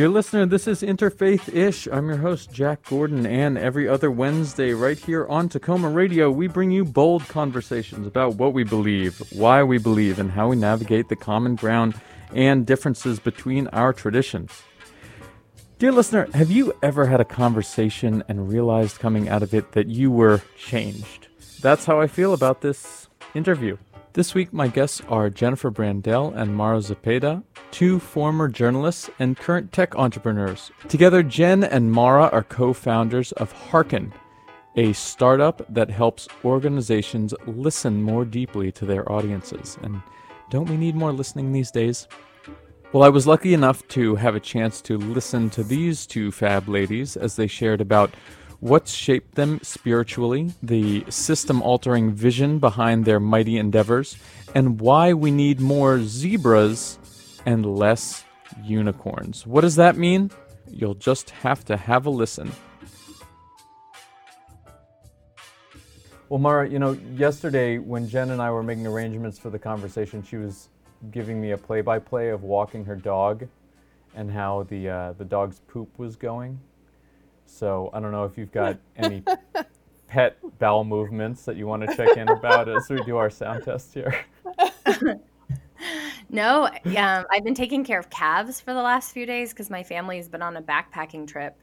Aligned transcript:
Dear 0.00 0.08
listener, 0.08 0.46
this 0.46 0.66
is 0.66 0.80
Interfaith 0.80 1.54
Ish. 1.54 1.86
I'm 1.86 2.08
your 2.08 2.16
host, 2.16 2.50
Jack 2.50 2.88
Gordon, 2.88 3.26
and 3.26 3.58
every 3.58 3.86
other 3.86 4.10
Wednesday, 4.10 4.72
right 4.72 4.98
here 4.98 5.26
on 5.26 5.50
Tacoma 5.50 5.90
Radio, 5.90 6.30
we 6.30 6.48
bring 6.48 6.70
you 6.70 6.86
bold 6.86 7.28
conversations 7.28 8.06
about 8.06 8.36
what 8.36 8.54
we 8.54 8.64
believe, 8.64 9.22
why 9.30 9.62
we 9.62 9.76
believe, 9.76 10.18
and 10.18 10.30
how 10.30 10.48
we 10.48 10.56
navigate 10.56 11.10
the 11.10 11.16
common 11.16 11.54
ground 11.54 12.00
and 12.34 12.64
differences 12.64 13.20
between 13.20 13.66
our 13.74 13.92
traditions. 13.92 14.62
Dear 15.78 15.92
listener, 15.92 16.28
have 16.32 16.50
you 16.50 16.72
ever 16.82 17.04
had 17.04 17.20
a 17.20 17.24
conversation 17.26 18.24
and 18.26 18.48
realized 18.48 19.00
coming 19.00 19.28
out 19.28 19.42
of 19.42 19.52
it 19.52 19.72
that 19.72 19.88
you 19.88 20.10
were 20.10 20.40
changed? 20.56 21.28
That's 21.60 21.84
how 21.84 22.00
I 22.00 22.06
feel 22.06 22.32
about 22.32 22.62
this 22.62 23.10
interview. 23.34 23.76
This 24.12 24.34
week, 24.34 24.52
my 24.52 24.66
guests 24.66 25.00
are 25.08 25.30
Jennifer 25.30 25.70
Brandel 25.70 26.36
and 26.36 26.56
Mara 26.56 26.78
Zepeda, 26.78 27.44
two 27.70 28.00
former 28.00 28.48
journalists 28.48 29.08
and 29.20 29.36
current 29.36 29.70
tech 29.70 29.94
entrepreneurs. 29.94 30.72
Together, 30.88 31.22
Jen 31.22 31.62
and 31.62 31.92
Mara 31.92 32.28
are 32.32 32.42
co 32.42 32.72
founders 32.72 33.30
of 33.32 33.52
Hearken, 33.52 34.12
a 34.74 34.92
startup 34.94 35.64
that 35.72 35.90
helps 35.90 36.26
organizations 36.44 37.34
listen 37.46 38.02
more 38.02 38.24
deeply 38.24 38.72
to 38.72 38.84
their 38.84 39.10
audiences. 39.10 39.78
And 39.82 40.02
don't 40.50 40.68
we 40.68 40.76
need 40.76 40.96
more 40.96 41.12
listening 41.12 41.52
these 41.52 41.70
days? 41.70 42.08
Well, 42.92 43.04
I 43.04 43.10
was 43.10 43.28
lucky 43.28 43.54
enough 43.54 43.86
to 43.88 44.16
have 44.16 44.34
a 44.34 44.40
chance 44.40 44.80
to 44.82 44.98
listen 44.98 45.50
to 45.50 45.62
these 45.62 46.04
two 46.04 46.32
fab 46.32 46.68
ladies 46.68 47.16
as 47.16 47.36
they 47.36 47.46
shared 47.46 47.80
about 47.80 48.12
what's 48.60 48.92
shaped 48.92 49.34
them 49.34 49.58
spiritually, 49.62 50.52
the 50.62 51.04
system 51.08 51.62
altering 51.62 52.12
vision 52.12 52.58
behind 52.58 53.04
their 53.04 53.18
mighty 53.18 53.58
endeavors, 53.58 54.16
and 54.54 54.80
why 54.80 55.12
we 55.12 55.30
need 55.30 55.60
more 55.60 56.02
zebras 56.02 56.98
and 57.46 57.64
less 57.64 58.24
unicorns. 58.62 59.46
What 59.46 59.62
does 59.62 59.76
that 59.76 59.96
mean? 59.96 60.30
You'll 60.68 60.94
just 60.94 61.30
have 61.30 61.64
to 61.66 61.76
have 61.76 62.06
a 62.06 62.10
listen. 62.10 62.52
Well, 66.28 66.38
Mara, 66.38 66.68
you 66.68 66.78
know, 66.78 66.92
yesterday 67.16 67.78
when 67.78 68.08
Jen 68.08 68.30
and 68.30 68.40
I 68.40 68.52
were 68.52 68.62
making 68.62 68.86
arrangements 68.86 69.36
for 69.38 69.50
the 69.50 69.58
conversation, 69.58 70.22
she 70.22 70.36
was 70.36 70.68
giving 71.10 71.40
me 71.40 71.50
a 71.52 71.58
play-by-play 71.58 72.28
of 72.28 72.44
walking 72.44 72.84
her 72.84 72.94
dog 72.94 73.48
and 74.14 74.30
how 74.30 74.64
the 74.68 74.88
uh, 74.88 75.12
the 75.14 75.24
dog's 75.24 75.60
poop 75.66 75.88
was 75.98 76.14
going. 76.14 76.60
So 77.50 77.90
I 77.92 78.00
don't 78.00 78.12
know 78.12 78.24
if 78.24 78.38
you've 78.38 78.52
got 78.52 78.78
any 78.96 79.22
pet 80.06 80.36
bowel 80.58 80.84
movements 80.84 81.44
that 81.44 81.56
you 81.56 81.66
want 81.66 81.86
to 81.86 81.94
check 81.96 82.16
in 82.16 82.28
about 82.28 82.68
as 82.68 82.88
we 82.88 83.02
do 83.02 83.16
our 83.16 83.28
sound 83.28 83.64
test 83.64 83.92
here. 83.92 84.24
no, 86.30 86.66
um, 86.96 87.24
I've 87.30 87.44
been 87.44 87.54
taking 87.54 87.84
care 87.84 87.98
of 87.98 88.08
calves 88.08 88.60
for 88.60 88.72
the 88.72 88.80
last 88.80 89.12
few 89.12 89.26
days 89.26 89.50
because 89.50 89.68
my 89.68 89.82
family's 89.82 90.28
been 90.28 90.42
on 90.42 90.56
a 90.56 90.62
backpacking 90.62 91.26
trip, 91.26 91.56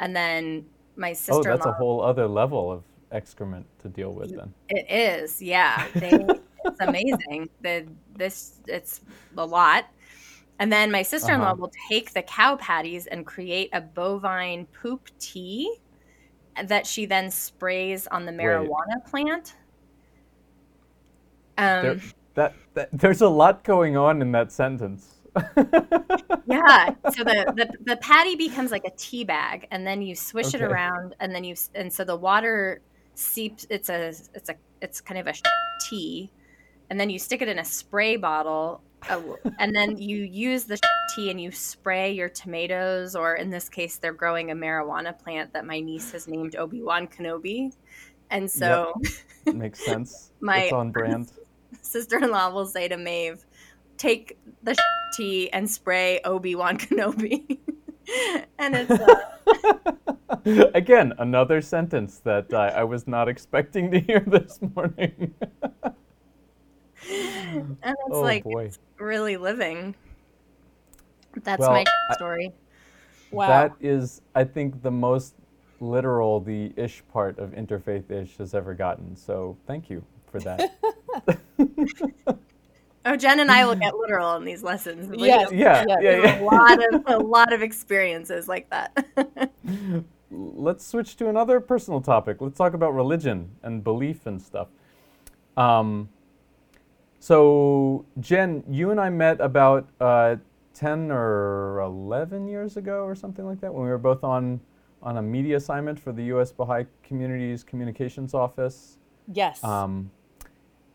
and 0.00 0.16
then 0.16 0.64
my 0.96 1.12
sister. 1.12 1.34
Oh, 1.34 1.42
that's 1.42 1.66
a 1.66 1.72
whole 1.72 2.02
other 2.02 2.26
level 2.26 2.72
of 2.72 2.82
excrement 3.12 3.66
to 3.80 3.88
deal 3.88 4.12
with 4.12 4.34
then. 4.34 4.52
It 4.70 4.90
is, 4.90 5.40
yeah. 5.40 5.86
They, 5.94 6.26
it's 6.64 6.80
amazing. 6.80 7.48
The 7.60 7.86
this 8.16 8.56
it's 8.66 9.02
a 9.36 9.44
lot. 9.44 9.84
And 10.58 10.72
then 10.72 10.90
my 10.90 11.02
sister 11.02 11.32
in 11.32 11.40
law 11.40 11.52
uh-huh. 11.52 11.56
will 11.56 11.72
take 11.88 12.12
the 12.12 12.22
cow 12.22 12.56
patties 12.56 13.06
and 13.06 13.24
create 13.24 13.70
a 13.72 13.80
bovine 13.80 14.66
poop 14.66 15.08
tea 15.20 15.72
that 16.64 16.86
she 16.86 17.06
then 17.06 17.30
sprays 17.30 18.08
on 18.08 18.26
the 18.26 18.32
marijuana 18.32 18.96
Wait. 18.96 19.04
plant. 19.06 19.54
Um, 21.56 21.82
there, 21.82 22.00
that, 22.34 22.54
that, 22.74 22.88
there's 22.92 23.20
a 23.20 23.28
lot 23.28 23.62
going 23.62 23.96
on 23.96 24.20
in 24.20 24.32
that 24.32 24.50
sentence. 24.50 25.14
yeah. 25.56 26.90
So 27.12 27.22
the, 27.22 27.52
the 27.54 27.70
the 27.84 27.96
patty 27.98 28.34
becomes 28.34 28.72
like 28.72 28.84
a 28.84 28.90
tea 28.96 29.22
bag, 29.22 29.68
and 29.70 29.86
then 29.86 30.02
you 30.02 30.16
swish 30.16 30.54
okay. 30.54 30.58
it 30.58 30.62
around, 30.62 31.14
and 31.20 31.32
then 31.32 31.44
you 31.44 31.54
and 31.76 31.92
so 31.92 32.02
the 32.02 32.16
water 32.16 32.80
seeps. 33.14 33.66
It's 33.70 33.88
a 33.88 34.08
it's 34.34 34.48
a 34.48 34.56
it's 34.80 35.00
kind 35.00 35.20
of 35.20 35.28
a 35.28 35.34
tea, 35.88 36.32
and 36.90 36.98
then 36.98 37.10
you 37.10 37.20
stick 37.20 37.42
it 37.42 37.48
in 37.48 37.60
a 37.60 37.64
spray 37.64 38.16
bottle 38.16 38.80
Oh, 39.10 39.36
and 39.58 39.74
then 39.74 39.96
you 39.96 40.18
use 40.18 40.64
the 40.64 40.78
tea 41.14 41.30
and 41.30 41.40
you 41.40 41.50
spray 41.50 42.12
your 42.12 42.28
tomatoes, 42.28 43.14
or 43.14 43.36
in 43.36 43.50
this 43.50 43.68
case, 43.68 43.98
they're 43.98 44.12
growing 44.12 44.50
a 44.50 44.54
marijuana 44.54 45.18
plant 45.18 45.52
that 45.52 45.64
my 45.64 45.80
niece 45.80 46.12
has 46.12 46.28
named 46.28 46.56
Obi 46.56 46.82
Wan 46.82 47.06
Kenobi. 47.06 47.72
And 48.30 48.50
so, 48.50 48.92
yep. 49.46 49.54
makes 49.54 49.84
sense. 49.84 50.32
my 50.40 50.64
it's 50.64 50.72
on 50.72 50.90
brand. 50.90 51.32
Sister 51.82 52.18
in 52.18 52.30
law 52.30 52.50
will 52.50 52.66
say 52.66 52.88
to 52.88 52.96
Maeve, 52.96 53.44
"Take 53.96 54.38
the 54.62 54.76
tea 55.16 55.50
and 55.52 55.70
spray 55.70 56.20
Obi 56.24 56.54
Wan 56.54 56.76
Kenobi." 56.78 57.58
and 58.58 58.74
it's 58.74 58.90
uh... 58.90 60.70
again 60.74 61.14
another 61.18 61.60
sentence 61.60 62.20
that 62.24 62.52
uh, 62.52 62.72
I 62.74 62.84
was 62.84 63.06
not 63.06 63.28
expecting 63.28 63.90
to 63.92 64.00
hear 64.00 64.20
this 64.20 64.58
morning. 64.74 65.34
And 67.10 67.76
it's 67.82 67.96
oh, 68.10 68.20
like 68.20 68.44
boy. 68.44 68.70
really 68.98 69.36
living. 69.36 69.94
That's 71.42 71.60
well, 71.60 71.72
my 71.72 71.84
story. 72.12 72.52
I, 73.32 73.34
wow. 73.34 73.48
That 73.48 73.72
is, 73.80 74.22
I 74.34 74.44
think, 74.44 74.82
the 74.82 74.90
most 74.90 75.34
literal 75.80 76.40
the 76.40 76.72
ish 76.76 77.02
part 77.12 77.38
of 77.38 77.50
interfaith 77.50 78.10
ish 78.10 78.36
has 78.38 78.54
ever 78.54 78.74
gotten. 78.74 79.16
So 79.16 79.56
thank 79.66 79.88
you 79.90 80.04
for 80.30 80.40
that. 80.40 80.78
oh, 83.04 83.16
Jen 83.16 83.40
and 83.40 83.50
I 83.50 83.64
will 83.64 83.76
get 83.76 83.94
literal 83.98 84.36
in 84.36 84.44
these 84.44 84.62
lessons. 84.62 85.10
Yes. 85.16 85.52
Yeah, 85.52 85.84
yeah, 85.88 85.96
yeah, 86.00 86.22
yeah. 86.22 86.40
A 86.40 86.44
lot 86.44 86.94
of 86.94 87.02
a 87.06 87.18
lot 87.24 87.52
of 87.52 87.62
experiences 87.62 88.48
like 88.48 88.68
that. 88.70 89.52
Let's 90.30 90.86
switch 90.86 91.16
to 91.16 91.28
another 91.28 91.60
personal 91.60 92.00
topic. 92.00 92.38
Let's 92.40 92.58
talk 92.58 92.74
about 92.74 92.94
religion 92.94 93.50
and 93.62 93.82
belief 93.82 94.26
and 94.26 94.40
stuff. 94.40 94.68
Um, 95.56 96.08
so, 97.20 98.04
Jen, 98.20 98.62
you 98.68 98.90
and 98.90 99.00
I 99.00 99.10
met 99.10 99.40
about 99.40 99.88
uh, 100.00 100.36
10 100.74 101.10
or 101.10 101.80
11 101.80 102.46
years 102.46 102.76
ago 102.76 103.02
or 103.04 103.14
something 103.14 103.44
like 103.44 103.60
that 103.60 103.72
when 103.72 103.82
we 103.82 103.88
were 103.90 103.98
both 103.98 104.22
on, 104.22 104.60
on 105.02 105.16
a 105.16 105.22
media 105.22 105.56
assignment 105.56 105.98
for 105.98 106.12
the 106.12 106.24
U.S. 106.24 106.52
Baha'i 106.52 106.86
Communities 107.02 107.64
Communications 107.64 108.34
Office. 108.34 108.98
Yes. 109.32 109.62
Um, 109.64 110.10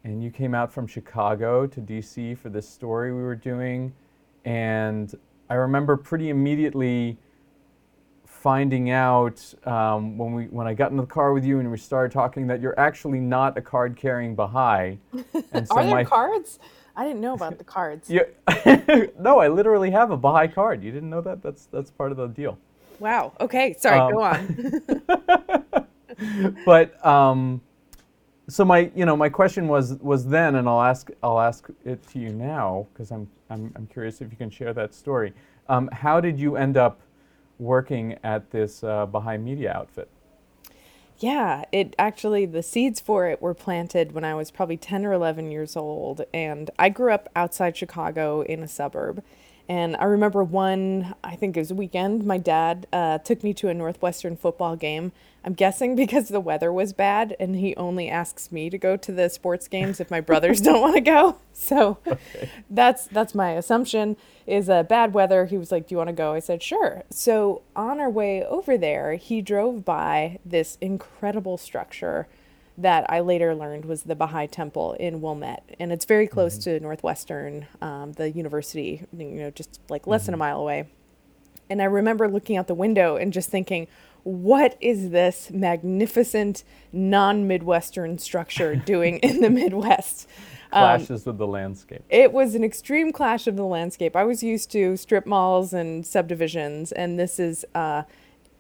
and 0.06 0.23
you 0.23 0.31
came 0.31 0.56
out 0.56 0.72
from 0.72 0.88
Chicago 0.88 1.67
to 1.67 1.81
D.C. 1.81 2.35
for 2.35 2.50
this 2.50 2.67
story 2.67 3.13
we 3.13 3.22
were 3.22 3.35
doing. 3.35 3.94
And 4.45 5.13
I 5.50 5.56
remember 5.56 5.97
pretty 5.97 6.29
immediately 6.29 7.17
finding 8.43 8.91
out 8.91 9.41
um, 9.65 10.17
when 10.17 10.33
we 10.33 10.43
when 10.47 10.67
I 10.67 10.73
got 10.73 10.91
in 10.91 10.97
the 10.97 11.05
car 11.05 11.31
with 11.31 11.45
you 11.45 11.59
and 11.59 11.71
we 11.71 11.77
started 11.77 12.11
talking 12.11 12.45
that 12.47 12.59
you're 12.59 12.77
actually 12.77 13.21
not 13.21 13.57
a 13.57 13.61
card 13.61 13.95
carrying 13.95 14.35
Baha'i. 14.35 14.97
And 15.53 15.65
so 15.65 15.77
Are 15.77 15.83
there 15.85 15.95
my, 15.95 16.03
cards? 16.03 16.59
I 16.93 17.05
didn't 17.05 17.21
know 17.21 17.35
about 17.35 17.57
the 17.57 17.63
cards. 17.63 18.09
Yeah, 18.17 18.23
no, 19.17 19.39
I 19.39 19.47
literally 19.47 19.91
have 19.91 20.11
a 20.11 20.17
Baha'i 20.17 20.49
card. 20.49 20.83
You 20.83 20.91
didn't 20.91 21.09
know 21.09 21.21
that? 21.21 21.41
That's 21.41 21.67
that's 21.67 21.89
part 21.89 22.11
of 22.11 22.17
the 22.17 22.27
deal. 22.27 22.59
Wow. 22.99 23.31
Okay. 23.39 23.75
Sorry. 23.79 23.97
Um, 23.97 24.11
go 24.11 24.21
on. 24.21 25.88
but 26.65 27.06
um, 27.06 27.62
so 28.50 28.65
my 28.65 28.91
you 28.94 29.06
know 29.06 29.15
my 29.15 29.29
question 29.29 29.69
was 29.69 29.94
was 30.01 30.27
then, 30.27 30.56
and 30.56 30.68
I'll 30.68 30.81
ask 30.81 31.09
I'll 31.23 31.39
ask 31.39 31.69
it 31.85 32.06
to 32.09 32.19
you 32.19 32.29
now 32.29 32.88
because 32.91 33.09
I'm, 33.09 33.29
I'm 33.50 33.71
I'm 33.77 33.88
curious 33.88 34.19
if 34.19 34.31
you 34.31 34.38
can 34.38 34.50
share 34.50 34.73
that 34.73 34.94
story. 34.94 35.31
Um, 35.69 35.88
how 35.94 36.19
did 36.19 36.38
you 36.38 36.57
end 36.57 36.75
up 36.75 37.00
working 37.59 38.17
at 38.23 38.51
this 38.51 38.83
uh, 38.83 39.05
Baha'i 39.05 39.38
media 39.38 39.73
outfit? 39.73 40.09
Yeah, 41.19 41.63
it 41.71 41.95
actually, 41.97 42.45
the 42.45 42.63
seeds 42.63 43.00
for 43.00 43.27
it 43.27 43.41
were 43.41 43.53
planted 43.53 44.11
when 44.11 44.25
I 44.25 44.35
was 44.35 44.51
probably 44.51 44.77
10 44.77 45.05
or 45.05 45.13
11 45.13 45.51
years 45.51 45.75
old. 45.75 46.23
And 46.33 46.69
I 46.77 46.89
grew 46.89 47.13
up 47.13 47.29
outside 47.35 47.77
Chicago 47.77 48.41
in 48.41 48.61
a 48.63 48.67
suburb. 48.67 49.23
And 49.69 49.95
I 49.95 50.03
remember 50.03 50.44
one, 50.44 51.15
I 51.23 51.35
think 51.35 51.55
it 51.55 51.61
was 51.61 51.71
a 51.71 51.75
weekend, 51.75 52.25
my 52.25 52.38
dad 52.38 52.88
uh, 52.91 53.19
took 53.19 53.44
me 53.44 53.53
to 53.53 53.69
a 53.69 53.73
Northwestern 53.73 54.35
football 54.35 54.75
game. 54.75 55.13
I'm 55.45 55.54
guessing 55.54 55.95
because 55.95 56.30
the 56.30 56.40
weather 56.40 56.72
was 56.72 56.94
bad 56.94 57.36
and 57.40 57.56
he 57.56 57.75
only 57.75 58.10
asks 58.10 58.51
me 58.51 58.69
to 58.69 58.78
go 58.78 58.95
to 58.98 59.12
the 59.12 59.30
sports 59.30 59.68
games 59.68 60.00
if 60.00 60.10
my 60.10 60.22
brothers 60.22 60.62
don't 60.62 60.81
want 60.81 60.95
to 60.95 61.01
go. 61.01 61.38
So 61.56 62.00
okay. 62.06 62.50
that's 62.69 63.06
that's 63.06 63.36
my 63.36 63.51
assumption 63.51 64.18
is 64.48 64.68
a 64.68 64.78
uh, 64.78 64.84
bad 64.84 65.13
weather. 65.13 65.45
He 65.45 65.57
was 65.57 65.72
like, 65.72 65.88
"Do 65.88 65.94
you 65.94 65.98
want 65.98 66.10
to 66.10 66.13
go?" 66.13 66.34
I 66.34 66.40
said, 66.40 66.63
"Sure." 66.63 67.04
So 67.12 67.62
on 67.75 68.00
our 68.00 68.10
way 68.10 68.44
over 68.44 68.75
there, 68.75 69.16
he 69.16 69.40
drove 69.40 69.86
by 69.86 70.40
this 70.44 70.80
incredible 70.81 71.57
structure 71.57 72.28
that 72.78 73.06
I 73.10 73.19
later 73.19 73.54
learned 73.56 73.86
was 73.86 74.04
the 74.04 74.16
Baha'i 74.16 74.48
Temple 74.48 74.94
in 74.94 75.22
Wilmette, 75.22 75.63
and 75.80 75.94
it's 75.94 76.06
very 76.06 76.28
close 76.28 76.57
mm-hmm. 76.57 76.72
to 76.72 76.80
Northwestern, 76.80 77.68
um, 77.81 78.13
the 78.13 78.31
university, 78.31 79.06
you 79.16 79.25
know, 79.25 79.51
just 79.51 79.80
like 79.90 80.07
less 80.07 80.24
mm-hmm. 80.24 80.25
than 80.25 80.34
a 80.34 80.38
mm-hmm. 80.38 80.40
mile 80.40 80.60
away. 80.60 80.90
And 81.69 81.81
I 81.81 81.86
remember 81.86 82.28
looking 82.28 82.57
out 82.57 82.68
the 82.68 82.74
window 82.74 83.16
and 83.16 83.31
just 83.31 83.50
thinking, 83.50 83.88
what 84.23 84.77
is 84.79 85.09
this 85.09 85.51
magnificent 85.51 86.63
non 86.91 87.47
Midwestern 87.47 88.17
structure 88.17 88.75
doing 88.85 89.17
in 89.19 89.41
the 89.41 89.49
Midwest? 89.49 90.27
Clashes 90.71 91.25
with 91.25 91.37
the 91.37 91.45
landscape. 91.45 92.03
It 92.09 92.33
was 92.33 92.55
an 92.55 92.63
extreme 92.63 93.11
clash 93.11 93.45
of 93.45 93.55
the 93.55 93.65
landscape. 93.65 94.15
I 94.15 94.23
was 94.23 94.41
used 94.41 94.71
to 94.71 94.97
strip 94.97 95.27
malls 95.27 95.71
and 95.71 96.05
subdivisions, 96.05 96.91
and 96.91 97.19
this 97.19 97.39
is 97.39 97.63
uh, 97.75 98.03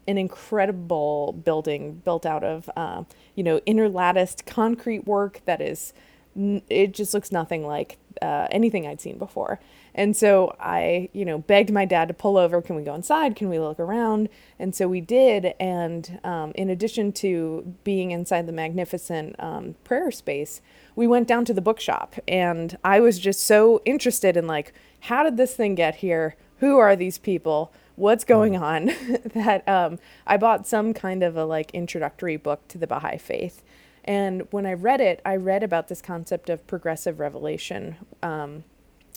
an 0.07 0.19
incredible 0.19 1.33
building 1.43 2.01
built 2.05 2.25
out 2.25 2.43
of, 2.43 2.69
uh, 2.75 3.03
you 3.33 3.43
know, 3.43 3.59
interlatticed 3.61 4.45
concrete 4.45 5.07
work 5.07 5.41
that 5.45 5.59
is, 5.59 5.93
it 6.35 6.91
just 6.91 7.15
looks 7.15 7.31
nothing 7.31 7.65
like 7.65 7.97
uh, 8.21 8.47
anything 8.51 8.85
I'd 8.85 9.01
seen 9.01 9.17
before. 9.17 9.59
And 9.95 10.15
so 10.15 10.55
I, 10.59 11.09
you 11.13 11.23
know, 11.23 11.39
begged 11.39 11.71
my 11.71 11.85
dad 11.85 12.07
to 12.07 12.13
pull 12.13 12.37
over. 12.37 12.61
Can 12.61 12.75
we 12.75 12.83
go 12.83 12.95
inside? 12.95 13.35
Can 13.35 13.49
we 13.49 13.59
look 13.59 13.79
around? 13.79 14.29
And 14.57 14.73
so 14.73 14.87
we 14.87 15.01
did. 15.01 15.53
And 15.59 16.19
um, 16.23 16.51
in 16.55 16.69
addition 16.69 17.11
to 17.13 17.75
being 17.83 18.11
inside 18.11 18.47
the 18.47 18.51
magnificent 18.51 19.35
um, 19.39 19.75
prayer 19.83 20.11
space, 20.11 20.61
we 20.95 21.07
went 21.07 21.27
down 21.27 21.45
to 21.45 21.53
the 21.53 21.61
bookshop. 21.61 22.15
And 22.27 22.77
I 22.83 22.99
was 22.99 23.19
just 23.19 23.41
so 23.41 23.81
interested 23.85 24.35
in 24.35 24.47
like, 24.47 24.73
how 25.01 25.23
did 25.23 25.37
this 25.37 25.55
thing 25.55 25.75
get 25.75 25.95
here? 25.95 26.35
Who 26.57 26.77
are 26.77 26.95
these 26.95 27.17
people? 27.17 27.71
What's 27.95 28.23
going 28.23 28.57
on? 28.57 28.85
that 29.35 29.67
um, 29.67 29.99
I 30.25 30.37
bought 30.37 30.65
some 30.65 30.93
kind 30.93 31.21
of 31.21 31.37
a 31.37 31.45
like 31.45 31.71
introductory 31.71 32.37
book 32.37 32.67
to 32.69 32.77
the 32.77 32.87
Baha'i 32.87 33.17
faith. 33.17 33.63
And 34.05 34.47
when 34.51 34.65
I 34.65 34.73
read 34.73 35.01
it, 35.01 35.21
I 35.23 35.35
read 35.35 35.63
about 35.63 35.87
this 35.87 36.01
concept 36.01 36.49
of 36.49 36.65
progressive 36.67 37.19
revelation. 37.19 37.97
Um, 38.21 38.63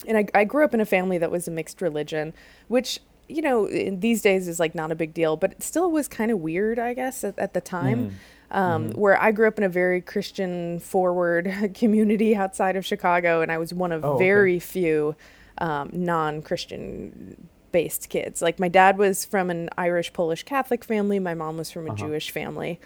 and 0.05 0.17
I, 0.17 0.27
I 0.33 0.43
grew 0.43 0.63
up 0.63 0.73
in 0.73 0.81
a 0.81 0.85
family 0.85 1.17
that 1.17 1.31
was 1.31 1.47
a 1.47 1.51
mixed 1.51 1.81
religion, 1.81 2.33
which 2.67 2.99
you 3.27 3.41
know 3.41 3.67
these 3.67 4.21
days 4.21 4.47
is 4.47 4.59
like 4.59 4.75
not 4.75 4.91
a 4.91 4.95
big 4.95 5.13
deal, 5.13 5.35
but 5.35 5.53
it 5.53 5.63
still 5.63 5.91
was 5.91 6.07
kind 6.07 6.31
of 6.31 6.39
weird, 6.39 6.79
I 6.79 6.93
guess, 6.93 7.23
at, 7.23 7.37
at 7.39 7.53
the 7.53 7.61
time. 7.61 8.09
Mm. 8.09 8.13
Um, 8.49 8.89
mm-hmm. 8.89 8.99
Where 8.99 9.21
I 9.21 9.33
grew 9.33 9.47
up 9.47 9.57
in 9.57 9.65
a 9.65 9.69
very 9.69 9.99
Christian 9.99 10.79
forward 10.79 11.71
community 11.73 12.35
outside 12.35 12.77
of 12.77 12.85
Chicago, 12.85 13.41
and 13.41 13.51
I 13.51 13.57
was 13.57 13.73
one 13.73 13.91
of 13.91 14.05
oh, 14.05 14.17
very 14.17 14.55
okay. 14.55 14.59
few 14.59 15.15
um, 15.57 15.89
non 15.91 16.41
Christian 16.41 17.49
based 17.71 18.09
kids. 18.09 18.41
Like 18.41 18.59
my 18.59 18.69
dad 18.69 18.97
was 18.97 19.25
from 19.25 19.49
an 19.49 19.69
Irish 19.77 20.13
Polish 20.13 20.43
Catholic 20.43 20.85
family, 20.85 21.19
my 21.19 21.33
mom 21.33 21.57
was 21.57 21.71
from 21.71 21.87
a 21.87 21.91
uh-huh. 21.91 22.07
Jewish 22.07 22.31
family. 22.31 22.79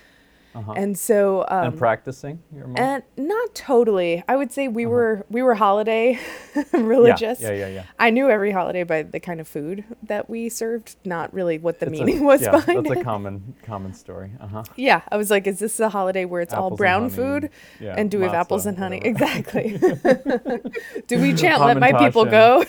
Uh-huh. 0.54 0.74
And 0.76 0.98
so 0.98 1.46
um, 1.48 1.68
and 1.68 1.78
practicing 1.78 2.42
your 2.54 2.68
mom? 2.68 2.78
And 2.78 3.04
not 3.18 3.56
totally. 3.56 4.24
I 4.28 4.36
would 4.36 4.52
say 4.52 4.68
we 4.68 4.86
uh-huh. 4.86 4.92
were 4.92 5.26
we 5.30 5.42
were 5.42 5.56
holiday 5.56 6.20
religious. 6.74 7.40
Yeah. 7.40 7.52
yeah, 7.52 7.56
yeah, 7.56 7.68
yeah. 7.68 7.84
I 8.00 8.10
knew 8.10 8.30
every 8.30 8.52
holiday 8.52 8.84
by 8.84 9.04
the 9.04 9.20
kind 9.20 9.40
of 9.40 9.48
food 9.48 9.86
that 10.04 10.30
we 10.30 10.50
served, 10.50 10.98
not 11.06 11.34
really 11.34 11.58
what 11.58 11.80
the 11.80 11.86
it's 11.86 11.92
meaning 11.92 12.20
a, 12.20 12.24
was 12.32 12.42
yeah, 12.42 12.52
behind 12.52 12.86
that's 12.86 12.98
it. 12.98 13.02
a 13.02 13.04
common 13.04 13.56
common 13.64 13.94
story. 13.94 14.32
Uh-huh. 14.42 14.64
Yeah, 14.76 15.02
I 15.10 15.18
was 15.18 15.32
like, 15.32 15.48
is 15.48 15.60
this 15.60 15.80
a 15.80 15.90
holiday 15.90 16.26
where 16.26 16.42
it's 16.42 16.54
apples 16.54 16.72
all 16.72 16.78
brown 16.78 17.04
and 17.04 17.14
food? 17.14 17.50
Yeah, 17.80 17.96
and 17.98 18.12
do 18.12 18.20
we 18.20 18.26
have 18.26 18.34
apples 18.34 18.66
and 18.66 18.78
honey? 18.78 19.00
Exactly. 19.04 19.78
do 21.08 21.22
we 21.22 21.34
chant 21.34 21.62
"Let 21.62 21.78
my 21.78 21.94
people 21.94 22.26
go"? 22.26 22.66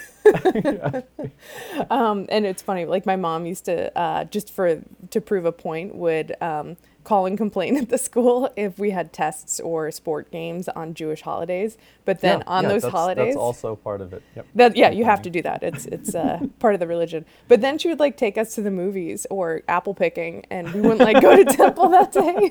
um, 1.90 2.26
and 2.28 2.46
it's 2.46 2.62
funny, 2.62 2.84
like 2.84 3.06
my 3.06 3.16
mom 3.16 3.44
used 3.46 3.64
to 3.64 3.96
uh, 3.98 4.24
just 4.24 4.50
for 4.50 4.80
to 5.12 5.20
prove 5.20 5.44
a 5.44 5.52
point 5.52 5.94
would. 5.94 6.34
Um, 6.40 6.76
call 7.04 7.26
and 7.26 7.36
complain 7.36 7.76
at 7.80 7.88
the 7.88 7.98
school 7.98 8.50
if 8.56 8.78
we 8.78 8.90
had 8.90 9.12
tests 9.12 9.60
or 9.60 9.90
sport 9.90 10.30
games 10.30 10.68
on 10.68 10.94
Jewish 10.94 11.22
holidays. 11.22 11.76
But 12.04 12.20
then 12.20 12.38
yeah, 12.38 12.44
on 12.46 12.62
yeah, 12.64 12.68
those 12.68 12.82
that's, 12.82 12.92
holidays, 12.92 13.34
that's 13.34 13.36
also 13.36 13.76
part 13.76 14.00
of 14.00 14.12
it. 14.12 14.22
Yep. 14.34 14.46
That 14.54 14.76
yeah, 14.76 14.90
you 14.90 15.04
have 15.04 15.22
to 15.22 15.30
do 15.30 15.42
that. 15.42 15.62
It's 15.62 15.86
it's 15.86 16.14
uh, 16.14 16.40
part 16.58 16.74
of 16.74 16.80
the 16.80 16.86
religion. 16.86 17.24
But 17.48 17.60
then 17.60 17.78
she 17.78 17.88
would 17.88 18.00
like 18.00 18.16
take 18.16 18.36
us 18.36 18.54
to 18.56 18.62
the 18.62 18.70
movies 18.70 19.26
or 19.30 19.62
apple 19.68 19.94
picking, 19.94 20.44
and 20.50 20.72
we 20.72 20.80
wouldn't 20.80 21.00
like 21.00 21.22
go 21.22 21.36
to 21.36 21.44
temple 21.56 21.88
that 21.90 22.12
day. 22.12 22.50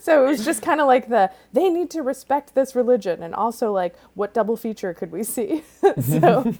so 0.00 0.24
it 0.24 0.28
was 0.28 0.44
just 0.44 0.62
kind 0.62 0.80
of 0.80 0.86
like 0.86 1.08
the 1.08 1.30
they 1.52 1.68
need 1.68 1.90
to 1.90 2.02
respect 2.02 2.54
this 2.54 2.74
religion, 2.74 3.22
and 3.22 3.34
also 3.34 3.72
like 3.72 3.94
what 4.14 4.34
double 4.34 4.56
feature 4.56 4.92
could 4.94 5.12
we 5.12 5.22
see? 5.22 5.62
so 6.02 6.52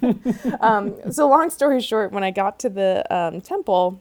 um, 0.61 0.95
so 1.11 1.29
long 1.29 1.51
story 1.51 1.81
short, 1.81 2.13
when 2.13 2.23
I 2.23 2.31
got 2.31 2.59
to 2.61 2.69
the 2.69 3.05
um, 3.15 3.41
temple, 3.41 4.01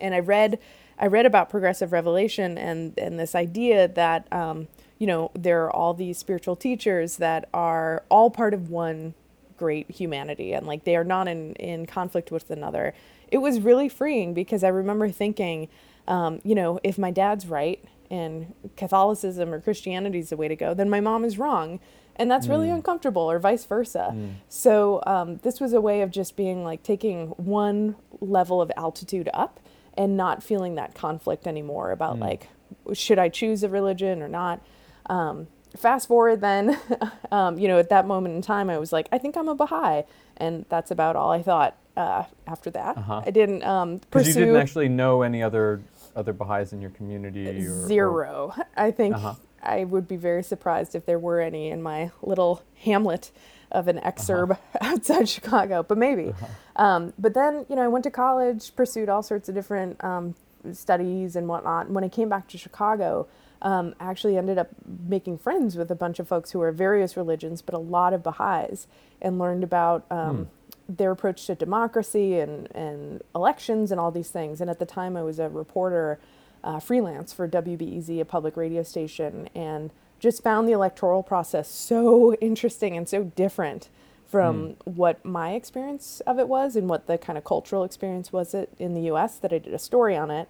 and 0.00 0.14
I 0.14 0.20
read 0.20 0.58
I 0.98 1.06
read 1.06 1.26
about 1.26 1.48
progressive 1.50 1.92
revelation 1.92 2.58
and 2.58 2.98
and 2.98 3.18
this 3.18 3.34
idea 3.34 3.88
that 3.88 4.30
um, 4.32 4.68
you 4.98 5.06
know 5.06 5.30
there 5.34 5.64
are 5.64 5.70
all 5.70 5.94
these 5.94 6.18
spiritual 6.18 6.56
teachers 6.56 7.16
that 7.16 7.48
are 7.54 8.04
all 8.08 8.30
part 8.30 8.54
of 8.54 8.70
one 8.70 9.14
great 9.56 9.90
humanity 9.90 10.52
and 10.52 10.66
like 10.66 10.84
they 10.84 10.96
are 10.96 11.04
not 11.04 11.28
in 11.28 11.54
in 11.54 11.86
conflict 11.86 12.30
with 12.30 12.50
another. 12.50 12.94
It 13.30 13.38
was 13.38 13.60
really 13.60 13.88
freeing 13.88 14.32
because 14.32 14.64
I 14.64 14.68
remember 14.68 15.10
thinking, 15.10 15.68
um, 16.06 16.40
you 16.44 16.54
know, 16.54 16.80
if 16.82 16.96
my 16.96 17.10
dad's 17.10 17.46
right 17.46 17.84
and 18.10 18.54
Catholicism 18.76 19.52
or 19.52 19.60
Christianity 19.60 20.18
is 20.18 20.30
the 20.30 20.36
way 20.36 20.48
to 20.48 20.56
go, 20.56 20.72
then 20.72 20.88
my 20.88 21.00
mom 21.00 21.24
is 21.24 21.38
wrong. 21.38 21.80
And 22.16 22.28
that's 22.28 22.48
really 22.48 22.66
mm. 22.66 22.74
uncomfortable, 22.74 23.30
or 23.30 23.38
vice 23.38 23.64
versa. 23.64 24.10
Mm. 24.12 24.36
So, 24.48 25.00
um, 25.06 25.36
this 25.44 25.60
was 25.60 25.72
a 25.72 25.80
way 25.80 26.00
of 26.00 26.10
just 26.10 26.34
being 26.34 26.64
like 26.64 26.82
taking 26.82 27.28
one 27.36 27.94
level 28.20 28.60
of 28.60 28.72
altitude 28.76 29.30
up 29.32 29.60
and 29.98 30.16
not 30.16 30.42
feeling 30.42 30.76
that 30.76 30.94
conflict 30.94 31.46
anymore 31.46 31.90
about 31.90 32.16
mm. 32.16 32.20
like 32.20 32.48
should 32.94 33.18
I 33.18 33.28
choose 33.28 33.62
a 33.62 33.68
religion 33.68 34.22
or 34.22 34.28
not. 34.28 34.62
Um, 35.06 35.48
fast 35.76 36.08
forward 36.08 36.40
then, 36.40 36.78
um, 37.32 37.58
you 37.58 37.68
know, 37.68 37.78
at 37.78 37.90
that 37.90 38.06
moment 38.06 38.34
in 38.34 38.42
time, 38.42 38.70
I 38.70 38.78
was 38.78 38.92
like, 38.92 39.08
I 39.12 39.18
think 39.18 39.36
I'm 39.36 39.48
a 39.48 39.54
Baha'i, 39.54 40.04
and 40.36 40.64
that's 40.68 40.90
about 40.90 41.16
all 41.16 41.30
I 41.30 41.42
thought. 41.42 41.76
Uh, 41.96 42.24
after 42.46 42.70
that, 42.70 42.96
uh-huh. 42.96 43.22
I 43.26 43.30
didn't 43.32 43.64
um, 43.64 44.00
pursue. 44.12 44.28
you 44.28 44.34
didn't 44.46 44.56
actually 44.56 44.88
know 44.88 45.22
any 45.22 45.42
other 45.42 45.82
other 46.14 46.32
Baha'is 46.32 46.72
in 46.72 46.80
your 46.80 46.90
community. 46.90 47.48
Or, 47.48 47.86
Zero. 47.88 48.54
Or... 48.56 48.66
I 48.76 48.92
think 48.92 49.16
uh-huh. 49.16 49.34
I 49.60 49.82
would 49.82 50.06
be 50.06 50.14
very 50.14 50.44
surprised 50.44 50.94
if 50.94 51.06
there 51.06 51.18
were 51.18 51.40
any 51.40 51.70
in 51.70 51.82
my 51.82 52.12
little 52.22 52.62
hamlet 52.84 53.32
of 53.70 53.88
an 53.88 53.98
exurb 53.98 54.52
uh-huh. 54.52 54.78
outside 54.80 55.28
Chicago, 55.28 55.82
but 55.82 55.98
maybe. 55.98 56.28
Uh-huh. 56.28 56.46
Um, 56.84 57.12
but 57.18 57.34
then, 57.34 57.66
you 57.68 57.76
know, 57.76 57.82
I 57.82 57.88
went 57.88 58.04
to 58.04 58.10
college, 58.10 58.74
pursued 58.74 59.08
all 59.08 59.22
sorts 59.22 59.48
of 59.48 59.54
different 59.54 60.02
um, 60.02 60.34
studies 60.72 61.36
and 61.36 61.48
whatnot. 61.48 61.86
And 61.86 61.94
when 61.94 62.04
I 62.04 62.08
came 62.08 62.28
back 62.28 62.48
to 62.48 62.58
Chicago, 62.58 63.26
um, 63.62 63.94
I 63.98 64.06
actually 64.10 64.36
ended 64.36 64.58
up 64.58 64.68
making 64.86 65.38
friends 65.38 65.76
with 65.76 65.90
a 65.90 65.94
bunch 65.94 66.18
of 66.18 66.28
folks 66.28 66.52
who 66.52 66.60
are 66.60 66.72
various 66.72 67.16
religions, 67.16 67.62
but 67.62 67.74
a 67.74 67.78
lot 67.78 68.12
of 68.12 68.22
Baha'is, 68.22 68.86
and 69.20 69.38
learned 69.38 69.64
about 69.64 70.08
mm. 70.08 70.46
their 70.88 71.10
approach 71.10 71.46
to 71.46 71.54
democracy 71.54 72.38
and, 72.38 72.70
and 72.74 73.22
elections 73.34 73.90
and 73.90 74.00
all 74.00 74.10
these 74.10 74.30
things. 74.30 74.60
And 74.60 74.70
at 74.70 74.78
the 74.78 74.86
time, 74.86 75.16
I 75.16 75.22
was 75.22 75.40
a 75.40 75.48
reporter, 75.48 76.20
uh, 76.62 76.78
freelance 76.78 77.32
for 77.32 77.48
WBEZ, 77.48 78.20
a 78.20 78.24
public 78.24 78.56
radio 78.56 78.84
station, 78.84 79.48
and 79.54 79.90
just 80.18 80.42
found 80.42 80.68
the 80.68 80.72
electoral 80.72 81.22
process 81.22 81.68
so 81.70 82.34
interesting 82.34 82.96
and 82.96 83.08
so 83.08 83.24
different 83.24 83.88
from 84.26 84.70
mm. 84.70 84.76
what 84.84 85.24
my 85.24 85.52
experience 85.52 86.20
of 86.26 86.38
it 86.38 86.48
was 86.48 86.76
and 86.76 86.88
what 86.88 87.06
the 87.06 87.16
kind 87.16 87.38
of 87.38 87.44
cultural 87.44 87.82
experience 87.82 88.32
was 88.32 88.52
it 88.52 88.72
in 88.78 88.94
the 88.94 89.02
US 89.12 89.38
that 89.38 89.52
I 89.52 89.58
did 89.58 89.72
a 89.72 89.78
story 89.78 90.16
on 90.16 90.30
it. 90.30 90.48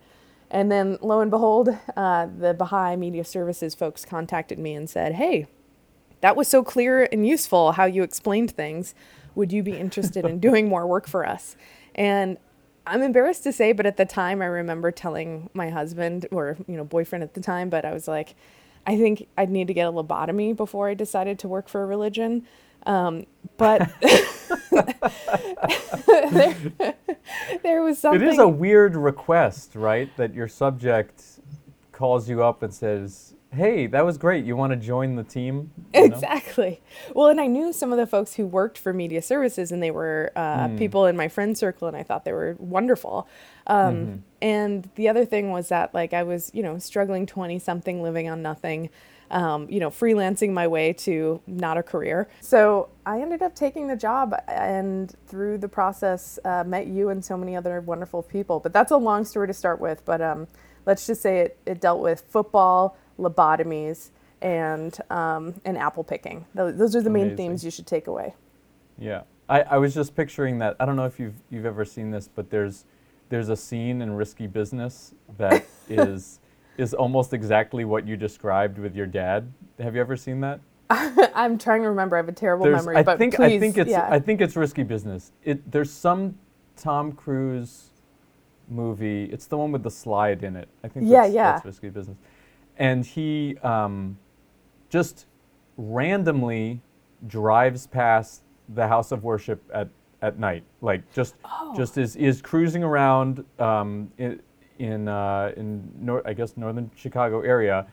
And 0.51 0.73
then 0.73 0.99
lo 1.01 1.21
and 1.21 1.31
behold, 1.31 1.69
uh, 1.97 2.27
the 2.27 2.55
Baha'i 2.55 2.97
Media 2.97 3.23
Services 3.23 3.75
folks 3.75 4.05
contacted 4.05 4.59
me 4.59 4.75
and 4.75 4.89
said, 4.89 5.15
Hey, 5.15 5.47
that 6.21 6.37
was 6.37 6.49
so 6.49 6.65
clear 6.65 7.09
and 7.13 7.27
useful 7.27 7.73
how 7.73 7.85
you 7.85 8.03
explained 8.03 8.51
things. 8.51 8.95
Would 9.35 9.53
you 9.53 9.63
be 9.63 9.77
interested 9.77 10.25
in 10.25 10.41
doing 10.41 10.69
more 10.69 10.87
work 10.87 11.07
for 11.07 11.27
us? 11.27 11.55
And 11.95 12.39
I'm 12.87 13.03
embarrassed 13.03 13.45
to 13.45 13.53
say, 13.53 13.73
but 13.73 13.87
at 13.87 13.99
the 13.99 14.07
time 14.07 14.41
I 14.41 14.47
remember 14.47 14.91
telling 14.91 15.51
my 15.53 15.69
husband 15.69 16.27
or, 16.31 16.57
you 16.67 16.77
know, 16.77 16.85
boyfriend 16.85 17.23
at 17.23 17.35
the 17.35 17.41
time, 17.41 17.69
but 17.69 17.85
I 17.85 17.93
was 17.93 18.09
like, 18.09 18.35
I 18.89 18.97
think 18.97 19.29
I'd 19.37 19.51
need 19.51 19.67
to 19.67 19.75
get 19.75 19.87
a 19.87 19.93
lobotomy 19.93 20.57
before 20.57 20.89
I 20.89 20.95
decided 20.95 21.39
to 21.41 21.49
work 21.49 21.69
for 21.69 21.83
a 21.83 21.87
religion. 21.87 22.47
Um, 22.87 23.27
but 23.59 23.87
there, 26.31 26.73
there 27.63 27.83
was 27.83 27.99
something. 27.99 28.23
It 28.23 28.29
is 28.29 28.39
a 28.39 28.49
weird 28.49 28.97
request, 28.97 29.75
right? 29.75 30.09
That 30.17 30.33
your 30.33 30.49
subject 30.49 31.23
calls 31.93 32.31
you 32.31 32.43
up 32.43 32.63
and 32.63 32.73
says, 32.73 33.35
hey, 33.53 33.87
that 33.87 34.05
was 34.05 34.19
great. 34.19 34.45
You 34.45 34.57
want 34.57 34.73
to 34.73 34.77
join 34.77 35.17
the 35.17 35.25
team? 35.25 35.71
You 35.95 36.05
exactly. 36.05 36.81
Well, 37.15 37.29
and 37.29 37.41
I 37.41 37.47
knew 37.47 37.73
some 37.73 37.93
of 37.93 37.99
the 37.99 38.07
folks 38.07 38.35
who 38.35 38.47
worked 38.47 38.79
for 38.79 38.93
media 38.93 39.23
services, 39.23 39.73
and 39.73 39.83
they 39.83 39.91
were 39.91 40.33
uh, 40.37 40.69
mm. 40.69 40.79
people 40.79 41.07
in 41.07 41.17
my 41.17 41.29
friend 41.29 41.57
circle, 41.57 41.89
and 41.89 41.97
I 41.97 42.03
thought 42.03 42.25
they 42.25 42.33
were 42.33 42.57
wonderful. 42.59 43.27
Um, 43.67 43.97
mm-hmm. 43.97 44.17
And 44.43 44.91
the 44.97 45.09
other 45.09 45.25
thing 45.25 45.51
was 45.51 45.69
that, 45.69 45.95
like, 45.95 46.13
I 46.13 46.23
was, 46.23 46.51
you 46.55 46.63
know, 46.63 46.79
struggling 46.79 47.27
20 47.27 47.59
something, 47.59 48.03
living 48.03 48.29
on 48.29 48.43
nothing. 48.43 48.91
Um, 49.31 49.69
you 49.69 49.79
know, 49.79 49.91
freelancing 49.91 50.53
my 50.55 50.67
way 50.67 50.95
to 50.95 51.43
not 51.47 51.77
a 51.77 51.83
career. 51.83 52.31
So 52.41 52.89
I 53.05 53.21
ended 53.21 53.43
up 53.43 53.55
taking 53.55 53.87
the 53.87 53.95
job 53.95 54.35
and 54.49 55.15
through 55.27 55.59
the 55.59 55.69
process 55.69 56.39
uh, 56.47 56.65
met 56.65 56.87
you 56.87 57.11
and 57.11 57.23
so 57.23 57.37
many 57.37 57.55
other 57.55 57.83
wonderful 57.83 58.23
people. 58.23 58.59
But 58.59 58.73
that's 58.73 58.91
a 58.91 58.97
long 58.97 59.27
story 59.27 59.47
to 59.47 59.53
start 59.53 59.81
with. 59.81 60.03
But 60.07 60.23
um, 60.23 60.47
let's 60.87 61.07
just 61.07 61.21
say 61.21 61.41
it, 61.41 61.59
it 61.67 61.79
dealt 61.79 62.01
with 62.01 62.23
football, 62.31 62.97
lobotomies, 63.19 64.11
and 64.41 64.97
um, 65.11 65.55
and 65.65 65.77
apple 65.77 66.05
picking. 66.05 66.47
Those 66.55 66.95
are 66.95 67.03
the 67.03 67.11
main 67.11 67.37
themes 67.37 67.65
you 67.65 67.71
should 67.71 67.87
take 67.87 68.07
away. 68.07 68.35
Yeah, 68.99 69.23
I, 69.49 69.63
I 69.63 69.79
was 69.79 69.95
just 69.95 70.15
picturing 70.17 70.59
that. 70.59 70.77
I 70.81 70.85
don't 70.87 70.97
know 70.97 71.07
if 71.07 71.19
you've 71.19 71.35
you've 71.51 71.67
ever 71.67 71.85
seen 71.85 72.11
this, 72.11 72.29
but 72.29 72.51
there's 72.51 72.85
there's 73.29 73.49
a 73.49 73.57
scene 73.57 74.03
in 74.03 74.13
Risky 74.15 74.47
Business 74.47 75.15
that 75.37 75.65
is 75.89 76.41
is 76.77 76.95
almost 76.95 77.33
exactly 77.33 77.85
what 77.85 78.07
you 78.07 78.17
described 78.17 78.79
with 78.79 78.95
your 78.95 79.07
dad. 79.07 79.53
Have 79.81 79.95
you 79.95 80.01
ever 80.01 80.17
seen 80.17 80.41
that? 80.41 80.61
I'm 80.91 81.59
trying 81.59 81.83
to 81.83 81.91
remember. 81.91 82.17
I 82.17 82.21
have 82.21 82.29
a 82.29 82.33
terrible 82.33 82.65
There's, 82.65 82.77
memory, 82.81 82.97
I 82.97 83.03
but 83.03 83.19
think 83.19 83.35
please, 83.35 83.57
I 83.57 83.59
think 83.59 83.77
it's 83.77 83.91
yeah. 83.91 84.09
I 84.11 84.19
think 84.19 84.41
it's 84.41 84.57
risky 84.57 84.83
business. 84.85 85.33
It 85.45 85.71
there's 85.71 85.91
some 85.91 86.39
Tom 86.77 87.13
Cruise 87.13 87.91
movie. 88.69 89.25
It's 89.25 89.47
the 89.47 89.57
one 89.59 89.73
with 89.73 89.83
the 89.83 89.91
slide 89.91 90.43
in 90.45 90.57
it. 90.57 90.69
I 90.83 90.89
think 90.89 91.07
Yeah, 91.09 91.23
that's, 91.23 91.35
yeah. 91.35 91.53
that's 91.53 91.67
risky 91.67 91.91
business. 91.91 92.17
And 92.79 93.05
he 93.05 93.57
um, 93.59 94.17
just 94.89 95.27
randomly 95.77 96.81
drives 97.27 97.87
past 97.87 98.43
the 98.75 98.87
house 98.87 99.13
of 99.13 99.25
worship 99.25 99.63
at, 99.75 99.89
at 100.23 100.39
night, 100.39 100.63
like 100.81 101.11
just 101.13 101.35
Oh. 101.45 101.75
just 101.77 101.99
is 101.99 102.17
is 102.17 102.41
cruising 102.43 102.83
around 102.85 103.45
um, 103.59 104.11
in 104.19 104.41
in 104.79 105.09
uh, 105.09 105.53
in 105.57 105.91
nor- 105.99 106.27
I 106.27 106.33
guess 106.35 106.57
northern 106.57 106.91
Chicago 106.95 107.41
area, 107.41 107.87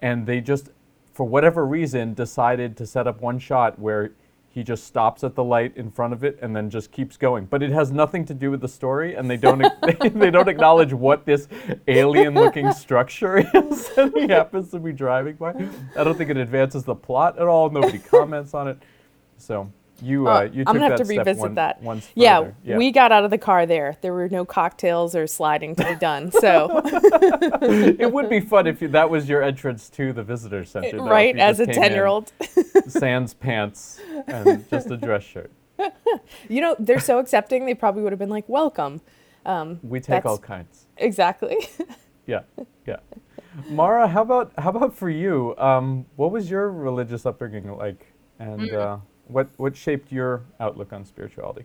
and 0.00 0.26
they 0.26 0.40
just 0.40 0.70
for 1.12 1.26
whatever 1.26 1.66
reason 1.66 2.14
decided 2.14 2.76
to 2.76 2.86
set 2.86 3.06
up 3.08 3.20
one 3.20 3.38
shot 3.40 3.78
where 3.78 4.12
he 4.58 4.64
just 4.64 4.88
stops 4.88 5.22
at 5.22 5.36
the 5.36 5.44
light 5.44 5.72
in 5.76 5.88
front 5.88 6.12
of 6.12 6.24
it 6.24 6.36
and 6.42 6.54
then 6.54 6.68
just 6.68 6.90
keeps 6.90 7.16
going. 7.16 7.46
But 7.46 7.62
it 7.62 7.70
has 7.70 7.92
nothing 7.92 8.24
to 8.24 8.34
do 8.34 8.50
with 8.50 8.60
the 8.60 8.66
story, 8.66 9.14
and 9.14 9.30
they 9.30 9.36
don't 9.36 9.62
they 10.18 10.32
don't 10.32 10.48
acknowledge 10.48 10.92
what 10.92 11.24
this 11.24 11.46
alien-looking 11.86 12.72
structure 12.84 13.38
is 13.38 13.88
that 13.90 14.12
he 14.16 14.26
happens 14.26 14.72
to 14.72 14.80
be 14.80 14.92
driving 14.92 15.36
by. 15.36 15.50
I 15.96 16.02
don't 16.02 16.18
think 16.18 16.30
it 16.30 16.36
advances 16.36 16.82
the 16.82 16.96
plot 16.96 17.38
at 17.38 17.46
all. 17.46 17.70
Nobody 17.70 18.00
comments 18.00 18.52
on 18.52 18.66
it. 18.66 18.78
So 19.36 19.72
you 20.02 20.28
uh, 20.28 20.40
Oh, 20.40 20.42
you 20.42 20.64
took 20.64 20.68
I'm 20.68 20.74
gonna 20.76 20.90
have 20.90 20.98
to 20.98 21.04
revisit 21.04 21.38
one, 21.38 21.54
that. 21.54 21.82
one 21.82 22.02
yeah, 22.14 22.40
further. 22.40 22.78
we 22.78 22.90
got 22.92 23.12
out 23.12 23.24
of 23.24 23.30
the 23.30 23.38
car 23.38 23.66
there. 23.66 23.96
There 24.00 24.12
were 24.12 24.28
no 24.28 24.44
cocktails 24.44 25.14
or 25.14 25.26
sliding 25.26 25.74
to 25.76 25.84
be 25.84 25.94
done. 25.96 26.30
So, 26.30 26.80
it 26.84 28.12
would 28.12 28.28
be 28.30 28.40
fun 28.40 28.66
if 28.66 28.80
you, 28.82 28.88
that 28.88 29.10
was 29.10 29.28
your 29.28 29.42
entrance 29.42 29.88
to 29.90 30.12
the 30.12 30.22
visitor 30.22 30.64
center, 30.64 30.98
though, 30.98 31.08
right, 31.08 31.36
as 31.38 31.60
a 31.60 31.66
just 31.66 31.74
came 31.76 31.84
in 31.84 31.88
10 31.90 31.96
year 31.96 32.06
old. 32.06 32.32
sans 32.86 33.34
pants 33.34 34.00
and 34.26 34.68
just 34.70 34.90
a 34.90 34.96
dress 34.96 35.22
shirt. 35.24 35.50
You 36.48 36.60
know, 36.60 36.76
they're 36.78 37.00
so 37.00 37.18
accepting, 37.18 37.66
they 37.66 37.74
probably 37.74 38.02
would 38.02 38.12
have 38.12 38.18
been 38.18 38.28
like, 38.28 38.48
welcome. 38.48 39.00
Um, 39.46 39.78
We 39.82 40.00
take 40.00 40.26
all 40.26 40.38
kinds. 40.38 40.86
exactly. 40.96 41.56
Yeah, 42.26 42.40
yeah. 42.86 42.96
Mara, 43.70 44.06
how 44.06 44.20
about 44.20 44.52
how 44.58 44.68
about 44.68 44.94
for 44.94 45.08
you? 45.08 45.54
Um, 45.56 46.04
what 46.16 46.30
was 46.30 46.50
your 46.50 46.70
religious 46.70 47.24
upbringing 47.24 47.74
like, 47.74 48.12
and 48.38 48.70
uh, 48.70 48.98
what 49.28 49.48
what 49.56 49.76
shaped 49.76 50.12
your 50.12 50.42
outlook 50.60 50.92
on 50.92 51.04
spirituality? 51.04 51.64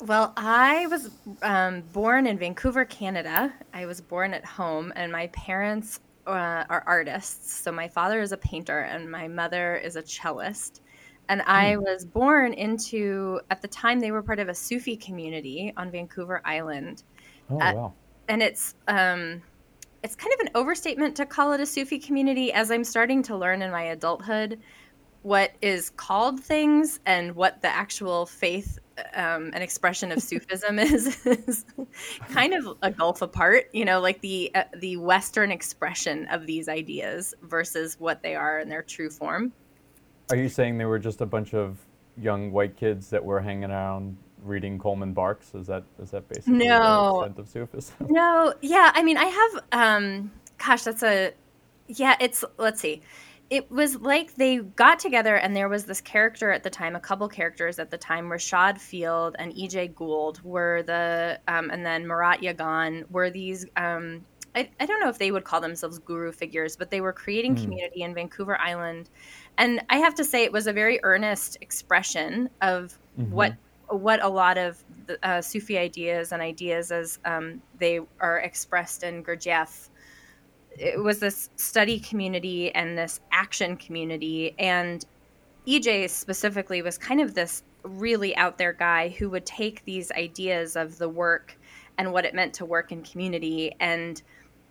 Well, 0.00 0.34
I 0.36 0.86
was 0.88 1.10
um, 1.42 1.80
born 1.92 2.26
in 2.26 2.38
Vancouver, 2.38 2.84
Canada. 2.84 3.52
I 3.72 3.86
was 3.86 4.00
born 4.00 4.34
at 4.34 4.44
home, 4.44 4.92
and 4.94 5.10
my 5.10 5.28
parents 5.28 6.00
uh, 6.26 6.64
are 6.68 6.84
artists. 6.86 7.52
So 7.54 7.72
my 7.72 7.88
father 7.88 8.20
is 8.20 8.32
a 8.32 8.36
painter, 8.36 8.80
and 8.80 9.10
my 9.10 9.26
mother 9.28 9.76
is 9.76 9.96
a 9.96 10.02
cellist. 10.02 10.80
And 11.28 11.42
I 11.42 11.76
was 11.78 12.04
born 12.04 12.52
into, 12.52 13.40
at 13.50 13.62
the 13.62 13.68
time, 13.68 14.00
they 14.00 14.12
were 14.12 14.22
part 14.22 14.38
of 14.38 14.48
a 14.48 14.54
Sufi 14.54 14.96
community 14.96 15.72
on 15.76 15.90
Vancouver 15.90 16.42
Island. 16.44 17.02
Oh 17.50 17.56
Uh, 17.60 17.72
wow. 17.72 17.94
and 18.28 18.42
it's 18.42 18.74
um 18.88 19.42
it's 20.02 20.14
kind 20.14 20.32
of 20.34 20.40
an 20.40 20.50
overstatement 20.54 21.16
to 21.16 21.26
call 21.26 21.52
it 21.52 21.60
a 21.60 21.66
Sufi 21.66 21.98
community 21.98 22.52
as 22.52 22.70
I'm 22.70 22.84
starting 22.84 23.22
to 23.24 23.36
learn 23.36 23.62
in 23.62 23.70
my 23.70 23.82
adulthood 23.84 24.60
what 25.22 25.52
is 25.62 25.90
called 25.90 26.40
things 26.40 27.00
and 27.06 27.34
what 27.34 27.62
the 27.62 27.68
actual 27.68 28.26
faith 28.26 28.78
um, 29.14 29.50
and 29.52 29.62
expression 29.62 30.12
of 30.12 30.22
Sufism 30.22 30.78
is, 30.78 31.26
is 31.26 31.64
kind 32.30 32.54
of 32.54 32.76
a 32.82 32.90
gulf 32.90 33.22
apart. 33.22 33.68
You 33.72 33.84
know, 33.84 34.00
like 34.00 34.20
the 34.20 34.50
uh, 34.54 34.64
the 34.76 34.96
Western 34.96 35.50
expression 35.50 36.26
of 36.28 36.46
these 36.46 36.68
ideas 36.68 37.34
versus 37.42 37.96
what 37.98 38.22
they 38.22 38.34
are 38.34 38.60
in 38.60 38.68
their 38.68 38.82
true 38.82 39.10
form. 39.10 39.52
Are 40.30 40.36
you 40.36 40.48
saying 40.48 40.78
they 40.78 40.84
were 40.86 40.98
just 40.98 41.20
a 41.20 41.26
bunch 41.26 41.54
of 41.54 41.78
young 42.16 42.50
white 42.50 42.76
kids 42.76 43.10
that 43.10 43.24
were 43.24 43.40
hanging 43.40 43.70
around 43.70 44.16
reading 44.42 44.78
Coleman 44.78 45.12
Barks? 45.12 45.54
Is 45.54 45.66
that 45.66 45.84
is 46.02 46.10
that 46.10 46.28
basically 46.28 46.66
No. 46.66 47.20
the 47.20 47.26
extent 47.26 47.38
of 47.38 47.48
Sufism? 47.48 48.06
No, 48.08 48.54
yeah, 48.60 48.92
I 48.94 49.02
mean, 49.02 49.16
I 49.16 49.24
have, 49.24 49.64
um, 49.72 50.30
gosh, 50.58 50.82
that's 50.84 51.02
a, 51.02 51.32
yeah, 51.88 52.16
it's, 52.20 52.44
let's 52.58 52.80
see. 52.80 53.02
It 53.48 53.70
was 53.70 53.96
like 53.96 54.34
they 54.34 54.58
got 54.58 54.98
together 54.98 55.36
and 55.36 55.54
there 55.54 55.68
was 55.68 55.84
this 55.84 56.00
character 56.00 56.50
at 56.50 56.62
the 56.62 56.70
time, 56.70 56.96
a 56.96 57.00
couple 57.00 57.28
characters 57.28 57.78
at 57.78 57.90
the 57.90 57.98
time, 57.98 58.26
Reshad 58.26 58.76
Feild 58.76 59.34
and 59.38 59.52
EJ 59.54 59.94
Gold 59.94 60.40
were 60.42 60.82
the, 60.82 61.38
um, 61.46 61.70
and 61.70 61.86
then 61.86 62.06
Murat 62.06 62.40
Yagan 62.40 63.08
were 63.10 63.30
these, 63.30 63.64
um, 63.76 64.24
I, 64.56 64.68
I 64.80 64.86
don't 64.86 65.00
know 65.00 65.08
if 65.08 65.18
they 65.18 65.30
would 65.30 65.44
call 65.44 65.60
themselves 65.60 65.98
guru 65.98 66.32
figures, 66.32 66.76
but 66.76 66.90
they 66.90 67.00
were 67.00 67.12
creating 67.12 67.56
community 67.56 68.02
in 68.02 68.14
Vancouver 68.14 68.58
Island. 68.58 69.10
And 69.58 69.82
I 69.90 69.98
have 69.98 70.14
to 70.16 70.24
say, 70.24 70.44
it 70.44 70.52
was 70.52 70.66
a 70.66 70.72
very 70.72 70.98
earnest 71.02 71.58
expression 71.60 72.48
of 72.62 72.98
what 73.16 73.54
what 73.88 74.22
a 74.22 74.28
lot 74.28 74.58
of 74.58 74.82
the, 75.06 75.18
uh, 75.26 75.40
Sufi 75.40 75.78
ideas 75.78 76.32
and 76.32 76.42
ideas 76.42 76.90
as 76.90 77.18
um, 77.24 77.62
they 77.78 78.00
are 78.20 78.38
expressed 78.38 79.02
in 79.02 79.22
Gurdjieff. 79.22 79.88
It 80.78 81.02
was 81.02 81.18
this 81.18 81.50
study 81.56 81.98
community 82.00 82.74
and 82.74 82.96
this 82.96 83.20
action 83.32 83.76
community, 83.76 84.54
and 84.58 85.04
EJ 85.66 86.10
specifically 86.10 86.82
was 86.82 86.98
kind 86.98 87.20
of 87.20 87.34
this 87.34 87.62
really 87.82 88.36
out 88.36 88.58
there 88.58 88.72
guy 88.72 89.08
who 89.10 89.30
would 89.30 89.46
take 89.46 89.84
these 89.84 90.10
ideas 90.12 90.76
of 90.76 90.98
the 90.98 91.08
work 91.08 91.56
and 91.98 92.12
what 92.12 92.24
it 92.24 92.34
meant 92.34 92.52
to 92.54 92.64
work 92.64 92.92
in 92.92 93.02
community, 93.02 93.74
and 93.80 94.22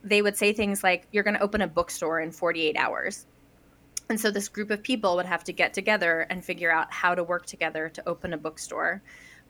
they 0.03 0.21
would 0.21 0.37
say 0.37 0.53
things 0.53 0.83
like, 0.83 1.07
"You're 1.11 1.23
going 1.23 1.35
to 1.35 1.41
open 1.41 1.61
a 1.61 1.67
bookstore 1.67 2.21
in 2.21 2.31
48 2.31 2.77
hours." 2.77 3.25
And 4.09 4.19
so 4.19 4.29
this 4.29 4.47
group 4.47 4.69
of 4.69 4.83
people 4.83 5.15
would 5.15 5.25
have 5.25 5.43
to 5.45 5.53
get 5.53 5.73
together 5.73 6.27
and 6.29 6.43
figure 6.45 6.71
out 6.71 6.93
how 6.93 7.15
to 7.15 7.23
work 7.23 7.45
together 7.45 7.89
to 7.89 8.07
open 8.07 8.33
a 8.33 8.37
bookstore. 8.37 9.01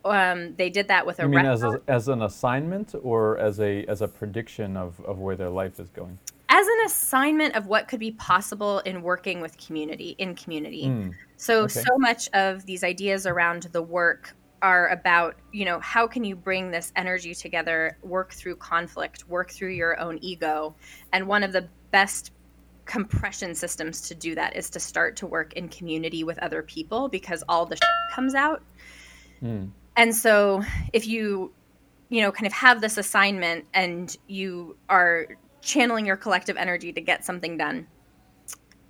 Um, 0.05 0.55
they 0.55 0.69
did 0.69 0.87
that 0.87 1.05
with 1.05 1.19
a 1.19 1.23
You 1.23 1.29
mean 1.29 1.45
as 1.45 1.63
a, 1.63 1.81
as 1.87 2.07
an 2.07 2.21
assignment 2.21 2.93
or 3.01 3.37
as 3.39 3.59
a 3.59 3.85
as 3.85 4.01
a 4.01 4.07
prediction 4.07 4.77
of, 4.77 4.99
of 5.01 5.19
where 5.19 5.35
their 5.35 5.49
life 5.49 5.79
is 5.79 5.89
going? 5.89 6.19
As 6.49 6.67
an 6.67 6.77
assignment 6.85 7.55
of 7.55 7.67
what 7.67 7.87
could 7.87 7.99
be 7.99 8.11
possible 8.11 8.79
in 8.79 9.01
working 9.01 9.41
with 9.41 9.57
community 9.57 10.15
in 10.19 10.35
community. 10.35 10.87
Hmm. 10.87 11.09
So 11.37 11.63
okay. 11.63 11.81
so 11.81 11.97
much 11.97 12.29
of 12.33 12.65
these 12.65 12.83
ideas 12.83 13.25
around 13.25 13.63
the 13.71 13.81
work 13.81 14.35
are 14.61 14.89
about, 14.89 15.35
you 15.51 15.65
know, 15.65 15.79
how 15.79 16.07
can 16.07 16.23
you 16.23 16.35
bring 16.35 16.71
this 16.71 16.91
energy 16.95 17.35
together, 17.35 17.97
work 18.01 18.33
through 18.33 18.55
conflict, 18.55 19.27
work 19.27 19.51
through 19.51 19.69
your 19.69 19.99
own 19.99 20.17
ego. 20.21 20.75
And 21.13 21.27
one 21.27 21.43
of 21.43 21.51
the 21.51 21.67
best 21.91 22.31
compression 22.85 23.53
systems 23.53 24.01
to 24.01 24.15
do 24.15 24.35
that 24.35 24.55
is 24.55 24.69
to 24.69 24.79
start 24.79 25.15
to 25.17 25.27
work 25.27 25.53
in 25.53 25.67
community 25.69 26.23
with 26.23 26.37
other 26.39 26.61
people 26.61 27.09
because 27.09 27.43
all 27.49 27.65
the 27.65 27.77
comes 28.13 28.35
out. 28.35 28.63
Hmm. 29.39 29.65
And 29.97 30.15
so 30.15 30.63
if 30.93 31.07
you 31.07 31.51
you 32.09 32.21
know 32.21 32.31
kind 32.31 32.45
of 32.45 32.53
have 32.53 32.81
this 32.81 32.97
assignment 32.97 33.65
and 33.73 34.15
you 34.27 34.77
are 34.89 35.27
channeling 35.65 36.05
your 36.05 36.15
collective 36.15 36.55
energy 36.55 36.93
to 36.93 37.01
get 37.01 37.25
something 37.25 37.57
done. 37.57 37.87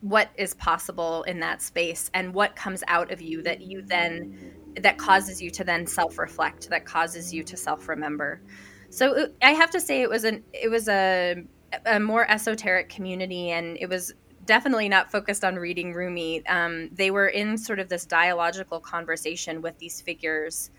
What 0.01 0.29
is 0.35 0.53
possible 0.53 1.23
in 1.23 1.39
that 1.39 1.61
space 1.61 2.11
and 2.13 2.33
what 2.33 2.55
comes 2.55 2.83
out 2.87 3.11
of 3.11 3.21
you 3.21 3.41
that 3.43 3.61
you 3.61 3.81
then 3.81 4.53
that 4.81 4.97
causes 4.97 5.41
you 5.41 5.49
to 5.49 5.63
then 5.63 5.87
self-reflect 5.87 6.69
that 6.69 6.85
causes 6.85 7.33
you 7.33 7.43
to 7.43 7.57
self-remember. 7.57 8.41
So 8.89 9.13
it, 9.13 9.35
i 9.41 9.51
have 9.51 9.71
to 9.71 9.79
say 9.79 10.01
it 10.01 10.09
was 10.09 10.25
an 10.25 10.43
it 10.53 10.69
was 10.69 10.87
a 10.87 11.43
a 11.85 11.99
more 11.99 12.29
esoteric 12.29 12.89
community 12.89 13.51
and 13.51 13.77
it 13.79 13.89
was 13.89 14.13
definitely 14.45 14.89
not 14.89 15.11
focused 15.11 15.43
on 15.43 15.55
reading 15.55 15.93
rumi. 15.93 16.45
Um, 16.45 16.89
they 16.91 17.09
were 17.09 17.27
in 17.27 17.57
sort 17.57 17.79
of 17.79 17.89
this 17.89 18.05
dialogical 18.05 18.79
conversation 18.79 19.61
with 19.61 19.77
these 19.79 20.01
figures 20.01 20.69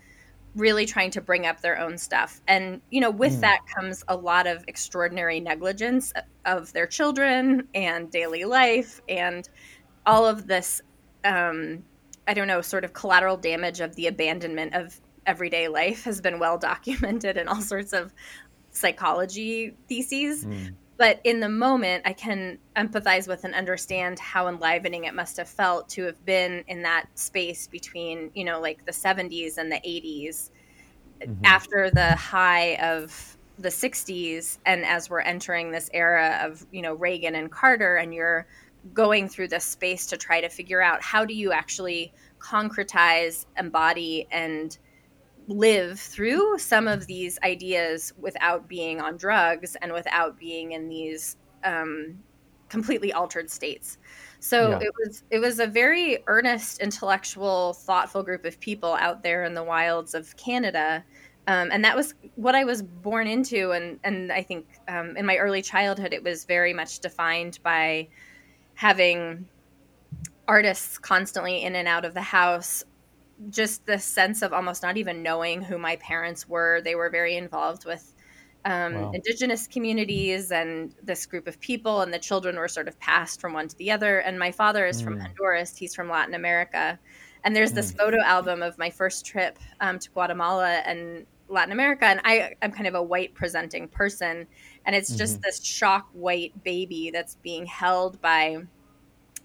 really 0.55 0.85
trying 0.85 1.11
to 1.11 1.21
bring 1.21 1.45
up 1.45 1.61
their 1.61 1.79
own 1.79 1.97
stuff. 1.97 2.41
And, 2.47 2.81
you 2.89 2.99
know, 2.99 3.11
with 3.11 3.41
that 3.41 3.59
comes 3.75 4.03
a 4.07 4.15
lot 4.15 4.47
of 4.47 4.63
extraordinary 4.67 5.39
negligence 5.39 6.13
of 6.45 6.73
their 6.73 6.87
children 6.87 7.67
and 7.75 8.09
daily 8.09 8.43
life 8.43 9.01
and 9.07 9.47
all 10.05 10.25
of 10.25 10.47
this, 10.47 10.81
um, 11.23 11.83
I 12.27 12.33
don't 12.33 12.47
know, 12.47 12.61
sort 12.61 12.83
of 12.85 12.93
collateral 12.93 13.37
damage 13.37 13.81
of 13.81 13.95
the 13.95 14.07
abandonment 14.07 14.73
of 14.73 14.99
everyday 15.25 15.67
life 15.67 16.05
has 16.05 16.21
been 16.21 16.39
well 16.39 16.57
documented 16.57 17.37
in 17.37 17.47
all 17.47 17.61
sorts 17.61 17.93
of 17.93 18.13
psychology 18.71 19.75
theses. 19.87 20.45
But 20.97 21.21
in 21.23 21.39
the 21.39 21.49
moment, 21.49 22.03
I 22.07 22.13
can 22.13 22.57
empathize 22.75 23.27
with 23.27 23.43
and 23.43 23.53
understand 23.53 24.17
how 24.19 24.47
enlivening 24.47 25.05
it 25.05 25.13
must 25.13 25.37
have 25.37 25.47
felt 25.47 25.87
to 25.89 26.03
have 26.03 26.23
been 26.25 26.63
in 26.67 26.81
that 26.83 27.05
space 27.15 27.67
between, 27.67 28.31
you 28.33 28.43
know, 28.43 28.59
like 28.59 28.83
the 28.85 28.91
70s 28.91 29.57
and 29.57 29.71
the 29.71 29.77
80s 29.77 30.49
mm-hmm. 31.21 31.45
after 31.45 31.91
the 31.91 32.15
high 32.15 32.75
of 32.77 33.37
the 33.59 33.69
60s 33.69 34.57
and 34.65 34.85
as 34.85 35.09
we're 35.09 35.21
entering 35.21 35.71
this 35.71 35.89
era 35.93 36.39
of, 36.43 36.65
you 36.71 36.81
know, 36.81 36.95
Reagan 36.95 37.35
and 37.35 37.51
Carter 37.51 37.97
and 37.97 38.13
you're 38.13 38.47
going 38.93 39.27
through 39.29 39.49
this 39.49 39.65
space 39.65 40.07
to 40.07 40.17
try 40.17 40.41
to 40.41 40.49
figure 40.49 40.81
out 40.81 41.01
how 41.01 41.25
do 41.25 41.33
you 41.33 41.51
actually 41.51 42.13
concretize, 42.39 43.45
embody 43.57 44.27
and 44.31 44.77
live 45.47 45.99
through 45.99 46.57
some 46.57 46.87
of 46.87 47.07
these 47.07 47.39
ideas 47.43 48.13
without 48.17 48.67
being 48.67 48.99
on 48.99 49.17
drugs 49.17 49.77
and 49.81 49.93
without 49.93 50.37
being 50.37 50.73
in 50.73 50.89
these 50.89 51.37
um, 51.63 52.17
completely 52.69 53.13
altered 53.13 53.49
states. 53.49 53.97
So 54.39 54.71
yeah. 54.71 54.79
it 54.81 54.93
was 54.97 55.23
it 55.31 55.39
was 55.39 55.59
a 55.59 55.67
very 55.67 56.19
earnest, 56.27 56.79
intellectual, 56.79 57.73
thoughtful 57.73 58.23
group 58.23 58.45
of 58.45 58.59
people 58.59 58.93
out 58.95 59.23
there 59.23 59.45
in 59.45 59.53
the 59.53 59.63
wilds 59.63 60.13
of 60.13 60.35
Canada. 60.37 61.03
Um, 61.47 61.69
and 61.71 61.83
that 61.85 61.95
was 61.95 62.13
what 62.35 62.55
I 62.55 62.65
was 62.65 62.81
born 62.81 63.25
into, 63.25 63.71
and 63.71 63.99
and 64.03 64.31
I 64.31 64.43
think 64.43 64.67
um, 64.89 65.15
in 65.15 65.25
my 65.25 65.37
early 65.37 65.61
childhood, 65.61 66.13
it 66.13 66.21
was 66.21 66.43
very 66.43 66.73
much 66.73 66.99
defined 66.99 67.59
by 67.63 68.09
having 68.73 69.47
artists 70.47 70.97
constantly 70.97 71.63
in 71.63 71.75
and 71.75 71.87
out 71.87 72.05
of 72.05 72.13
the 72.13 72.21
house 72.21 72.83
just 73.49 73.85
the 73.85 73.99
sense 73.99 74.41
of 74.41 74.53
almost 74.53 74.81
not 74.83 74.97
even 74.97 75.21
knowing 75.21 75.61
who 75.61 75.77
my 75.77 75.95
parents 75.97 76.47
were 76.47 76.81
they 76.81 76.95
were 76.95 77.09
very 77.09 77.35
involved 77.35 77.85
with 77.85 78.13
um, 78.65 78.95
wow. 78.95 79.11
indigenous 79.13 79.67
communities 79.67 80.51
and 80.51 80.93
this 81.03 81.25
group 81.25 81.47
of 81.47 81.59
people 81.59 82.01
and 82.01 82.13
the 82.13 82.19
children 82.19 82.57
were 82.57 82.67
sort 82.67 82.87
of 82.87 82.99
passed 82.99 83.39
from 83.39 83.53
one 83.53 83.67
to 83.67 83.77
the 83.77 83.91
other 83.91 84.19
and 84.19 84.37
my 84.37 84.51
father 84.51 84.85
is 84.85 85.01
mm. 85.01 85.05
from 85.05 85.19
honduras 85.19 85.77
he's 85.77 85.93
from 85.93 86.09
latin 86.09 86.33
america 86.33 86.99
and 87.43 87.55
there's 87.55 87.71
this 87.71 87.93
mm. 87.93 87.97
photo 87.97 88.17
album 88.23 88.61
of 88.61 88.77
my 88.77 88.89
first 88.89 89.25
trip 89.25 89.59
um, 89.79 89.99
to 89.99 90.09
guatemala 90.11 90.81
and 90.85 91.25
latin 91.47 91.71
america 91.71 92.05
and 92.05 92.19
i 92.25 92.53
i'm 92.61 92.71
kind 92.71 92.87
of 92.87 92.95
a 92.95 93.01
white 93.01 93.33
presenting 93.33 93.87
person 93.87 94.45
and 94.85 94.95
it's 94.95 95.15
just 95.15 95.35
mm-hmm. 95.35 95.43
this 95.43 95.63
shock 95.63 96.09
white 96.13 96.51
baby 96.63 97.11
that's 97.13 97.35
being 97.35 97.65
held 97.65 98.19
by 98.21 98.57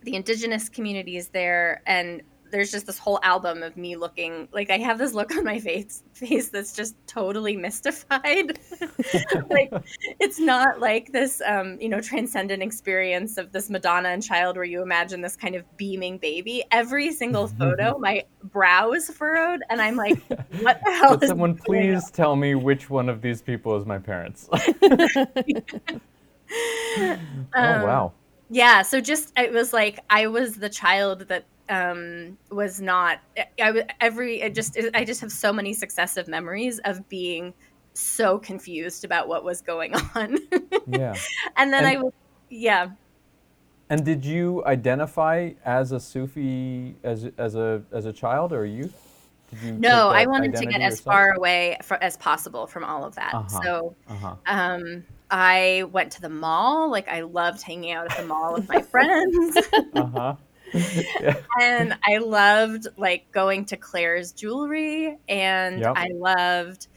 the 0.03 0.15
indigenous 0.17 0.69
communities 0.69 1.29
there 1.29 1.83
and 1.87 2.23
there's 2.53 2.71
just 2.71 2.87
this 2.87 2.99
whole 2.99 3.19
album 3.23 3.63
of 3.63 3.77
me 3.77 3.97
looking 3.97 4.47
like 4.53 4.71
I 4.71 4.79
have 4.79 4.99
this 4.99 5.15
look 5.15 5.35
on 5.35 5.43
my 5.43 5.59
face 5.59 6.05
face 6.13 6.51
that's 6.51 6.77
just 6.77 6.95
totally 7.07 7.57
mystified. 7.57 8.59
like 9.51 9.73
it's 10.21 10.39
not 10.39 10.79
like 10.79 11.11
this 11.13 11.43
um, 11.47 11.79
you 11.81 11.89
know, 11.89 12.01
transcendent 12.01 12.63
experience 12.63 13.39
of 13.39 13.51
this 13.51 13.71
Madonna 13.71 14.11
and 14.11 14.23
child 14.23 14.57
where 14.57 14.65
you 14.65 14.83
imagine 14.83 15.23
this 15.23 15.35
kind 15.35 15.55
of 15.55 15.65
beaming 15.77 16.19
baby. 16.19 16.63
Every 16.71 17.11
single 17.11 17.49
photo, 17.59 17.99
my 17.99 18.25
brow 18.45 18.93
is 18.93 19.11
furrowed 19.11 19.63
and 19.71 19.81
I'm 19.81 19.97
like, 19.97 20.23
what 20.61 20.81
the 20.85 20.93
hell 20.93 21.19
Could 21.19 21.29
someone 21.29 21.57
please 21.57 22.11
tell 22.11 22.37
me 22.37 22.55
which 22.55 22.91
one 22.91 23.09
of 23.09 23.23
these 23.23 23.43
people 23.43 23.77
is 23.77 23.87
my 23.87 23.99
parents? 23.99 24.49
oh 27.03 27.19
wow 27.55 28.13
yeah 28.53 28.83
so 28.83 29.01
just 29.01 29.33
it 29.39 29.51
was 29.51 29.73
like 29.73 29.99
i 30.11 30.27
was 30.27 30.57
the 30.57 30.69
child 30.69 31.21
that 31.29 31.47
um 31.69 32.37
was 32.51 32.81
not 32.81 33.21
i 33.61 33.85
every 34.01 34.41
it 34.41 34.55
just 34.55 34.79
i 34.95 35.05
just 35.05 35.21
have 35.21 35.31
so 35.31 35.53
many 35.53 35.73
successive 35.73 36.29
memories 36.29 36.81
of 36.85 37.09
being 37.09 37.55
so 37.95 38.39
confused 38.39 39.05
about 39.05 39.29
what 39.29 39.45
was 39.45 39.61
going 39.61 39.95
on 40.15 40.39
yeah 40.87 41.15
and 41.57 41.73
then 41.73 41.85
and, 41.85 41.99
i 41.99 42.03
was 42.03 42.13
yeah 42.51 42.91
and 43.91 44.05
did 44.05 44.25
you 44.25 44.65
identify 44.67 45.51
as 45.65 45.93
a 45.93 46.01
sufi 46.01 46.97
as 47.05 47.31
as 47.39 47.55
a 47.55 47.83
as 47.93 48.07
a 48.07 48.13
child 48.13 48.53
or 48.53 48.65
a 48.65 48.69
youth 48.69 48.95
no 49.63 50.09
i 50.09 50.27
wanted 50.27 50.55
to 50.55 50.65
get 50.65 50.81
as 50.81 50.99
far 50.99 51.33
away 51.33 51.77
for, 51.83 52.03
as 52.03 52.17
possible 52.17 52.67
from 52.67 52.85
all 52.85 53.05
of 53.05 53.15
that 53.15 53.35
uh-huh. 53.35 53.63
so 53.63 53.97
uh-huh. 54.09 54.35
um 54.47 55.05
I 55.33 55.85
went 55.91 56.13
to 56.13 56.21
the 56.21 56.29
mall. 56.29 56.91
Like 56.91 57.09
I 57.09 57.23
loved 57.23 57.63
hanging 57.63 57.91
out 57.93 58.11
at 58.13 58.19
the 58.19 58.27
mall 58.27 58.53
with 58.53 58.69
my 58.69 58.83
friends. 58.93 59.57
uh-huh. 59.95 60.37
Yeah. 61.21 61.37
and 61.61 61.97
I 62.05 62.19
loved 62.19 62.89
like 62.97 63.31
going 63.31 63.65
to 63.67 63.77
Claire's 63.77 64.33
jewelry 64.33 65.19
and 65.29 65.81
yep. 65.81 65.95
I 65.97 66.09
loved 66.13 66.89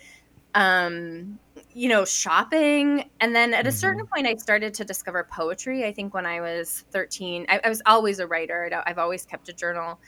um 0.54 1.38
you 1.74 1.90
know 1.90 2.06
shopping 2.06 3.10
and 3.20 3.36
then 3.36 3.54
at 3.54 3.66
a 3.66 3.70
mm-hmm. 3.70 3.76
certain 3.76 4.06
point 4.08 4.28
I 4.28 4.36
started 4.36 4.74
to 4.76 4.86
discover 4.86 5.28
poetry 5.30 5.86
I 5.86 5.92
think 5.92 6.14
when 6.14 6.26
I 6.26 6.42
was 6.42 6.86
13 6.92 7.46
I, 7.50 7.60
I 7.64 7.70
was 7.70 7.82
always 7.86 8.20
a 8.20 8.28
writer 8.28 8.82
I've 8.86 8.98
always 8.98 9.26
kept 9.26 9.50
a 9.50 9.54
journal 9.54 10.00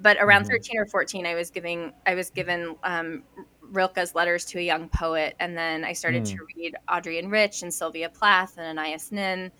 but 0.00 0.16
around 0.20 0.42
mm-hmm. 0.42 0.52
13 0.52 0.80
or 0.80 0.86
14 0.86 1.26
I 1.26 1.34
was 1.34 1.50
giving 1.50 1.92
I 2.06 2.14
was 2.14 2.30
given 2.30 2.76
um, 2.84 3.24
Rilke's 3.72 4.14
Letters 4.14 4.44
to 4.46 4.58
a 4.58 4.62
Young 4.62 4.88
Poet, 4.88 5.34
and 5.40 5.56
then 5.56 5.84
I 5.84 5.92
started 5.92 6.22
mm. 6.22 6.36
to 6.36 6.46
read 6.56 6.76
Adrienne 6.88 7.28
Rich 7.28 7.62
and 7.62 7.72
Sylvia 7.72 8.08
Plath 8.08 8.58
and 8.58 8.78
Anais 8.78 9.08
Nin 9.10 9.50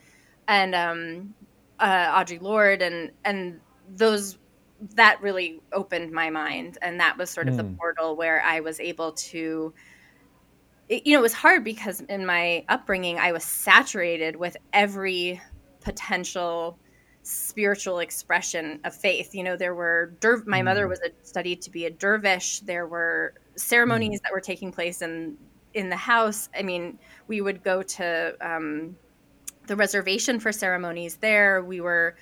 and 0.49 0.75
um, 0.75 1.35
uh, 1.79 2.21
Audre 2.21 2.41
Lorde, 2.41 2.83
and 2.83 3.11
and 3.25 3.61
those 3.89 4.39
that 4.95 5.21
really 5.23 5.61
opened 5.73 6.12
my 6.12 6.31
mind, 6.31 6.79
and 6.83 7.01
that 7.01 7.17
was 7.17 7.31
sort 7.31 7.49
of 7.49 7.55
mm. 7.55 7.59
the 7.59 7.65
portal 7.65 8.17
where 8.17 8.43
I 8.43 8.61
was 8.61 8.81
able 8.81 9.12
to. 9.12 9.73
It, 10.89 11.07
you 11.07 11.15
know, 11.15 11.19
it 11.19 11.23
was 11.23 11.33
hard 11.33 11.65
because 11.65 12.01
in 12.03 12.25
my 12.25 12.65
upbringing, 12.69 13.19
I 13.19 13.33
was 13.33 13.45
saturated 13.45 14.37
with 14.37 14.57
every 14.73 15.41
potential 15.81 16.79
spiritual 17.23 17.99
expression 17.99 18.79
of 18.85 18.95
faith. 18.95 19.35
You 19.35 19.43
know, 19.43 19.57
there 19.57 19.75
were 19.75 20.15
der- 20.21 20.45
my 20.47 20.62
mother 20.62 20.87
mm. 20.87 20.91
was 20.91 21.01
a, 21.01 21.11
studied 21.27 21.61
to 21.62 21.71
be 21.71 21.87
a 21.87 21.91
dervish. 21.91 22.61
There 22.61 22.87
were 22.87 23.35
ceremonies 23.57 24.21
mm. 24.21 24.23
that 24.23 24.33
were 24.33 24.41
taking 24.41 24.71
place 24.73 25.03
in 25.03 25.37
in 25.75 25.91
the 25.91 25.97
house. 25.97 26.49
I 26.57 26.62
mean, 26.62 26.99
we 27.29 27.41
would 27.41 27.62
go 27.62 27.83
to 27.83 28.35
um, 28.41 28.97
the 29.67 29.77
reservation 29.77 30.41
for 30.41 30.53
ceremonies 30.53 31.17
there. 31.17 31.63
We 31.63 31.81
were 31.81 32.17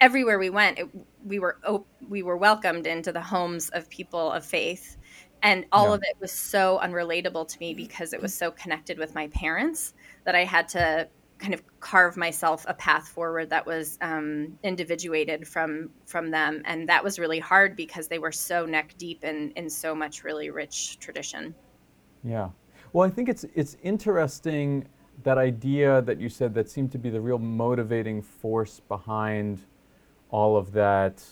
everywhere 0.00 0.38
we 0.38 0.50
went. 0.50 0.78
It, 0.78 0.88
we 1.24 1.38
were 1.38 1.58
op- 1.66 1.86
we 2.08 2.22
were 2.22 2.36
welcomed 2.36 2.86
into 2.86 3.12
the 3.12 3.20
homes 3.20 3.70
of 3.70 3.88
people 3.88 4.32
of 4.32 4.44
faith, 4.44 4.96
and 5.42 5.64
all 5.72 5.88
yeah. 5.88 5.94
of 5.94 6.02
it 6.02 6.16
was 6.20 6.32
so 6.32 6.80
unrelatable 6.82 7.48
to 7.48 7.58
me 7.58 7.74
because 7.74 8.12
it 8.12 8.20
was 8.20 8.34
so 8.34 8.50
connected 8.50 8.98
with 8.98 9.14
my 9.14 9.28
parents 9.28 9.94
that 10.24 10.34
I 10.34 10.44
had 10.44 10.68
to 10.70 11.08
kind 11.38 11.52
of 11.52 11.62
carve 11.80 12.16
myself 12.16 12.64
a 12.68 12.74
path 12.74 13.08
forward 13.08 13.50
that 13.50 13.66
was 13.66 13.98
um, 14.00 14.58
individuated 14.62 15.46
from 15.46 15.90
from 16.06 16.30
them 16.30 16.62
and 16.64 16.88
that 16.88 17.04
was 17.04 17.18
really 17.18 17.38
hard 17.38 17.76
because 17.76 18.08
they 18.08 18.18
were 18.18 18.32
so 18.32 18.64
neck 18.64 18.94
deep 18.96 19.22
in 19.22 19.50
in 19.50 19.68
so 19.68 19.94
much 19.94 20.24
really 20.24 20.50
rich 20.50 20.98
tradition 20.98 21.54
yeah 22.24 22.48
well 22.92 23.06
i 23.06 23.10
think 23.10 23.28
it's 23.28 23.44
it's 23.54 23.76
interesting 23.82 24.86
that 25.22 25.38
idea 25.38 26.02
that 26.02 26.20
you 26.20 26.28
said 26.28 26.54
that 26.54 26.68
seemed 26.68 26.92
to 26.92 26.98
be 26.98 27.10
the 27.10 27.20
real 27.20 27.38
motivating 27.38 28.22
force 28.22 28.80
behind 28.80 29.60
all 30.30 30.56
of 30.56 30.72
that 30.72 31.22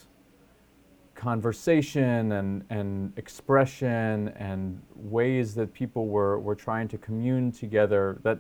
conversation 1.15 2.33
and, 2.33 2.65
and 2.71 3.13
expression 3.17 4.29
and 4.37 4.81
ways 4.95 5.55
that 5.55 5.73
people 5.73 6.09
were, 6.09 6.39
were 6.41 6.55
trying 6.55 6.89
to 6.89 6.99
commune 6.99 7.53
together 7.53 8.19
that 8.23 8.39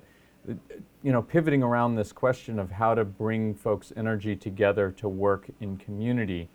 you 1.02 1.12
know, 1.12 1.22
pivoting 1.22 1.62
around 1.62 1.94
this 1.94 2.12
question 2.12 2.58
of 2.58 2.70
how 2.70 2.94
to 2.94 3.04
bring 3.04 3.54
folks' 3.54 3.92
energy 3.96 4.36
together 4.36 4.90
to 4.90 5.08
work 5.08 5.48
in 5.60 5.76
community, 5.76 6.48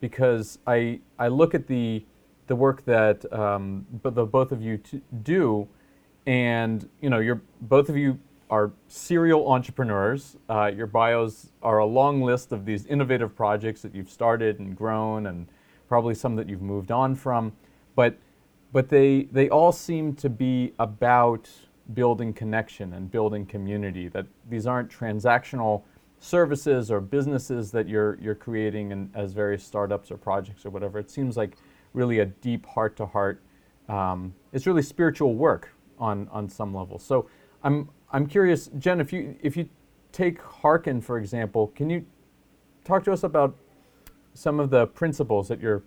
because 0.00 0.58
I 0.66 1.00
I 1.18 1.28
look 1.28 1.54
at 1.54 1.66
the 1.66 2.04
the 2.46 2.56
work 2.56 2.84
that 2.84 3.30
um, 3.32 3.86
the 4.02 4.26
both 4.26 4.52
of 4.52 4.62
you 4.62 4.78
t- 4.78 5.02
do, 5.22 5.68
and 6.26 6.88
you 7.00 7.10
know, 7.10 7.18
you're 7.18 7.42
both 7.60 7.88
of 7.88 7.96
you 7.96 8.18
are 8.50 8.72
serial 8.88 9.50
entrepreneurs. 9.50 10.36
Uh, 10.48 10.70
your 10.74 10.86
bios 10.86 11.50
are 11.62 11.78
a 11.78 11.86
long 11.86 12.22
list 12.22 12.52
of 12.52 12.64
these 12.64 12.86
innovative 12.86 13.34
projects 13.34 13.82
that 13.82 13.94
you've 13.94 14.10
started 14.10 14.58
and 14.60 14.76
grown, 14.76 15.26
and 15.26 15.48
probably 15.88 16.14
some 16.14 16.36
that 16.36 16.48
you've 16.48 16.62
moved 16.62 16.90
on 16.90 17.14
from, 17.14 17.52
but 17.94 18.18
but 18.72 18.88
they 18.88 19.24
they 19.32 19.48
all 19.48 19.72
seem 19.72 20.14
to 20.14 20.28
be 20.28 20.72
about 20.78 21.48
building 21.94 22.32
connection 22.32 22.92
and 22.92 23.10
building 23.10 23.46
community. 23.46 24.08
That 24.08 24.26
these 24.48 24.66
aren't 24.66 24.90
transactional 24.90 25.82
services 26.18 26.90
or 26.90 27.00
businesses 27.00 27.70
that 27.72 27.88
you're 27.88 28.18
you're 28.20 28.34
creating 28.34 29.10
as 29.14 29.32
various 29.32 29.64
startups 29.64 30.10
or 30.10 30.16
projects 30.16 30.66
or 30.66 30.70
whatever. 30.70 30.98
It 30.98 31.10
seems 31.10 31.36
like 31.36 31.56
really 31.94 32.18
a 32.20 32.26
deep 32.26 32.66
heart 32.66 32.96
to 32.96 33.06
heart. 33.06 33.42
It's 34.52 34.66
really 34.66 34.82
spiritual 34.82 35.34
work 35.34 35.70
on 35.98 36.28
on 36.32 36.48
some 36.48 36.74
level. 36.74 36.98
So 36.98 37.28
I'm 37.62 37.88
I'm 38.12 38.26
curious, 38.26 38.68
Jen, 38.78 39.00
if 39.00 39.12
you 39.12 39.36
if 39.42 39.56
you 39.56 39.68
take 40.12 40.40
Hearken 40.40 41.00
for 41.00 41.18
example, 41.18 41.68
can 41.74 41.90
you 41.90 42.06
talk 42.84 43.04
to 43.04 43.12
us 43.12 43.22
about 43.22 43.56
some 44.34 44.60
of 44.60 44.70
the 44.70 44.86
principles 44.86 45.48
that 45.48 45.60
you're 45.60 45.82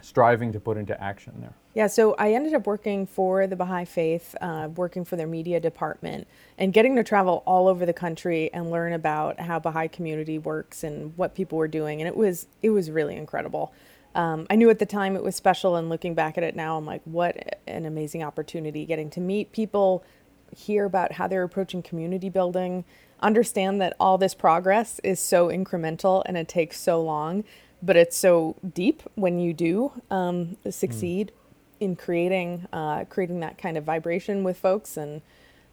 striving 0.00 0.52
to 0.52 0.60
put 0.60 0.76
into 0.76 1.00
action 1.02 1.34
there? 1.40 1.54
Yeah, 1.74 1.86
so 1.86 2.14
I 2.18 2.34
ended 2.34 2.52
up 2.52 2.66
working 2.66 3.06
for 3.06 3.46
the 3.46 3.56
Baha'i 3.56 3.86
Faith, 3.86 4.34
uh, 4.42 4.68
working 4.76 5.06
for 5.06 5.16
their 5.16 5.26
media 5.26 5.58
department, 5.58 6.28
and 6.58 6.70
getting 6.72 6.96
to 6.96 7.02
travel 7.02 7.42
all 7.46 7.66
over 7.66 7.86
the 7.86 7.94
country 7.94 8.52
and 8.52 8.70
learn 8.70 8.92
about 8.92 9.40
how 9.40 9.58
Baha'i 9.58 9.88
community 9.88 10.38
works 10.38 10.84
and 10.84 11.16
what 11.16 11.34
people 11.34 11.56
were 11.56 11.68
doing, 11.68 12.00
and 12.00 12.08
it 12.08 12.16
was 12.16 12.46
it 12.60 12.70
was 12.70 12.90
really 12.90 13.16
incredible. 13.16 13.72
Um, 14.14 14.46
I 14.50 14.56
knew 14.56 14.68
at 14.68 14.78
the 14.78 14.86
time 14.86 15.16
it 15.16 15.22
was 15.22 15.34
special, 15.34 15.76
and 15.76 15.88
looking 15.88 16.14
back 16.14 16.36
at 16.36 16.44
it 16.44 16.54
now, 16.54 16.76
I'm 16.76 16.84
like, 16.84 17.00
what 17.04 17.60
an 17.66 17.86
amazing 17.86 18.22
opportunity! 18.22 18.84
Getting 18.84 19.08
to 19.10 19.20
meet 19.20 19.52
people, 19.52 20.04
hear 20.54 20.84
about 20.84 21.12
how 21.12 21.26
they're 21.26 21.42
approaching 21.42 21.82
community 21.82 22.28
building, 22.28 22.84
understand 23.20 23.80
that 23.80 23.94
all 24.00 24.18
this 24.18 24.34
progress 24.34 25.00
is 25.04 25.20
so 25.20 25.48
incremental 25.48 26.22
and 26.26 26.36
it 26.36 26.48
takes 26.48 26.80
so 26.80 27.00
long 27.00 27.44
but 27.84 27.96
it's 27.96 28.16
so 28.16 28.54
deep 28.74 29.02
when 29.16 29.40
you 29.40 29.52
do 29.52 29.90
um, 30.08 30.56
succeed 30.70 31.32
mm. 31.32 31.84
in 31.84 31.96
creating 31.96 32.66
uh, 32.72 33.04
creating 33.06 33.40
that 33.40 33.58
kind 33.58 33.76
of 33.76 33.82
vibration 33.82 34.44
with 34.44 34.56
folks 34.56 34.96
and 34.96 35.20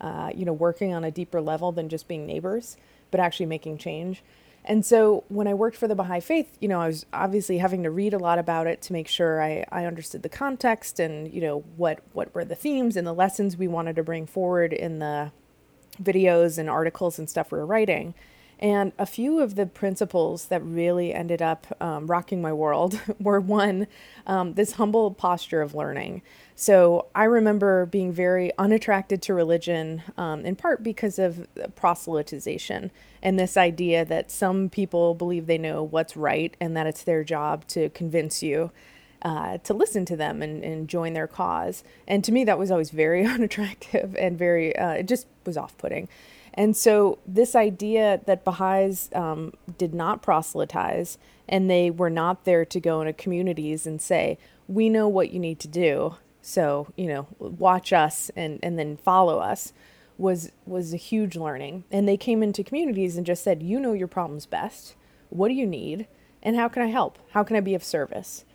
uh, 0.01 0.31
you 0.33 0.45
know, 0.45 0.53
working 0.53 0.93
on 0.93 1.03
a 1.03 1.11
deeper 1.11 1.41
level 1.41 1.71
than 1.71 1.89
just 1.89 2.07
being 2.07 2.25
neighbors, 2.25 2.77
but 3.11 3.19
actually 3.19 3.45
making 3.45 3.77
change. 3.77 4.23
And 4.65 4.85
so 4.85 5.23
when 5.29 5.47
I 5.47 5.53
worked 5.53 5.77
for 5.77 5.87
the 5.87 5.95
Baha'i 5.95 6.19
Faith, 6.19 6.57
you 6.59 6.67
know, 6.67 6.79
I 6.79 6.87
was 6.87 7.05
obviously 7.11 7.57
having 7.57 7.83
to 7.83 7.91
read 7.91 8.13
a 8.13 8.19
lot 8.19 8.39
about 8.39 8.67
it 8.67 8.81
to 8.83 8.93
make 8.93 9.07
sure 9.07 9.41
I, 9.41 9.65
I 9.71 9.85
understood 9.85 10.21
the 10.21 10.29
context 10.29 10.99
and, 10.99 11.31
you 11.33 11.41
know, 11.41 11.63
what, 11.75 12.01
what 12.13 12.33
were 12.35 12.45
the 12.45 12.55
themes 12.55 12.95
and 12.95 13.07
the 13.07 13.13
lessons 13.13 13.57
we 13.57 13.67
wanted 13.67 13.95
to 13.95 14.03
bring 14.03 14.27
forward 14.27 14.73
in 14.73 14.99
the 14.99 15.31
videos 16.01 16.57
and 16.57 16.69
articles 16.69 17.17
and 17.19 17.29
stuff 17.29 17.51
we 17.51 17.57
were 17.57 17.65
writing. 17.65 18.13
And 18.59 18.91
a 18.99 19.05
few 19.05 19.39
of 19.39 19.55
the 19.55 19.65
principles 19.65 20.47
that 20.47 20.61
really 20.63 21.13
ended 21.13 21.41
up 21.41 21.65
um, 21.81 22.07
rocking 22.07 22.41
my 22.41 22.51
world 22.51 22.99
were 23.19 23.39
one, 23.39 23.87
um, 24.27 24.53
this 24.53 24.73
humble 24.73 25.11
posture 25.11 25.61
of 25.61 25.73
learning. 25.73 26.21
So 26.59 27.05
I 27.15 27.23
remember 27.23 27.85
being 27.85 28.11
very 28.11 28.51
unattracted 28.57 29.21
to 29.21 29.33
religion, 29.33 30.03
um, 30.17 30.45
in 30.45 30.57
part 30.57 30.83
because 30.83 31.17
of 31.17 31.47
proselytization 31.77 32.91
and 33.23 33.39
this 33.39 33.55
idea 33.55 34.03
that 34.03 34.29
some 34.29 34.67
people 34.67 35.15
believe 35.15 35.47
they 35.47 35.57
know 35.57 35.81
what's 35.83 36.17
right 36.17 36.53
and 36.59 36.75
that 36.75 36.85
it's 36.85 37.01
their 37.03 37.23
job 37.23 37.65
to 37.67 37.87
convince 37.91 38.43
you. 38.43 38.71
Uh, 39.21 39.57
to 39.59 39.73
listen 39.73 40.03
to 40.05 40.17
them 40.17 40.41
and, 40.41 40.61
and 40.63 40.89
join 40.89 41.13
their 41.13 41.27
cause. 41.27 41.83
And 42.07 42.25
to 42.25 42.31
me, 42.33 42.43
that 42.43 42.59
was 42.59 42.71
always 42.71 42.89
very 42.89 43.25
unattractive 43.25 44.13
and 44.17 44.37
very, 44.37 44.75
uh, 44.75 44.91
it 44.91 45.07
just 45.07 45.27
was 45.45 45.55
off 45.55 45.77
putting. 45.77 46.09
And 46.53 46.75
so, 46.75 47.19
this 47.25 47.55
idea 47.55 48.21
that 48.25 48.43
Baha'is 48.43 49.09
um, 49.13 49.53
did 49.77 49.93
not 49.93 50.21
proselytize 50.21 51.17
and 51.47 51.69
they 51.69 51.89
were 51.89 52.09
not 52.09 52.43
there 52.43 52.65
to 52.65 52.79
go 52.79 52.99
into 53.01 53.13
communities 53.13 53.85
and 53.85 54.01
say, 54.01 54.37
We 54.67 54.89
know 54.89 55.07
what 55.07 55.31
you 55.31 55.39
need 55.39 55.59
to 55.59 55.67
do. 55.69 56.15
So, 56.41 56.87
you 56.95 57.07
know, 57.07 57.27
watch 57.39 57.91
us 57.93 58.31
and, 58.35 58.59
and 58.63 58.79
then 58.79 58.97
follow 58.97 59.39
us 59.39 59.73
was 60.17 60.51
was 60.65 60.93
a 60.93 60.97
huge 60.97 61.35
learning. 61.35 61.85
And 61.91 62.07
they 62.07 62.17
came 62.17 62.43
into 62.43 62.63
communities 62.63 63.17
and 63.17 63.25
just 63.25 63.43
said, 63.43 63.63
You 63.63 63.79
know 63.79 63.93
your 63.93 64.07
problems 64.07 64.45
best. 64.45 64.95
What 65.29 65.47
do 65.47 65.53
you 65.53 65.65
need? 65.65 66.07
And 66.43 66.55
how 66.55 66.67
can 66.67 66.81
I 66.81 66.87
help? 66.87 67.19
How 67.31 67.43
can 67.43 67.55
I 67.55 67.61
be 67.61 67.75
of 67.75 67.83
service? 67.83 68.45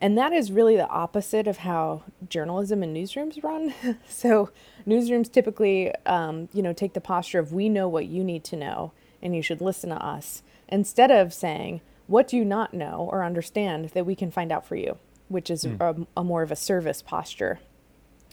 And 0.00 0.18
that 0.18 0.32
is 0.32 0.50
really 0.50 0.76
the 0.76 0.88
opposite 0.88 1.46
of 1.46 1.58
how 1.58 2.02
journalism 2.28 2.82
and 2.82 2.94
newsrooms 2.96 3.42
run. 3.42 3.72
so 4.08 4.50
newsrooms 4.84 5.30
typically, 5.30 5.94
um, 6.06 6.48
you 6.52 6.60
know, 6.60 6.72
take 6.72 6.94
the 6.94 7.00
posture 7.00 7.38
of 7.38 7.52
we 7.52 7.68
know 7.68 7.88
what 7.88 8.06
you 8.06 8.24
need 8.24 8.42
to 8.44 8.56
know 8.56 8.92
and 9.22 9.36
you 9.36 9.42
should 9.42 9.60
listen 9.60 9.90
to 9.90 10.04
us 10.04 10.42
instead 10.68 11.12
of 11.12 11.32
saying, 11.32 11.82
what 12.08 12.26
do 12.26 12.36
you 12.36 12.44
not 12.44 12.74
know 12.74 13.08
or 13.12 13.22
understand 13.22 13.90
that 13.90 14.04
we 14.04 14.16
can 14.16 14.32
find 14.32 14.50
out 14.50 14.66
for 14.66 14.74
you, 14.74 14.98
which 15.28 15.50
is 15.50 15.64
mm. 15.64 15.80
a, 15.80 16.20
a 16.20 16.24
more 16.24 16.42
of 16.42 16.50
a 16.50 16.56
service 16.56 17.02
posture. 17.02 17.60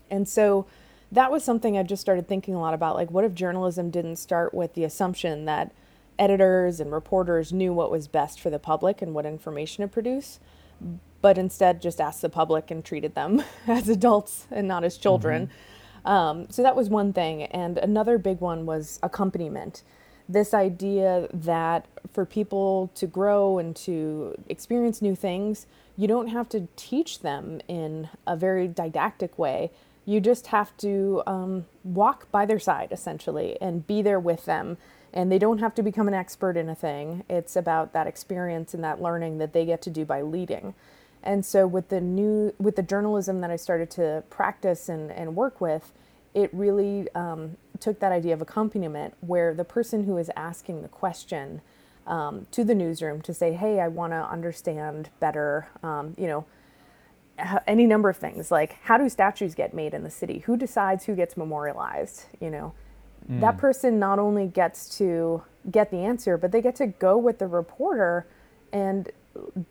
And 0.09 0.27
so 0.27 0.65
that 1.11 1.31
was 1.31 1.43
something 1.43 1.77
I 1.77 1.83
just 1.83 2.01
started 2.01 2.27
thinking 2.27 2.55
a 2.55 2.59
lot 2.59 2.73
about. 2.73 2.95
Like, 2.95 3.11
what 3.11 3.23
if 3.23 3.33
journalism 3.33 3.89
didn't 3.89 4.17
start 4.17 4.53
with 4.53 4.73
the 4.73 4.83
assumption 4.83 5.45
that 5.45 5.71
editors 6.17 6.79
and 6.79 6.91
reporters 6.91 7.53
knew 7.53 7.73
what 7.73 7.89
was 7.91 8.07
best 8.07 8.39
for 8.39 8.49
the 8.49 8.59
public 8.59 9.01
and 9.01 9.13
what 9.13 9.25
information 9.25 9.81
to 9.83 9.87
produce? 9.87 10.39
but 11.21 11.37
instead 11.37 11.81
just 11.81 11.99
asked 11.99 12.21
the 12.21 12.29
public 12.29 12.71
and 12.71 12.83
treated 12.83 13.15
them 13.15 13.43
as 13.67 13.89
adults 13.89 14.47
and 14.51 14.67
not 14.67 14.83
as 14.83 14.97
children. 14.97 15.47
Mm-hmm. 15.47 16.07
Um, 16.07 16.47
so 16.49 16.63
that 16.63 16.75
was 16.75 16.89
one 16.89 17.13
thing. 17.13 17.43
And 17.43 17.77
another 17.77 18.17
big 18.17 18.39
one 18.39 18.65
was 18.65 18.99
accompaniment. 19.03 19.83
This 20.27 20.53
idea 20.53 21.27
that 21.33 21.87
for 22.11 22.25
people 22.25 22.91
to 22.95 23.07
grow 23.07 23.57
and 23.57 23.75
to 23.77 24.35
experience 24.47 25.01
new 25.01 25.15
things, 25.15 25.67
you 25.99 26.07
don't 26.07 26.27
have 26.27 26.47
to 26.47 26.69
teach 26.77 27.19
them 27.19 27.59
in 27.67 28.07
a 28.25 28.37
very 28.37 28.69
didactic 28.69 29.37
way. 29.37 29.69
You 30.05 30.21
just 30.21 30.47
have 30.47 30.75
to 30.77 31.21
um, 31.27 31.65
walk 31.83 32.31
by 32.31 32.45
their 32.45 32.57
side 32.57 32.93
essentially 32.93 33.57
and 33.59 33.85
be 33.85 34.01
there 34.01 34.19
with 34.19 34.45
them. 34.45 34.77
And 35.13 35.29
they 35.29 35.37
don't 35.37 35.57
have 35.57 35.75
to 35.75 35.83
become 35.83 36.07
an 36.07 36.13
expert 36.13 36.55
in 36.55 36.69
a 36.69 36.75
thing. 36.75 37.25
It's 37.29 37.57
about 37.57 37.91
that 37.91 38.07
experience 38.07 38.73
and 38.73 38.81
that 38.81 39.01
learning 39.01 39.39
that 39.39 39.51
they 39.51 39.65
get 39.65 39.81
to 39.81 39.89
do 39.89 40.05
by 40.05 40.21
leading. 40.21 40.73
And 41.21 41.45
so 41.45 41.67
with 41.67 41.89
the 41.89 41.99
new 41.99 42.53
with 42.57 42.77
the 42.77 42.83
journalism 42.83 43.41
that 43.41 43.51
I 43.51 43.57
started 43.57 43.91
to 43.91 44.23
practice 44.29 44.87
and, 44.87 45.11
and 45.11 45.35
work 45.35 45.59
with, 45.59 45.91
it 46.33 46.49
really 46.53 47.09
um, 47.13 47.57
took 47.81 47.99
that 47.99 48.13
idea 48.13 48.33
of 48.33 48.41
accompaniment 48.41 49.15
where 49.19 49.53
the 49.53 49.65
person 49.65 50.05
who 50.05 50.17
is 50.17 50.31
asking 50.37 50.81
the 50.81 50.87
question 50.87 51.59
um, 52.09 52.47
to 52.51 52.63
the 52.63 52.75
newsroom 52.75 53.21
to 53.21 53.33
say, 53.33 53.53
hey, 53.53 53.79
I 53.79 53.87
want 53.87 54.11
to 54.13 54.17
understand 54.17 55.09
better, 55.19 55.69
um, 55.83 56.15
you 56.17 56.27
know, 56.27 56.45
any 57.67 57.87
number 57.87 58.09
of 58.09 58.17
things 58.17 58.51
like 58.51 58.73
how 58.81 58.97
do 58.97 59.07
statues 59.07 59.55
get 59.55 59.73
made 59.73 59.93
in 59.93 60.03
the 60.03 60.09
city? 60.09 60.39
Who 60.39 60.57
decides 60.57 61.05
who 61.05 61.15
gets 61.15 61.37
memorialized? 61.37 62.25
You 62.41 62.49
know, 62.49 62.73
mm. 63.31 63.39
that 63.39 63.57
person 63.57 63.97
not 63.97 64.19
only 64.19 64.47
gets 64.47 64.97
to 64.97 65.43
get 65.71 65.89
the 65.91 65.99
answer, 65.99 66.37
but 66.37 66.51
they 66.51 66.61
get 66.61 66.75
to 66.75 66.87
go 66.87 67.17
with 67.17 67.39
the 67.39 67.47
reporter 67.47 68.27
and 68.73 69.09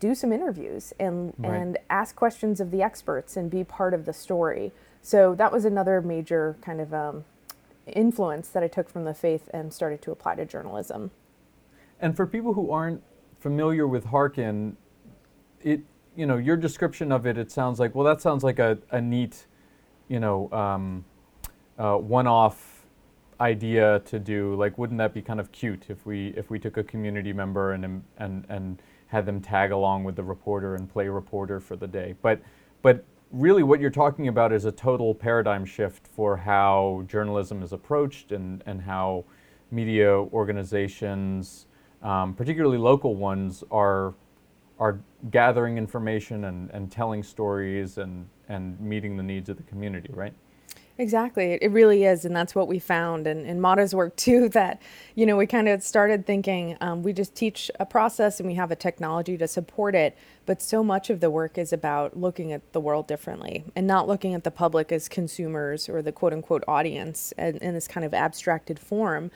do 0.01 0.15
some 0.15 0.33
interviews 0.33 0.95
and 0.99 1.35
right. 1.37 1.53
and 1.53 1.79
ask 1.91 2.17
questions 2.17 2.61
of 2.61 2.71
the 2.71 2.83
experts 2.83 3.37
and 3.37 3.51
be 3.51 3.65
part 3.65 3.93
of 3.93 4.07
the 4.07 4.13
story. 4.13 4.73
So 5.03 5.35
that 5.35 5.53
was 5.53 5.65
another 5.65 6.01
major 6.01 6.57
kind 6.63 6.81
of 6.81 6.95
um, 6.95 7.25
influence 7.87 8.49
that 8.49 8.63
I 8.63 8.69
took 8.69 8.89
from 8.89 9.05
the 9.05 9.15
faith 9.15 9.51
and 9.53 9.73
started 9.73 10.01
to 10.03 10.11
apply 10.11 10.37
to 10.37 10.47
journalism. 10.47 11.11
And 12.01 12.17
for 12.17 12.27
people 12.27 12.55
who 12.55 12.71
aren't 12.71 13.03
familiar 13.41 13.87
with 13.87 14.05
Hearken, 14.05 14.77
it 15.63 15.81
you 16.17 16.27
know 16.27 16.37
your 16.37 16.57
description 16.57 17.13
of 17.13 17.27
it, 17.27 17.39
it 17.39 17.51
sounds 17.51 17.79
like 17.79 17.95
well 17.95 18.05
that 18.05 18.21
sounds 18.21 18.45
like 18.45 18.59
a, 18.59 18.79
a 18.91 19.01
neat, 19.01 19.47
you 20.09 20.21
know, 20.21 20.51
um, 20.53 21.05
uh, 21.79 21.97
one-off 21.97 22.87
idea 23.41 24.01
to 24.07 24.19
do. 24.19 24.55
Like, 24.55 24.79
wouldn't 24.79 24.99
that 24.99 25.15
be 25.15 25.23
kind 25.23 25.41
of 25.41 25.53
cute 25.53 25.87
if 25.89 26.07
we 26.07 26.29
if 26.37 26.51
we 26.51 26.59
took 26.59 26.77
a 26.77 26.85
community 26.85 27.33
member 27.33 27.73
and 27.73 28.03
and 28.19 28.45
and 28.49 28.83
had 29.09 29.27
them 29.27 29.41
tag 29.41 29.73
along 29.73 30.05
with 30.05 30.17
the 30.17 30.23
reporter 30.23 30.75
and 30.75 30.89
play 30.89 31.09
reporter 31.09 31.59
for 31.59 31.77
the 31.77 31.87
day. 31.87 32.15
But, 32.23 32.41
but 32.83 33.05
really, 33.33 33.63
what 33.63 33.81
you're 33.81 33.91
talking 33.91 34.29
about 34.29 34.53
is 34.53 34.65
a 34.65 34.73
total 34.73 35.15
paradigm 35.15 35.65
shift 35.65 36.07
for 36.07 36.37
how 36.37 37.05
journalism 37.09 37.63
is 37.63 37.73
approached 37.73 38.33
and, 38.33 38.63
and 38.67 38.83
how 38.83 39.25
media 39.71 40.11
organizations, 40.11 41.67
um, 42.03 42.35
particularly 42.35 42.79
local 42.79 43.15
ones, 43.15 43.65
are 43.71 44.15
are 44.79 45.01
gathering 45.31 45.77
information 45.77 46.45
and, 46.45 46.71
and 46.71 46.91
telling 46.91 47.23
stories 47.23 47.99
and, 47.99 48.29
and 48.49 48.79
meeting 48.81 49.17
the 49.17 49.23
needs 49.23 49.49
of 49.49 49.57
the 49.57 49.63
community, 49.65 50.11
right? 50.13 50.33
Exactly. 51.01 51.53
It 51.63 51.71
really 51.71 52.05
is. 52.05 52.25
And 52.25 52.35
that's 52.35 52.57
what 52.57 52.67
we 52.67 52.81
found 52.81 53.29
in, 53.29 53.47
in 53.47 53.61
Mara's 53.61 53.95
work 53.95 54.17
too, 54.17 54.49
that, 54.51 54.83
you 55.15 55.27
know, 55.27 55.37
we 55.37 55.47
kind 55.47 55.69
of 55.69 55.83
started 55.83 56.27
thinking 56.27 56.77
um, 56.81 57.03
we 57.05 57.13
just 57.13 57.37
teach 57.37 57.71
a 57.79 57.87
process 57.87 58.41
and 58.41 58.49
we 58.49 58.55
have 58.57 58.73
a 58.73 58.77
technology 58.77 59.37
to 59.39 59.47
support 59.47 59.95
it. 59.95 60.17
But 60.45 60.61
so 60.61 60.83
much 60.83 61.09
of 61.09 61.21
the 61.21 61.31
work 61.31 61.57
is 61.57 61.73
about 61.73 62.17
looking 62.17 62.53
at 62.53 62.73
the 62.73 62.81
world 62.81 63.07
differently 63.07 63.65
and 63.77 63.87
not 63.87 64.09
looking 64.09 64.35
at 64.35 64.43
the 64.43 64.51
public 64.51 64.91
as 64.91 65.09
consumers 65.09 65.89
or 65.89 66.03
the 66.03 66.13
quote 66.13 66.33
unquote 66.33 66.65
audience 66.67 67.33
in, 67.39 67.59
in 67.59 67.75
this 67.75 67.87
kind 67.87 68.05
of 68.05 68.13
abstracted 68.13 68.81
form, 68.81 69.31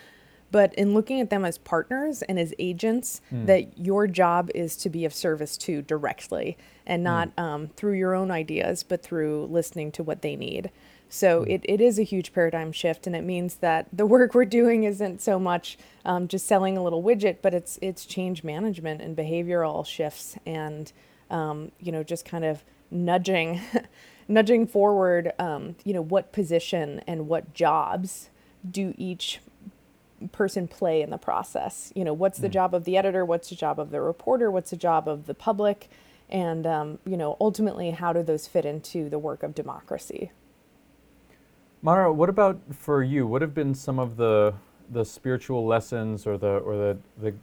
but 0.53 0.73
in 0.75 0.95
looking 0.95 1.21
at 1.21 1.31
them 1.31 1.45
as 1.45 1.59
partners 1.59 2.23
and 2.23 2.39
as 2.39 2.55
agents 2.59 3.21
mm. 3.33 3.47
that 3.47 3.77
your 3.77 4.07
job 4.07 4.51
is 4.55 4.77
to 4.77 4.91
be 4.91 5.05
of 5.05 5.13
service 5.13 5.57
to 5.57 5.83
directly 5.83 6.57
and 6.87 7.03
not 7.03 7.35
mm. 7.35 7.43
um, 7.43 7.69
through 7.69 7.95
your 7.95 8.15
own 8.15 8.31
ideas, 8.31 8.83
but 8.83 9.03
through 9.03 9.47
listening 9.47 9.91
to 9.91 10.03
what 10.03 10.23
they 10.23 10.37
need. 10.37 10.71
So 11.09 11.43
it, 11.45 11.63
it 11.65 11.81
is 11.81 11.99
a 11.99 12.03
huge 12.03 12.33
paradigm 12.33 12.71
shift, 12.71 13.07
and 13.07 13.17
it 13.17 13.23
means 13.23 13.57
that 13.57 13.87
the 13.93 14.07
work 14.15 14.35
we're 14.35 14.45
doing 14.45 14.85
isn't 14.85 15.21
so 15.21 15.39
much 15.39 15.79
um, 16.05 16.29
just 16.29 16.47
selling 16.47 16.77
a 16.77 16.83
little 16.83 17.03
widget, 17.03 17.39
but 17.43 17.55
it's 17.55 17.79
it's 17.83 18.05
change 18.05 18.45
management 18.45 19.01
and 19.01 19.17
behavioral 19.17 19.85
shifts, 19.85 20.37
and 20.47 20.93
um, 21.31 21.73
you 21.81 21.93
know 21.93 22.03
just 22.03 22.25
kind 22.25 22.45
of 22.45 22.65
nudging, 22.91 23.61
nudging 24.29 24.67
forward. 24.67 25.33
Um, 25.39 25.77
you 25.85 25.93
know 25.93 26.03
what 26.03 26.33
position 26.33 27.03
and 27.07 27.29
what 27.29 27.53
jobs 27.53 28.31
do 28.69 28.95
each 28.97 29.41
person 30.29 30.69
play 30.69 31.03
in 31.03 31.11
the 31.11 31.19
process? 31.19 31.93
You 31.95 32.05
know 32.05 32.13
what's 32.13 32.39
the 32.39 32.49
mm. 32.49 32.53
job 32.53 32.75
of 32.75 32.85
the 32.85 32.97
editor? 32.97 33.25
What's 33.25 33.49
the 33.49 33.57
job 33.57 33.79
of 33.79 33.91
the 33.91 34.01
reporter? 34.01 34.51
What's 34.51 34.71
the 34.71 34.77
job 34.77 35.09
of 35.09 35.27
the 35.27 35.35
public? 35.35 35.89
And 36.29 36.67
um, 36.67 36.99
you 37.05 37.17
know 37.17 37.37
ultimately, 37.41 37.91
how 37.91 38.13
do 38.13 38.23
those 38.23 38.47
fit 38.47 38.65
into 38.65 39.09
the 39.09 39.19
work 39.19 39.43
of 39.43 39.55
democracy? 39.55 40.33
Mara, 41.83 42.13
what 42.13 42.29
about 42.29 42.61
for 42.73 43.03
you? 43.03 43.27
What 43.27 43.43
have 43.43 43.55
been 43.55 43.75
some 43.75 43.99
of 43.99 44.17
the 44.17 44.55
the 44.91 45.05
spiritual 45.05 45.67
lessons 45.67 46.27
or 46.27 46.39
the 46.39 46.59
or 46.59 46.77
the 46.77 46.99
the 47.21 47.35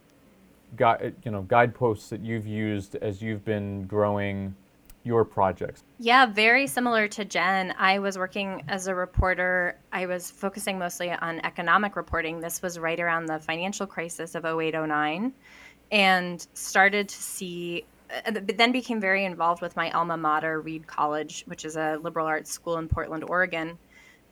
guide, 0.76 1.16
you 1.24 1.32
know 1.32 1.42
guideposts 1.44 2.10
that 2.10 2.22
you've 2.22 2.48
used 2.48 2.96
as 2.98 3.22
you've 3.22 3.44
been 3.44 3.86
growing 3.86 4.56
your 5.04 5.26
projects? 5.26 5.84
Yeah, 6.00 6.26
very 6.26 6.68
similar 6.68 7.08
to 7.10 7.26
Jen. 7.26 7.74
I 7.78 8.00
was 8.00 8.18
working 8.18 8.64
as 8.68 8.88
a 8.88 8.96
reporter. 8.96 9.78
I 9.92 10.06
was 10.06 10.30
focusing 10.30 10.78
mostly 10.78 11.12
on 11.12 11.40
economic 11.46 11.96
reporting. 11.96 12.40
This 12.40 12.62
was 12.62 12.78
right 12.78 13.00
around 13.00 13.26
the 13.26 13.40
financial 13.40 13.88
crisis 13.88 14.36
of 14.36 14.46
0809 14.46 15.34
and 15.92 16.48
started 16.54 17.10
to 17.10 17.16
see 17.22 17.86
uh, 18.26 18.32
but 18.32 18.58
then 18.58 18.72
became 18.72 19.00
very 19.00 19.24
involved 19.24 19.62
with 19.62 19.76
my 19.76 19.92
alma 19.92 20.18
mater, 20.18 20.62
Reed 20.62 20.88
College, 20.88 21.44
which 21.46 21.64
is 21.64 21.76
a 21.78 22.00
liberal 22.02 22.26
arts 22.26 22.52
school 22.52 22.78
in 22.78 22.88
Portland, 22.88 23.24
Oregon 23.28 23.78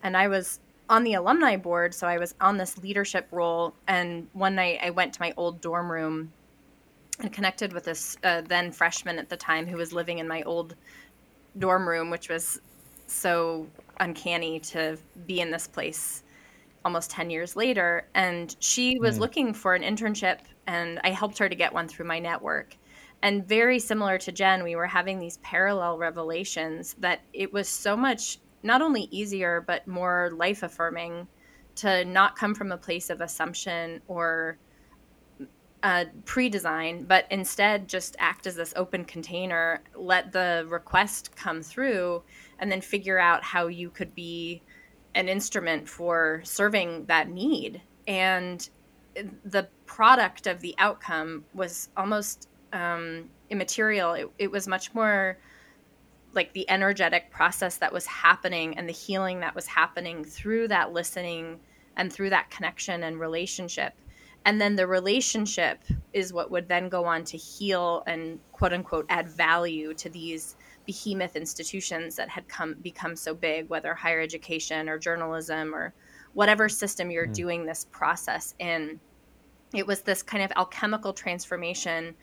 and 0.03 0.15
I 0.15 0.27
was 0.27 0.59
on 0.89 1.03
the 1.03 1.15
alumni 1.15 1.57
board, 1.57 1.93
so 1.93 2.07
I 2.07 2.17
was 2.17 2.33
on 2.39 2.57
this 2.57 2.77
leadership 2.77 3.27
role. 3.31 3.73
And 3.87 4.27
one 4.33 4.55
night 4.55 4.79
I 4.81 4.89
went 4.91 5.13
to 5.13 5.21
my 5.21 5.33
old 5.35 5.59
dorm 5.59 5.91
room 5.91 6.31
and 7.19 7.31
connected 7.33 7.73
with 7.73 7.85
this 7.85 8.17
uh, 8.23 8.41
then 8.41 8.71
freshman 8.71 9.19
at 9.19 9.29
the 9.29 9.37
time 9.37 9.65
who 9.65 9.77
was 9.77 9.91
living 9.91 10.19
in 10.19 10.27
my 10.27 10.43
old 10.43 10.75
dorm 11.57 11.87
room, 11.87 12.09
which 12.09 12.29
was 12.29 12.61
so 13.07 13.67
uncanny 13.99 14.59
to 14.59 14.97
be 15.25 15.39
in 15.39 15.49
this 15.49 15.67
place 15.67 16.23
almost 16.85 17.09
10 17.11 17.29
years 17.29 17.55
later. 17.55 18.07
And 18.13 18.55
she 18.59 18.99
was 18.99 19.17
mm. 19.17 19.21
looking 19.21 19.53
for 19.53 19.73
an 19.73 19.81
internship, 19.81 20.39
and 20.67 20.99
I 21.03 21.09
helped 21.09 21.37
her 21.39 21.49
to 21.49 21.55
get 21.55 21.73
one 21.73 21.87
through 21.87 22.05
my 22.05 22.19
network. 22.19 22.75
And 23.23 23.47
very 23.47 23.79
similar 23.79 24.17
to 24.19 24.31
Jen, 24.31 24.63
we 24.63 24.75
were 24.75 24.85
having 24.85 25.19
these 25.19 25.37
parallel 25.37 25.97
revelations 25.97 26.95
that 26.99 27.21
it 27.33 27.51
was 27.51 27.67
so 27.67 27.97
much 27.97 28.37
not 28.63 28.81
only 28.81 29.03
easier, 29.11 29.61
but 29.65 29.87
more 29.87 30.29
life 30.33 30.61
affirming 30.61 31.27
to 31.77 32.05
not 32.05 32.35
come 32.35 32.53
from 32.53 32.71
a 32.71 32.77
place 32.77 33.09
of 33.09 33.21
assumption 33.21 34.01
or 34.07 34.57
uh, 35.83 36.05
pre-design, 36.25 37.05
but 37.05 37.25
instead 37.29 37.87
just 37.87 38.15
act 38.19 38.47
as 38.47 38.55
this 38.55 38.73
open 38.75 39.05
container, 39.05 39.81
let 39.95 40.31
the 40.31 40.65
request 40.69 41.35
come 41.35 41.61
through, 41.61 42.23
and 42.59 42.71
then 42.71 42.81
figure 42.81 43.19
out 43.19 43.43
how 43.43 43.67
you 43.67 43.89
could 43.89 44.13
be 44.15 44.61
an 45.13 45.29
instrument 45.29 45.87
for 45.87 46.41
serving 46.43 47.05
that 47.05 47.29
need. 47.29 47.81
And 48.07 48.67
the 49.45 49.67
product 49.85 50.47
of 50.47 50.61
the 50.61 50.75
outcome 50.77 51.45
was 51.53 51.89
almost 51.95 52.49
um, 52.73 53.29
immaterial. 53.49 54.13
It, 54.13 54.29
it 54.37 54.51
was 54.51 54.67
much 54.67 54.93
more 54.93 55.37
like 56.33 56.53
the 56.53 56.69
energetic 56.69 57.31
process 57.31 57.77
that 57.77 57.93
was 57.93 58.05
happening 58.05 58.77
and 58.77 58.87
the 58.87 58.93
healing 58.93 59.39
that 59.39 59.55
was 59.55 59.65
happening 59.65 60.23
through 60.23 60.67
that 60.67 60.91
listening 60.91 61.59
and 61.95 62.11
through 62.13 62.29
that 62.29 62.49
connection 62.51 63.03
and 63.03 63.19
relationship 63.19 63.93
and 64.47 64.61
then 64.61 64.77
the 64.77 64.87
relationship 64.87 65.83
is 66.13 66.31
what 66.31 66.49
would 66.49 66.69
then 66.69 66.87
go 66.87 67.03
on 67.03 67.25
to 67.25 67.35
heal 67.35 68.01
and 68.07 68.39
quote 68.53 68.71
unquote 68.71 69.05
add 69.09 69.27
value 69.27 69.93
to 69.93 70.09
these 70.09 70.55
behemoth 70.85 71.35
institutions 71.35 72.15
that 72.15 72.29
had 72.29 72.47
come 72.47 72.73
become 72.81 73.13
so 73.13 73.35
big 73.35 73.67
whether 73.69 73.93
higher 73.93 74.21
education 74.21 74.87
or 74.87 74.97
journalism 74.97 75.75
or 75.75 75.93
whatever 76.33 76.69
system 76.69 77.11
you're 77.11 77.27
mm. 77.27 77.33
doing 77.33 77.65
this 77.65 77.87
process 77.91 78.55
in 78.59 78.97
it 79.73 79.85
was 79.85 80.01
this 80.01 80.23
kind 80.23 80.41
of 80.41 80.51
alchemical 80.55 81.11
transformation 81.11 82.15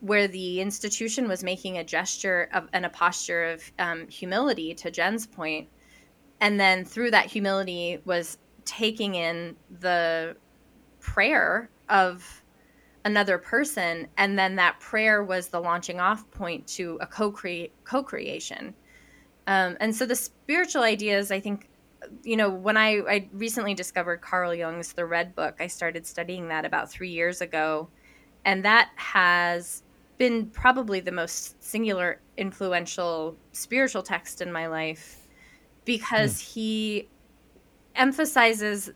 where 0.00 0.28
the 0.28 0.60
institution 0.60 1.26
was 1.26 1.42
making 1.42 1.78
a 1.78 1.84
gesture 1.84 2.50
of 2.52 2.68
and 2.74 2.84
a 2.84 2.90
posture 2.90 3.44
of 3.44 3.72
um, 3.78 4.06
humility 4.08 4.74
to 4.74 4.90
jen's 4.90 5.26
point 5.26 5.66
and 6.42 6.60
then 6.60 6.84
through 6.84 7.10
that 7.10 7.24
humility 7.24 7.98
was 8.04 8.36
taking 8.66 9.14
in 9.14 9.56
the 9.80 10.36
prayer 11.02 11.68
of 11.88 12.42
another 13.04 13.36
person 13.36 14.06
and 14.16 14.38
then 14.38 14.56
that 14.56 14.78
prayer 14.80 15.24
was 15.24 15.48
the 15.48 15.60
launching 15.60 16.00
off 16.00 16.28
point 16.30 16.66
to 16.66 16.96
a 17.00 17.06
co-create 17.06 17.72
co-creation 17.84 18.72
um, 19.48 19.76
and 19.80 19.94
so 19.94 20.06
the 20.06 20.14
spiritual 20.14 20.82
ideas 20.82 21.32
i 21.32 21.40
think 21.40 21.68
you 22.22 22.36
know 22.36 22.48
when 22.48 22.76
I, 22.76 22.98
I 23.08 23.28
recently 23.32 23.74
discovered 23.74 24.20
carl 24.20 24.54
jung's 24.54 24.92
the 24.92 25.04
red 25.04 25.34
book 25.34 25.56
i 25.58 25.66
started 25.66 26.06
studying 26.06 26.48
that 26.48 26.64
about 26.64 26.90
three 26.90 27.10
years 27.10 27.40
ago 27.40 27.88
and 28.44 28.64
that 28.64 28.90
has 28.94 29.82
been 30.18 30.46
probably 30.46 31.00
the 31.00 31.12
most 31.12 31.60
singular 31.62 32.20
influential 32.36 33.36
spiritual 33.50 34.02
text 34.02 34.40
in 34.40 34.52
my 34.52 34.68
life 34.68 35.26
because 35.84 36.40
mm. 36.40 36.52
he 36.54 37.08
emphasizes 37.96 38.90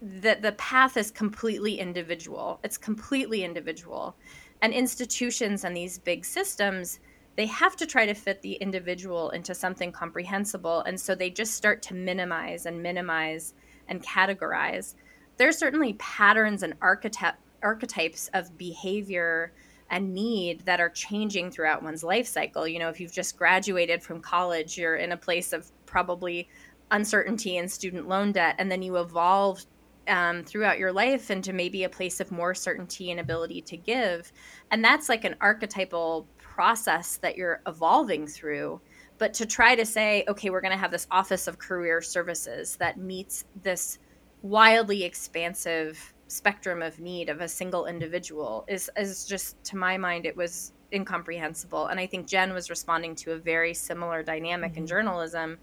that 0.00 0.42
the 0.42 0.52
path 0.52 0.96
is 0.96 1.10
completely 1.10 1.78
individual. 1.78 2.60
It's 2.62 2.78
completely 2.78 3.44
individual. 3.44 4.16
And 4.60 4.72
institutions 4.72 5.64
and 5.64 5.76
these 5.76 5.98
big 5.98 6.24
systems, 6.24 7.00
they 7.36 7.46
have 7.46 7.76
to 7.76 7.86
try 7.86 8.06
to 8.06 8.14
fit 8.14 8.42
the 8.42 8.54
individual 8.54 9.30
into 9.30 9.54
something 9.54 9.90
comprehensible. 9.90 10.82
And 10.82 11.00
so 11.00 11.14
they 11.14 11.30
just 11.30 11.54
start 11.54 11.82
to 11.82 11.94
minimize 11.94 12.66
and 12.66 12.82
minimize 12.82 13.54
and 13.88 14.02
categorize. 14.02 14.94
There 15.36 15.48
are 15.48 15.52
certainly 15.52 15.94
patterns 15.94 16.62
and 16.62 16.78
archety- 16.80 17.34
archetypes 17.62 18.30
of 18.34 18.56
behavior 18.56 19.52
and 19.90 20.14
need 20.14 20.60
that 20.64 20.80
are 20.80 20.88
changing 20.88 21.50
throughout 21.50 21.82
one's 21.82 22.04
life 22.04 22.26
cycle. 22.26 22.66
You 22.66 22.78
know, 22.78 22.88
if 22.88 23.00
you've 23.00 23.12
just 23.12 23.36
graduated 23.36 24.02
from 24.02 24.20
college, 24.20 24.78
you're 24.78 24.96
in 24.96 25.12
a 25.12 25.16
place 25.16 25.52
of 25.52 25.70
probably 25.86 26.48
uncertainty 26.90 27.56
and 27.56 27.70
student 27.70 28.08
loan 28.08 28.32
debt, 28.32 28.54
and 28.58 28.70
then 28.70 28.82
you 28.82 28.96
evolve 28.98 29.64
um, 30.08 30.44
throughout 30.44 30.78
your 30.78 30.92
life 30.92 31.30
into 31.30 31.52
maybe 31.52 31.84
a 31.84 31.88
place 31.88 32.20
of 32.20 32.30
more 32.30 32.54
certainty 32.54 33.10
and 33.10 33.20
ability 33.20 33.60
to 33.62 33.76
give. 33.76 34.32
And 34.70 34.84
that's 34.84 35.08
like 35.08 35.24
an 35.24 35.36
archetypal 35.40 36.26
process 36.38 37.16
that 37.18 37.36
you're 37.36 37.62
evolving 37.66 38.26
through. 38.26 38.80
But 39.18 39.34
to 39.34 39.46
try 39.46 39.74
to 39.74 39.86
say, 39.86 40.24
okay, 40.28 40.50
we're 40.50 40.60
going 40.60 40.72
to 40.72 40.78
have 40.78 40.90
this 40.90 41.06
Office 41.10 41.46
of 41.46 41.58
Career 41.58 42.02
Services 42.02 42.76
that 42.76 42.98
meets 42.98 43.44
this 43.62 43.98
wildly 44.42 45.04
expansive 45.04 46.12
spectrum 46.26 46.82
of 46.82 46.98
need 46.98 47.28
of 47.28 47.40
a 47.40 47.48
single 47.48 47.86
individual 47.86 48.64
is, 48.66 48.90
is 48.96 49.24
just, 49.24 49.62
to 49.64 49.76
my 49.76 49.96
mind, 49.96 50.26
it 50.26 50.36
was 50.36 50.72
incomprehensible. 50.92 51.86
And 51.86 52.00
I 52.00 52.06
think 52.06 52.26
Jen 52.26 52.52
was 52.52 52.70
responding 52.70 53.14
to 53.16 53.32
a 53.32 53.36
very 53.36 53.74
similar 53.74 54.22
dynamic 54.22 54.72
mm-hmm. 54.72 54.80
in 54.80 54.86
journalism 54.86 55.58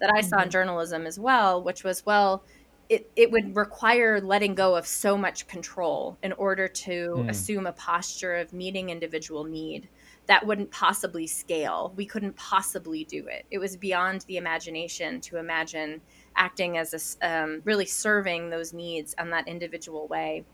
that 0.00 0.10
I 0.10 0.20
mm-hmm. 0.20 0.28
saw 0.28 0.36
in 0.36 0.42
mm-hmm. 0.42 0.50
journalism 0.50 1.06
as 1.06 1.18
well, 1.18 1.62
which 1.62 1.84
was, 1.84 2.04
well, 2.04 2.44
it, 2.88 3.10
it 3.16 3.30
would 3.30 3.56
require 3.56 4.20
letting 4.20 4.54
go 4.54 4.76
of 4.76 4.86
so 4.86 5.16
much 5.16 5.46
control 5.48 6.16
in 6.22 6.32
order 6.32 6.68
to 6.68 6.90
mm. 7.16 7.28
assume 7.28 7.66
a 7.66 7.72
posture 7.72 8.36
of 8.36 8.52
meeting 8.52 8.90
individual 8.90 9.44
need 9.44 9.88
that 10.26 10.46
wouldn't 10.46 10.70
possibly 10.70 11.26
scale. 11.26 11.92
We 11.96 12.06
couldn't 12.06 12.36
possibly 12.36 13.04
do 13.04 13.26
it. 13.26 13.44
It 13.50 13.58
was 13.58 13.76
beyond 13.76 14.22
the 14.22 14.36
imagination 14.36 15.20
to 15.22 15.38
imagine 15.38 16.00
acting 16.36 16.78
as 16.78 17.16
a, 17.22 17.28
um, 17.28 17.62
really 17.64 17.86
serving 17.86 18.50
those 18.50 18.72
needs 18.72 19.14
in 19.18 19.30
that 19.30 19.48
individual 19.48 20.06
way. 20.08 20.44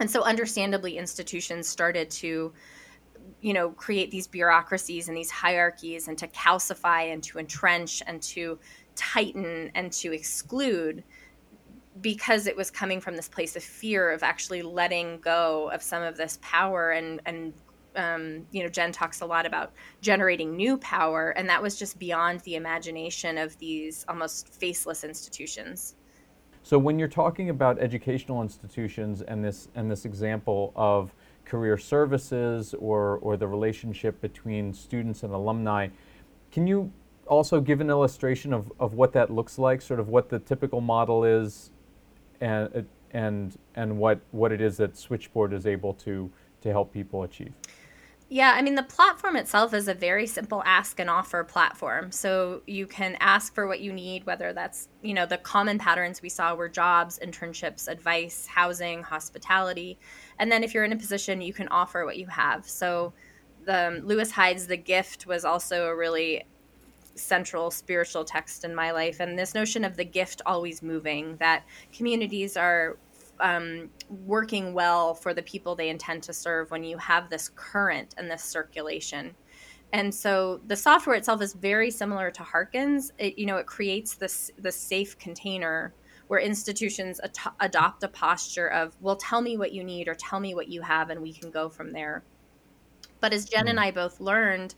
And 0.00 0.10
so, 0.10 0.22
understandably, 0.22 0.96
institutions 0.96 1.68
started 1.68 2.10
to, 2.10 2.52
you 3.40 3.52
know, 3.52 3.70
create 3.70 4.10
these 4.10 4.26
bureaucracies 4.26 5.08
and 5.08 5.16
these 5.16 5.30
hierarchies 5.30 6.06
and 6.08 6.16
to 6.18 6.28
calcify 6.28 7.12
and 7.12 7.22
to 7.24 7.38
entrench 7.38 8.02
and 8.06 8.22
to 8.22 8.58
tighten 8.94 9.70
and 9.74 9.92
to 9.92 10.12
exclude 10.12 11.02
because 12.00 12.46
it 12.46 12.56
was 12.56 12.70
coming 12.70 13.00
from 13.00 13.16
this 13.16 13.28
place 13.28 13.56
of 13.56 13.62
fear 13.62 14.10
of 14.10 14.22
actually 14.22 14.62
letting 14.62 15.18
go 15.20 15.70
of 15.70 15.82
some 15.82 16.02
of 16.02 16.16
this 16.16 16.38
power. 16.42 16.90
And 16.92 17.20
and 17.26 17.52
um, 17.96 18.46
you 18.52 18.62
know 18.62 18.68
jen 18.68 18.92
talks 18.92 19.22
a 19.22 19.26
lot 19.26 19.44
about 19.44 19.72
generating 20.00 20.56
new 20.56 20.78
power 20.78 21.30
and 21.30 21.48
that 21.48 21.60
was 21.60 21.76
just 21.76 21.98
beyond 21.98 22.40
the 22.40 22.54
imagination 22.54 23.36
of 23.38 23.58
these 23.58 24.04
almost 24.08 24.48
faceless 24.48 25.04
institutions. 25.04 25.96
So 26.62 26.78
when 26.78 26.98
you're 26.98 27.08
talking 27.08 27.50
about 27.50 27.78
educational 27.78 28.42
institutions 28.42 29.22
and 29.22 29.44
this 29.44 29.68
and 29.74 29.90
this 29.90 30.04
example 30.04 30.72
of 30.76 31.14
career 31.44 31.78
services 31.78 32.74
or 32.78 33.18
or 33.22 33.36
the 33.36 33.48
relationship 33.48 34.20
between 34.20 34.74
students 34.74 35.22
and 35.22 35.32
alumni 35.32 35.88
can 36.50 36.66
you 36.66 36.92
also 37.26 37.60
give 37.60 37.80
an 37.80 37.90
illustration 37.90 38.52
of, 38.52 38.70
of 38.78 38.94
what 38.94 39.12
that 39.12 39.30
looks 39.30 39.58
like 39.58 39.80
sort 39.80 39.98
of 39.98 40.08
what 40.08 40.28
the 40.28 40.38
typical 40.38 40.80
model 40.80 41.24
is 41.24 41.70
and 42.40 42.86
and 43.12 43.56
and 43.74 43.98
what 43.98 44.20
what 44.30 44.52
it 44.52 44.60
is 44.60 44.76
that 44.78 44.96
Switchboard 44.96 45.52
is 45.52 45.66
able 45.66 45.94
to 45.94 46.30
to 46.60 46.70
help 46.70 46.92
people 46.92 47.22
achieve. 47.22 47.52
Yeah, 48.30 48.52
I 48.54 48.60
mean, 48.60 48.74
the 48.74 48.82
platform 48.82 49.36
itself 49.36 49.72
is 49.72 49.88
a 49.88 49.94
very 49.94 50.26
simple 50.26 50.62
ask 50.66 51.00
and 51.00 51.08
offer 51.08 51.42
platform. 51.44 52.12
So 52.12 52.60
you 52.66 52.86
can 52.86 53.16
ask 53.20 53.54
for 53.54 53.66
what 53.66 53.80
you 53.80 53.90
need, 53.90 54.26
whether 54.26 54.52
that's, 54.52 54.88
you 55.02 55.14
know, 55.14 55.24
the 55.24 55.38
common 55.38 55.78
patterns 55.78 56.20
we 56.20 56.28
saw 56.28 56.54
were 56.54 56.68
jobs, 56.68 57.18
internships, 57.24 57.88
advice, 57.88 58.46
housing, 58.46 59.02
hospitality. 59.02 59.98
And 60.38 60.52
then 60.52 60.62
if 60.62 60.74
you're 60.74 60.84
in 60.84 60.92
a 60.92 60.96
position, 60.96 61.40
you 61.40 61.54
can 61.54 61.68
offer 61.68 62.04
what 62.04 62.18
you 62.18 62.26
have. 62.26 62.68
So 62.68 63.14
the 63.64 63.88
um, 63.88 64.06
Lewis 64.06 64.30
Hyde's 64.30 64.66
The 64.66 64.76
Gift 64.76 65.26
was 65.26 65.46
also 65.46 65.86
a 65.86 65.96
really 65.96 66.44
central 67.18 67.70
spiritual 67.70 68.24
text 68.24 68.64
in 68.64 68.74
my 68.74 68.90
life 68.90 69.20
and 69.20 69.38
this 69.38 69.54
notion 69.54 69.84
of 69.84 69.96
the 69.96 70.04
gift 70.04 70.40
always 70.46 70.82
moving 70.82 71.36
that 71.38 71.64
communities 71.92 72.56
are 72.56 72.96
um, 73.40 73.90
working 74.26 74.74
well 74.74 75.14
for 75.14 75.32
the 75.32 75.42
people 75.42 75.74
they 75.74 75.88
intend 75.88 76.22
to 76.22 76.32
serve 76.32 76.70
when 76.70 76.82
you 76.82 76.96
have 76.98 77.30
this 77.30 77.50
current 77.54 78.14
and 78.18 78.30
this 78.30 78.42
circulation 78.42 79.34
and 79.92 80.14
so 80.14 80.60
the 80.66 80.76
software 80.76 81.16
itself 81.16 81.40
is 81.40 81.54
very 81.54 81.90
similar 81.90 82.30
to 82.32 82.42
Hearken's. 82.42 83.12
It, 83.18 83.38
you 83.38 83.46
know, 83.46 83.56
it 83.56 83.66
creates 83.66 84.14
this 84.14 84.50
the 84.58 84.72
safe 84.72 85.18
container 85.18 85.94
where 86.26 86.40
institutions 86.40 87.20
at- 87.20 87.54
adopt 87.60 88.02
a 88.02 88.08
posture 88.08 88.68
of, 88.68 88.96
"Well, 89.00 89.16
tell 89.16 89.40
me 89.40 89.56
what 89.56 89.72
you 89.72 89.82
need 89.82 90.08
or 90.08 90.14
tell 90.14 90.40
me 90.40 90.54
what 90.54 90.68
you 90.68 90.82
have, 90.82 91.08
and 91.08 91.22
we 91.22 91.32
can 91.32 91.50
go 91.50 91.70
from 91.70 91.92
there." 91.92 92.22
But 93.20 93.32
as 93.32 93.46
Jen 93.46 93.68
and 93.68 93.80
I 93.80 93.90
both 93.90 94.20
learned, 94.20 94.74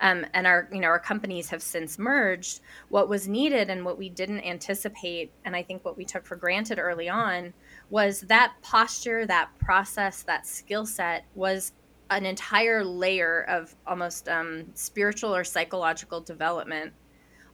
um, 0.00 0.26
and 0.34 0.46
our 0.46 0.68
you 0.72 0.80
know 0.80 0.88
our 0.88 0.98
companies 0.98 1.48
have 1.50 1.62
since 1.62 1.98
merged. 1.98 2.60
What 2.88 3.08
was 3.08 3.28
needed 3.28 3.70
and 3.70 3.84
what 3.84 3.98
we 3.98 4.08
didn't 4.08 4.40
anticipate 4.40 5.32
and 5.44 5.54
i 5.56 5.62
think 5.62 5.84
what 5.84 5.96
we 5.96 6.04
took 6.04 6.26
for 6.26 6.36
granted 6.36 6.78
early 6.78 7.08
on 7.08 7.52
was 7.90 8.20
that 8.22 8.54
posture 8.62 9.26
that 9.26 9.50
process 9.58 10.22
that 10.22 10.46
skill 10.46 10.86
set 10.86 11.24
was 11.34 11.72
an 12.10 12.26
entire 12.26 12.84
layer 12.84 13.44
of 13.48 13.74
almost 13.86 14.28
um, 14.28 14.66
spiritual 14.74 15.34
or 15.34 15.44
psychological 15.44 16.20
development 16.20 16.92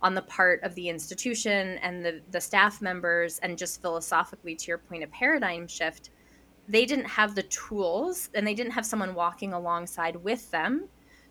on 0.03 0.15
the 0.15 0.23
part 0.23 0.63
of 0.63 0.75
the 0.75 0.89
institution 0.89 1.79
and 1.79 2.05
the, 2.05 2.21
the 2.31 2.41
staff 2.41 2.81
members. 2.81 3.39
And 3.41 3.59
just 3.59 3.81
philosophically 3.83 4.55
to 4.57 4.67
your 4.69 4.79
point 4.79 5.03
of 5.03 5.11
paradigm 5.11 5.67
shift 5.69 6.11
they 6.69 6.85
didn't 6.85 7.07
have 7.07 7.35
the 7.35 7.43
tools 7.45 8.29
and 8.35 8.47
they 8.47 8.55
didn't 8.55 8.73
have 8.73 8.85
someone 8.85 9.15
walking 9.15 9.55
alongside 9.55 10.17
with 10.17 10.51
them 10.51 10.85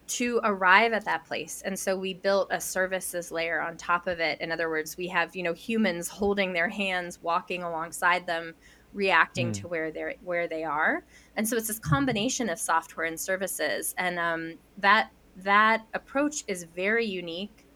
to 0.08 0.39
arrive 0.43 0.93
at 0.93 1.06
that 1.06 1.26
place 1.26 1.62
and 1.65 1.78
so 1.78 1.96
we 1.96 2.13
built 2.13 2.48
a 2.52 2.60
services 2.60 3.32
layer 3.32 3.62
on 3.62 3.76
top 3.76 4.08
of 4.08 4.20
it 4.20 4.39
in 4.41 4.52
other 4.52 4.70
words 4.70 4.98
we 4.98 5.08
have 5.08 5.36
you 5.36 5.43
know 5.43 5.54
humans 5.54 6.08
holding 6.08 6.54
their 6.54 6.70
hands 6.70 7.20
walking 7.22 7.63
alongside 7.63 8.26
them 8.26 8.54
reacting 8.93 9.50
mm. 9.50 9.54
to 9.54 9.67
where 9.67 9.91
they're 9.91 10.15
where 10.24 10.48
they 10.48 10.63
are 10.63 11.04
and 11.36 11.48
so 11.48 11.58
it's 11.58 11.67
this 11.67 11.80
combination 11.80 12.50
of 12.50 12.58
software 12.58 13.06
and 13.06 13.20
services 13.20 13.93
and 13.98 14.17
um, 14.17 14.54
that 14.78 15.10
that 15.36 15.86
approach 15.93 16.43
is 16.48 16.63
very 16.63 17.06
unique 17.06 17.67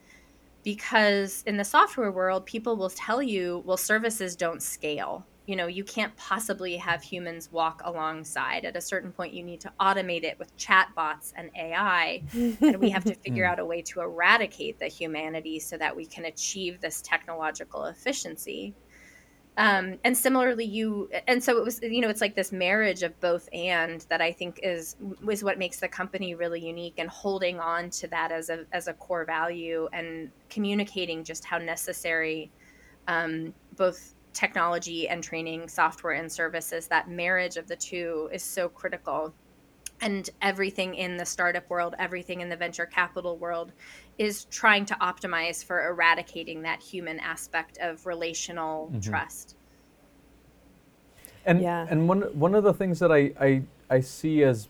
because 0.64 1.44
in 1.46 1.58
the 1.58 1.64
software 1.64 2.12
world, 2.12 2.46
people 2.46 2.76
will 2.76 2.90
tell 2.90 3.22
you, 3.22 3.64
well, 3.66 3.78
services 3.78 4.36
don't 4.36 4.62
scale. 4.62 5.26
You 5.48 5.56
know, 5.56 5.68
you 5.68 5.84
can't 5.84 6.16
possibly 6.18 6.78
have 6.78 7.02
humans 7.02 7.52
walk 7.52 7.82
alongside. 7.84 8.64
At 8.64 8.76
a 8.76 8.82
certain 8.82 9.12
point, 9.12 9.34
you 9.34 9.44
need 9.44 9.60
to 9.62 9.72
automate 9.80 10.24
it 10.24 10.38
with 10.38 10.56
chatbots 10.56 11.34
and 11.36 11.50
AI. 11.56 12.22
and 12.34 12.78
we 12.78 12.90
have 12.92 13.04
to 13.06 13.16
figure 13.26 13.46
hmm. 13.46 13.52
out 13.52 13.60
a 13.60 13.66
way 13.66 13.82
to 13.82 14.02
eradicate 14.02 14.80
the 14.80 14.88
humanity 14.88 15.60
so 15.60 15.78
that 15.78 15.96
we 15.96 16.06
can 16.06 16.26
achieve 16.26 16.80
this 16.80 17.02
technological 17.02 17.86
efficiency 17.86 18.76
um, 19.58 19.98
and 20.04 20.18
similarly 20.18 20.64
you 20.64 21.10
and 21.28 21.44
so 21.44 21.58
it 21.58 21.64
was 21.64 21.82
you 21.82 22.00
know 22.00 22.10
it's 22.10 22.22
like 22.22 22.36
this 22.36 22.52
marriage 22.52 23.04
of 23.04 23.20
both 23.20 23.50
and 23.54 24.06
that 24.10 24.22
i 24.22 24.32
think 24.32 24.60
is 24.64 24.96
is 25.30 25.44
what 25.44 25.60
makes 25.60 25.80
the 25.80 25.88
company 25.88 26.36
really 26.36 26.66
unique 26.66 26.96
and 26.98 27.10
holding 27.10 27.60
on 27.60 27.90
to 27.90 28.08
that 28.08 28.32
as 28.32 28.50
a 28.50 28.66
as 28.72 28.88
a 28.88 28.94
core 28.94 29.26
value 29.26 29.90
and 29.92 30.32
communicating 30.50 31.24
just 31.24 31.44
how 31.44 31.58
necessary 31.58 32.50
um, 33.08 33.54
both 33.76 34.14
technology 34.34 35.08
and 35.08 35.24
training 35.24 35.68
software 35.68 36.14
and 36.14 36.32
services 36.32 36.88
that 36.88 37.10
marriage 37.10 37.58
of 37.58 37.68
the 37.68 37.76
two 37.76 38.30
is 38.32 38.44
so 38.44 38.70
critical 38.70 39.34
and 40.02 40.30
everything 40.42 40.96
in 40.96 41.16
the 41.16 41.26
startup 41.26 41.70
world, 41.70 41.96
everything 42.00 42.42
in 42.42 42.50
the 42.50 42.56
venture 42.56 42.86
capital 42.86 43.38
world 43.38 43.72
is 44.18 44.46
trying 44.46 44.86
to 44.86 44.96
optimize 44.96 45.64
for 45.64 45.88
eradicating 45.88 46.64
that 46.64 46.82
human 46.82 47.20
aspect 47.20 47.78
of 47.80 48.06
relational 48.06 48.88
mm-hmm. 48.88 49.00
trust. 49.00 49.56
And 51.46 51.62
yeah. 51.62 51.88
and 51.90 52.08
one 52.08 52.22
one 52.38 52.54
of 52.56 52.64
the 52.64 52.74
things 52.74 53.00
that 53.00 53.12
I, 53.12 53.32
I 53.40 53.62
I 53.90 54.00
see 54.00 54.44
as 54.44 54.70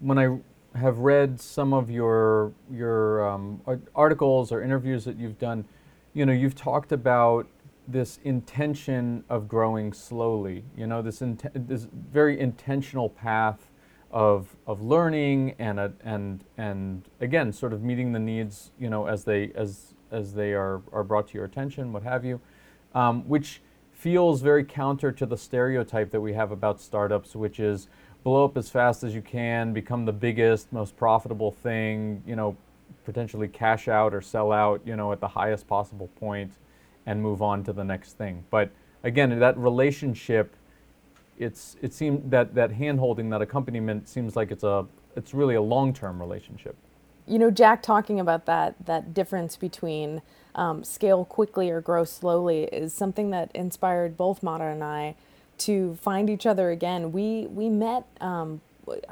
when 0.00 0.18
I 0.18 0.38
have 0.78 0.98
read 0.98 1.40
some 1.40 1.72
of 1.72 1.90
your 1.90 2.52
your 2.70 3.28
um, 3.28 3.60
articles 3.94 4.52
or 4.52 4.62
interviews 4.62 5.04
that 5.04 5.16
you've 5.16 5.38
done, 5.38 5.64
you 6.12 6.26
know, 6.26 6.32
you've 6.32 6.54
talked 6.54 6.92
about 6.92 7.46
this 7.88 8.18
intention 8.24 9.24
of 9.28 9.48
growing 9.48 9.92
slowly. 9.92 10.64
You 10.76 10.86
know, 10.86 11.02
this 11.02 11.22
this 11.54 11.86
very 11.92 12.38
intentional 12.38 13.08
path 13.08 13.70
of 14.10 14.56
of 14.66 14.82
learning 14.82 15.54
and 15.58 15.80
a, 15.80 15.92
and 16.04 16.44
and 16.56 17.02
again 17.20 17.52
sort 17.52 17.72
of 17.72 17.82
meeting 17.82 18.12
the 18.12 18.18
needs 18.18 18.70
you 18.78 18.88
know 18.88 19.06
as 19.06 19.24
they 19.24 19.50
as 19.54 19.94
as 20.10 20.32
they 20.32 20.52
are 20.52 20.80
are 20.92 21.02
brought 21.02 21.26
to 21.28 21.34
your 21.34 21.44
attention 21.44 21.92
what 21.92 22.02
have 22.02 22.24
you 22.24 22.40
um, 22.94 23.28
which 23.28 23.60
feels 23.92 24.42
very 24.42 24.64
counter 24.64 25.10
to 25.10 25.26
the 25.26 25.36
stereotype 25.36 26.10
that 26.10 26.20
we 26.20 26.32
have 26.32 26.52
about 26.52 26.80
startups 26.80 27.34
which 27.34 27.58
is 27.58 27.88
blow 28.22 28.44
up 28.44 28.56
as 28.56 28.70
fast 28.70 29.02
as 29.02 29.14
you 29.14 29.22
can 29.22 29.72
become 29.72 30.04
the 30.04 30.12
biggest 30.12 30.72
most 30.72 30.96
profitable 30.96 31.50
thing 31.50 32.22
you 32.26 32.36
know 32.36 32.56
potentially 33.04 33.48
cash 33.48 33.88
out 33.88 34.14
or 34.14 34.20
sell 34.20 34.52
out 34.52 34.80
you 34.84 34.94
know 34.94 35.10
at 35.10 35.20
the 35.20 35.28
highest 35.28 35.66
possible 35.66 36.08
point 36.20 36.52
and 37.06 37.22
move 37.22 37.40
on 37.40 37.64
to 37.64 37.72
the 37.72 37.84
next 37.84 38.12
thing 38.14 38.44
but 38.50 38.70
again 39.02 39.38
that 39.38 39.56
relationship 39.56 40.56
it's 41.38 41.76
it 41.82 41.92
seems 41.92 42.30
that 42.30 42.54
that 42.54 42.72
handholding, 42.72 43.30
that 43.30 43.42
accompaniment 43.42 44.08
seems 44.08 44.36
like 44.36 44.50
it's 44.50 44.64
a 44.64 44.86
it's 45.14 45.34
really 45.34 45.54
a 45.54 45.62
long 45.62 45.92
term 45.92 46.20
relationship. 46.20 46.76
You 47.26 47.38
know, 47.38 47.50
Jack 47.50 47.82
talking 47.82 48.20
about 48.20 48.46
that 48.46 48.74
that 48.86 49.14
difference 49.14 49.56
between 49.56 50.22
um, 50.54 50.84
scale 50.84 51.24
quickly 51.24 51.70
or 51.70 51.80
grow 51.80 52.04
slowly 52.04 52.64
is 52.64 52.94
something 52.94 53.30
that 53.30 53.50
inspired 53.54 54.16
both 54.16 54.42
Mara 54.42 54.72
and 54.72 54.82
I 54.82 55.14
to 55.58 55.96
find 55.96 56.30
each 56.30 56.46
other 56.46 56.70
again. 56.70 57.12
We 57.12 57.46
we 57.48 57.68
met. 57.68 58.06
Um, 58.20 58.60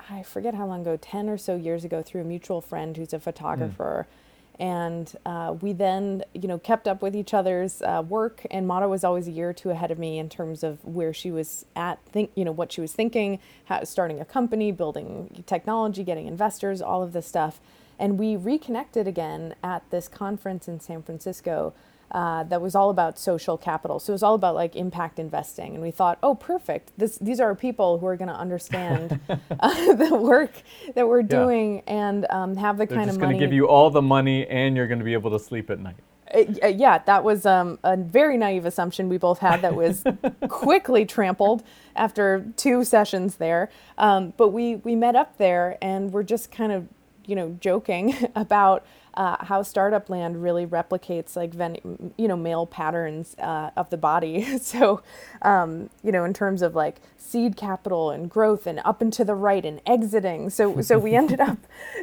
I 0.08 0.22
forget 0.22 0.54
how 0.54 0.66
long 0.66 0.82
ago, 0.82 0.96
10 0.96 1.28
or 1.28 1.36
so 1.36 1.56
years 1.56 1.84
ago, 1.84 2.00
through 2.00 2.20
a 2.20 2.24
mutual 2.24 2.60
friend 2.60 2.96
who's 2.96 3.12
a 3.12 3.18
photographer. 3.18 4.06
Mm 4.08 4.20
and 4.60 5.16
uh, 5.26 5.54
we 5.60 5.72
then 5.72 6.22
you 6.34 6.48
know 6.48 6.58
kept 6.58 6.86
up 6.86 7.02
with 7.02 7.16
each 7.16 7.34
other's 7.34 7.82
uh, 7.82 8.02
work. 8.06 8.46
And 8.50 8.66
Mara 8.66 8.88
was 8.88 9.04
always 9.04 9.26
a 9.28 9.30
year 9.30 9.50
or 9.50 9.52
two 9.52 9.70
ahead 9.70 9.90
of 9.90 9.98
me 9.98 10.18
in 10.18 10.28
terms 10.28 10.62
of 10.62 10.84
where 10.84 11.12
she 11.12 11.30
was 11.30 11.66
at 11.74 12.04
think 12.06 12.30
you 12.34 12.44
know 12.44 12.52
what 12.52 12.72
she 12.72 12.80
was 12.80 12.92
thinking 12.92 13.38
how, 13.64 13.84
starting 13.84 14.20
a 14.20 14.24
company 14.24 14.72
building 14.72 15.44
technology 15.46 16.04
getting 16.04 16.26
investors 16.26 16.80
all 16.80 17.02
of 17.02 17.12
this 17.12 17.26
stuff. 17.26 17.60
And 17.98 18.18
we 18.18 18.34
reconnected 18.36 19.06
again 19.06 19.54
at 19.62 19.88
this 19.90 20.08
conference 20.08 20.66
in 20.68 20.80
san 20.80 21.02
francisco 21.02 21.72
uh, 22.10 22.44
that 22.44 22.60
was 22.60 22.74
all 22.74 22.90
about 22.90 23.18
social 23.18 23.58
capital. 23.58 23.98
So 23.98 24.12
it 24.12 24.14
was 24.14 24.22
all 24.22 24.34
about 24.34 24.54
like 24.54 24.76
impact 24.76 25.18
investing. 25.18 25.74
And 25.74 25.82
we 25.82 25.90
thought, 25.90 26.18
oh, 26.22 26.34
perfect. 26.34 26.92
This, 26.96 27.18
these 27.18 27.40
are 27.40 27.54
people 27.54 27.98
who 27.98 28.06
are 28.06 28.16
going 28.16 28.28
to 28.28 28.34
understand 28.34 29.20
uh, 29.28 29.38
the 29.94 30.14
work 30.14 30.52
that 30.94 31.08
we're 31.08 31.22
doing 31.22 31.76
yeah. 31.76 32.08
and 32.08 32.26
um, 32.30 32.56
have 32.56 32.78
the 32.78 32.86
They're 32.86 32.96
kind 32.96 33.10
of 33.10 33.16
money. 33.18 33.26
It's 33.26 33.32
going 33.32 33.40
to 33.40 33.46
give 33.46 33.52
you 33.52 33.66
all 33.66 33.90
the 33.90 34.02
money 34.02 34.46
and 34.46 34.76
you're 34.76 34.86
going 34.86 35.00
to 35.00 35.04
be 35.04 35.14
able 35.14 35.30
to 35.32 35.38
sleep 35.38 35.70
at 35.70 35.80
night. 35.80 35.96
Uh, 36.34 36.66
yeah, 36.66 36.98
that 36.98 37.22
was 37.22 37.46
um, 37.46 37.78
a 37.84 37.96
very 37.96 38.36
naive 38.36 38.64
assumption 38.64 39.08
we 39.08 39.18
both 39.18 39.38
had 39.38 39.62
that 39.62 39.74
was 39.74 40.04
quickly 40.48 41.04
trampled 41.04 41.62
after 41.94 42.46
two 42.56 42.84
sessions 42.84 43.36
there. 43.36 43.70
Um, 43.98 44.32
but 44.36 44.48
we, 44.48 44.76
we 44.76 44.96
met 44.96 45.14
up 45.14 45.38
there 45.38 45.78
and 45.80 46.12
we're 46.12 46.22
just 46.22 46.50
kind 46.50 46.72
of, 46.72 46.88
you 47.26 47.36
know, 47.36 47.56
joking 47.60 48.14
about 48.34 48.84
uh, 49.16 49.44
how 49.44 49.62
startup 49.62 50.08
land 50.10 50.42
really 50.42 50.66
replicates 50.66 51.36
like 51.36 51.54
ven- 51.54 52.12
you 52.16 52.28
know 52.28 52.36
male 52.36 52.66
patterns 52.66 53.34
uh, 53.38 53.70
of 53.76 53.90
the 53.90 53.96
body. 53.96 54.58
So 54.64 55.02
um, 55.42 55.90
you 56.02 56.10
know 56.12 56.24
in 56.24 56.32
terms 56.32 56.62
of 56.62 56.74
like 56.74 57.00
seed 57.16 57.56
capital 57.56 58.10
and 58.10 58.30
growth 58.30 58.66
and 58.66 58.80
up 58.84 59.00
and 59.00 59.12
to 59.12 59.24
the 59.24 59.34
right 59.34 59.64
and 59.64 59.80
exiting. 59.86 60.50
So 60.50 60.80
so 60.80 60.98
we 60.98 61.14
ended 61.22 61.40
up 61.40 61.58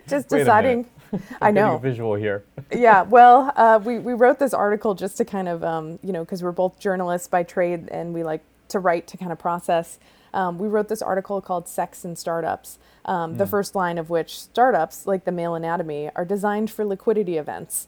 just 0.07 0.29
deciding 0.29 0.87
I 1.41 1.51
know. 1.51 1.77
visual 1.77 2.15
here. 2.15 2.43
Yeah 2.71 3.03
well 3.03 3.51
uh, 3.55 3.79
we, 3.83 3.99
we 3.99 4.13
wrote 4.13 4.39
this 4.39 4.53
article 4.53 4.95
just 4.95 5.17
to 5.17 5.25
kind 5.25 5.47
of 5.47 5.63
um, 5.63 5.99
you 6.03 6.11
know 6.13 6.23
because 6.23 6.43
we're 6.43 6.51
both 6.51 6.79
journalists 6.79 7.27
by 7.27 7.43
trade 7.43 7.89
and 7.89 8.13
we 8.13 8.23
like 8.23 8.41
to 8.69 8.79
write 8.79 9.07
to 9.07 9.17
kind 9.17 9.31
of 9.31 9.39
process 9.39 9.99
um, 10.33 10.57
we 10.57 10.67
wrote 10.67 10.87
this 10.87 11.01
article 11.01 11.41
called 11.41 11.67
Sex 11.67 12.05
and 12.05 12.17
Startups, 12.17 12.79
um, 13.05 13.33
mm. 13.33 13.37
the 13.37 13.45
hmm. 13.45 13.51
first 13.51 13.75
line 13.75 13.97
of 13.97 14.09
which 14.09 14.39
startups, 14.39 15.05
like 15.05 15.25
the 15.25 15.31
male 15.31 15.55
anatomy, 15.55 16.09
are 16.15 16.25
designed 16.25 16.71
for 16.71 16.85
liquidity 16.85 17.37
events. 17.37 17.87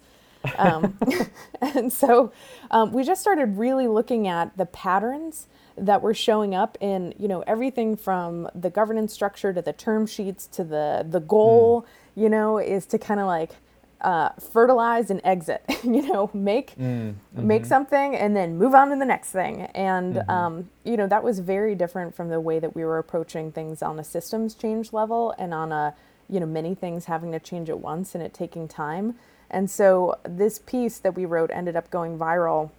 Um, 0.58 0.98
and 1.62 1.92
so 1.92 2.32
um, 2.72 2.92
we 2.92 3.04
just 3.04 3.22
started 3.22 3.58
really 3.58 3.88
looking 3.88 4.28
at 4.28 4.56
the 4.58 4.66
patterns 4.66 5.48
that 5.78 6.02
were 6.02 6.14
showing 6.14 6.54
up 6.54 6.78
in 6.82 7.14
you 7.18 7.28
know 7.28 7.42
everything 7.48 7.98
from 7.98 8.48
the 8.54 8.70
governance 8.70 9.12
structure 9.12 9.52
to 9.54 9.62
the 9.62 9.74
term 9.74 10.06
sheets 10.06 10.46
to 10.46 10.64
the 10.64 11.04
the 11.10 11.20
goal 11.20 11.82
mm. 11.82 12.22
you 12.22 12.30
know 12.30 12.60
is 12.60 12.86
to 12.86 13.00
kind 13.00 13.20
of 13.20 13.26
like 13.26 13.56
uh, 14.04 14.30
fertilize 14.52 15.10
and 15.10 15.22
exit. 15.24 15.64
you 15.84 16.02
know, 16.02 16.30
make 16.34 16.76
mm, 16.76 17.14
hmm 17.36 17.48
make 17.48 17.66
something 17.66 18.16
and 18.16 18.36
then 18.36 18.58
move 18.58 18.74
on 18.74 18.90
to 18.90 18.96
the 18.96 19.06
next 19.06 19.32
thing. 19.32 19.64
And 19.74 20.16
mm-hmm. 20.16 20.30
um, 20.30 20.70
you 20.84 20.98
know, 20.98 21.08
that 21.08 21.24
was 21.24 21.40
very 21.40 21.76
different 21.76 22.16
from 22.16 22.30
the 22.30 22.40
way 22.40 22.60
that 22.60 22.76
we 22.76 22.86
were 22.86 22.98
approaching 22.98 23.52
things 23.52 23.82
on 23.82 24.00
a 24.00 24.04
systems 24.04 24.56
change 24.56 24.94
level 24.94 25.34
and 25.38 25.54
on 25.54 25.72
a 25.72 25.96
you 26.30 26.40
know 26.40 26.46
many 26.46 26.74
things 26.76 27.06
having 27.06 27.32
to 27.32 27.40
change 27.40 27.70
at 27.70 27.80
once 27.80 28.16
and 28.16 28.24
it 28.24 28.34
taking 28.34 28.68
time. 28.68 29.16
And 29.50 29.70
so 29.70 30.18
this 30.24 30.60
piece 30.60 30.98
that 30.98 31.16
we 31.16 31.26
wrote 31.26 31.52
ended 31.54 31.76
up 31.76 31.90
going 31.92 32.18
viral. 32.18 32.72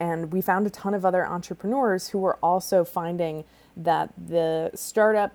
And 0.00 0.32
we 0.32 0.40
found 0.40 0.66
a 0.66 0.70
ton 0.70 0.94
of 0.94 1.04
other 1.04 1.26
entrepreneurs 1.26 2.08
who 2.08 2.18
were 2.18 2.38
also 2.42 2.84
finding 2.84 3.44
that 3.76 4.12
the 4.16 4.70
startup, 4.74 5.32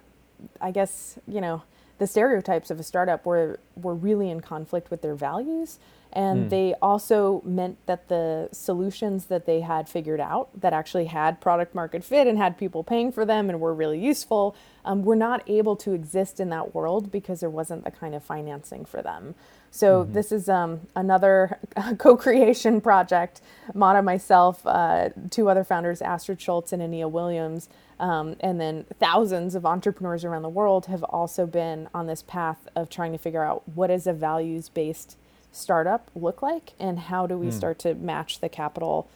I 0.59 0.71
guess, 0.71 1.17
you 1.27 1.39
know, 1.39 1.63
the 1.97 2.07
stereotypes 2.07 2.69
of 2.71 2.79
a 2.79 2.83
startup 2.83 3.25
were 3.25 3.59
were 3.75 3.95
really 3.95 4.29
in 4.29 4.39
conflict 4.41 4.91
with 4.91 5.01
their 5.01 5.15
values 5.15 5.79
And 6.15 6.45
mm. 6.45 6.49
they 6.49 6.75
also 6.81 7.41
meant 7.45 7.77
that 7.87 8.07
the 8.07 8.47
solutions 8.53 9.25
that 9.25 9.45
they 9.45 9.59
had 9.59 9.89
figured 9.89 10.21
out 10.21 10.49
that 10.61 10.71
actually 10.71 11.05
had 11.05 11.41
product 11.41 11.75
market 11.75 12.03
fit 12.03 12.25
and 12.25 12.37
had 12.37 12.57
people 12.57 12.83
paying 12.83 13.11
for 13.11 13.25
them 13.25 13.49
and 13.49 13.59
were 13.59 13.73
really 13.73 13.99
useful 13.99 14.55
um, 14.85 15.03
were 15.03 15.15
not 15.17 15.43
able 15.47 15.75
to 15.77 15.91
exist 15.91 16.39
in 16.39 16.49
that 16.49 16.73
world 16.73 17.11
because 17.11 17.41
there 17.41 17.49
wasn't 17.49 17.83
the 17.83 17.91
kind 17.91 18.15
of 18.15 18.23
financing 18.23 18.85
for 18.85 19.01
them. 19.01 19.35
So 19.75 20.03
mm-hmm. 20.03 20.13
this 20.13 20.31
is 20.31 20.47
um, 20.47 20.79
another 20.95 21.59
co-creation 21.97 22.79
project. 22.79 23.41
Mara, 23.73 24.01
myself, 24.01 24.65
uh, 24.65 25.09
two 25.29 25.49
other 25.49 25.65
founders, 25.65 26.01
Astrid 26.01 26.39
Scholz 26.39 26.71
and 26.71 26.81
Aniyia 26.81 27.11
Williams, 27.11 27.67
um, 27.99 28.37
and 28.39 28.59
then 28.61 28.85
thousands 29.01 29.53
of 29.53 29.65
entrepreneurs 29.65 30.23
around 30.23 30.43
the 30.43 30.49
world 30.49 30.85
have 30.85 31.03
also 31.03 31.45
been 31.45 31.89
on 31.93 32.07
this 32.07 32.23
path 32.23 32.69
of 32.73 32.89
trying 32.89 33.11
to 33.11 33.17
figure 33.17 33.43
out 33.43 33.63
what 33.67 33.91
is 33.91 34.07
a 34.07 34.13
values-based 34.13 35.17
startup 35.51 36.09
look 36.15 36.41
like 36.41 36.71
and 36.79 36.97
how 36.97 37.27
do 37.27 37.37
we 37.37 37.47
mm. 37.47 37.53
start 37.53 37.77
to 37.79 37.95
match 37.95 38.39
the 38.39 38.47
capital 38.47 39.09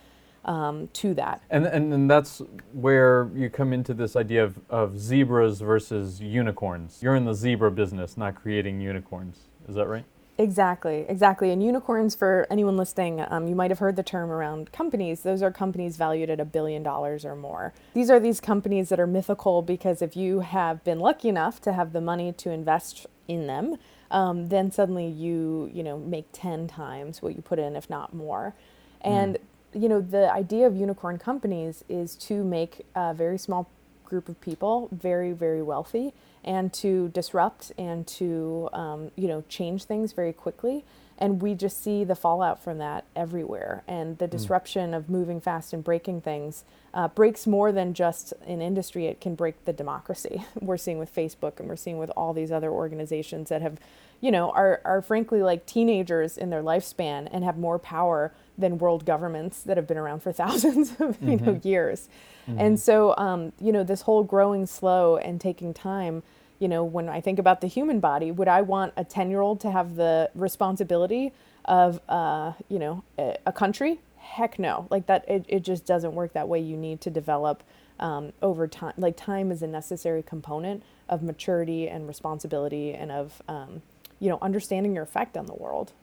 um, 0.44 0.90
to 0.92 1.14
that. 1.14 1.42
And, 1.50 1.68
and, 1.68 1.94
and 1.94 2.12
that's 2.12 2.42
where 2.74 3.30
you 3.34 3.50
come 3.50 3.72
into 3.72 3.94
this 3.94 4.18
idea 4.18 4.44
of, 4.44 4.60
of 4.70 5.00
zebras 5.00 5.62
versus 5.62 6.20
unicorns. 6.20 7.00
You're 7.02 7.16
in 7.16 7.24
the 7.24 7.34
zebra 7.34 7.72
business, 7.72 8.18
not 8.18 8.36
creating 8.36 8.82
unicorns. 8.82 9.38
Is 9.66 9.76
that 9.76 9.88
right? 9.88 10.04
Exactly, 10.40 11.06
exactly. 11.10 11.52
And 11.52 11.62
unicorns, 11.62 12.16
for 12.16 12.48
anyone 12.50 12.78
listening, 12.78 13.24
um, 13.28 13.50
you 13.50 13.56
might 13.56 13.72
have 13.72 13.80
heard 13.80 13.98
the 13.98 14.04
term 14.04 14.32
around 14.32 14.72
companies. 14.72 15.20
Those 15.22 15.42
are 15.42 15.52
companies 15.52 15.98
valued 15.98 16.30
at 16.30 16.40
a 16.40 16.46
billion 16.46 16.82
dollars 16.82 17.26
or 17.26 17.36
more. 17.36 17.74
These 17.94 18.10
are 18.10 18.22
these 18.22 18.40
companies 18.40 18.88
that 18.88 19.02
are 19.02 19.08
mythical 19.08 19.62
because 19.62 20.02
if 20.02 20.16
you 20.16 20.40
have 20.40 20.82
been 20.86 21.00
lucky 21.00 21.28
enough 21.28 21.62
to 21.64 21.74
have 21.74 21.92
the 21.92 22.00
money 22.00 22.32
to 22.32 22.52
invest 22.52 23.06
in 23.28 23.48
them, 23.48 23.76
um, 24.12 24.48
then 24.48 24.72
suddenly 24.72 25.08
you 25.08 25.70
you 25.74 25.84
know 25.84 25.98
make 25.98 26.26
10 26.32 26.68
times 26.68 27.22
what 27.22 27.36
you 27.36 27.42
put 27.42 27.60
in 27.60 27.76
if 27.76 27.90
not 27.90 28.14
more 28.14 28.56
and 29.02 29.36
mm. 29.36 29.82
you 29.82 29.88
know 29.88 30.02
the 30.02 30.32
idea 30.34 30.66
of 30.66 30.76
unicorn 30.76 31.18
companies 31.18 31.84
is 31.90 32.16
to 32.16 32.44
make 32.44 32.86
a 32.96 33.14
very 33.14 33.38
small 33.38 33.70
group 34.06 34.28
of 34.30 34.40
people 34.42 34.90
very 34.92 35.32
very 35.32 35.62
wealthy 35.62 36.14
and 36.44 36.72
to 36.74 37.10
disrupt 37.10 37.72
and 37.78 38.08
to 38.08 38.70
um, 38.74 39.12
you 39.16 39.28
know 39.28 39.44
change 39.50 39.84
things 39.84 40.14
very 40.14 40.34
quickly 40.34 40.84
and 41.18 41.42
we 41.42 41.54
just 41.54 41.84
see 41.84 42.06
the 42.06 42.16
fallout 42.16 42.64
from 42.64 42.78
that 42.78 43.04
everywhere 43.16 43.84
and 43.88 44.18
the 44.20 44.28
mm. 44.28 44.32
disruption 44.32 44.92
mm. 44.92 44.98
of 44.98 45.10
moving 45.10 45.42
fast 45.42 45.74
and 45.74 45.84
breaking 45.84 46.22
things 46.22 46.64
uh, 46.94 47.08
breaks 47.10 47.46
more 47.46 47.72
than 47.72 47.94
just 47.94 48.34
an 48.48 48.62
industry 48.62 49.06
it 49.06 49.20
can 49.22 49.36
break 49.36 49.66
the 49.66 49.74
democracy 49.74 50.44
we're 50.62 50.78
seeing 50.78 50.98
with 50.98 51.14
facebook 51.14 51.60
and 51.60 51.68
we're 51.68 51.76
seeing 51.76 51.98
with 51.98 52.10
all 52.12 52.34
these 52.34 52.52
other 52.52 52.72
organizations 52.72 53.50
that 53.50 53.62
have 53.62 53.78
you 54.22 54.32
know 54.32 54.50
are, 54.52 54.82
are 54.86 55.02
frankly 55.02 55.44
like 55.44 55.66
teenagers 55.66 56.38
in 56.38 56.50
their 56.50 56.64
lifespan 56.64 57.28
and 57.32 57.44
have 57.44 57.58
more 57.58 57.78
power 57.78 58.34
than 58.60 58.78
world 58.78 59.06
governments 59.06 59.64
that 59.64 59.78
have 59.78 59.88
been 59.88 59.98
around 59.98 60.22
for 60.22 60.32
thousands 60.44 60.92
of 61.00 61.18
you 61.22 61.38
mm-hmm. 61.38 61.46
know 61.46 61.62
years 61.64 62.10
mm-hmm. 62.48 62.60
and 62.60 62.80
so 62.80 63.16
um, 63.18 63.52
you 63.60 63.72
know 63.72 63.84
this 63.84 64.02
whole 64.02 64.24
growing 64.24 64.66
slow 64.66 65.18
and 65.18 65.42
taking 65.42 65.74
time 65.74 66.22
you 66.60 66.68
know, 66.68 66.84
when 66.84 67.10
I 67.10 67.22
think 67.22 67.40
about 67.40 67.62
the 67.62 67.68
human 67.68 68.00
body, 68.00 68.32
would 68.32 68.48
I 68.48 68.62
want 68.62 68.94
a 68.98 69.04
10 69.04 69.30
year 69.30 69.42
old 69.42 69.62
to 69.62 69.72
have 69.72 69.96
the 69.96 70.30
responsibility 70.36 71.32
of, 71.66 72.02
uh, 72.10 72.54
you 72.68 72.80
know, 72.80 73.04
a, 73.18 73.38
a, 73.46 73.54
country? 73.54 74.00
Heck 74.18 74.60
no. 74.60 74.86
Like 74.90 75.08
that, 75.08 75.28
it, 75.28 75.46
it 75.48 75.62
just 75.62 75.86
doesn't 75.86 76.14
work 76.14 76.34
that 76.34 76.48
way. 76.48 76.60
You 76.60 76.76
need 76.76 77.00
to 77.02 77.10
develop 77.10 77.64
um, 78.00 78.34
over 78.42 78.68
time. 78.68 78.94
Like 78.98 79.16
time 79.16 79.52
is 79.52 79.62
a 79.62 79.68
necessary 79.68 80.22
component 80.22 80.84
of 81.08 81.24
maturity 81.24 81.88
and 81.88 82.08
responsibility 82.08 82.94
and 82.94 83.12
of, 83.12 83.42
um, 83.48 83.82
you 84.20 84.30
know, 84.30 84.38
understanding 84.42 84.94
your 84.94 85.04
effect 85.04 85.38
on 85.38 85.46
the 85.46 85.56
world. 85.56 85.94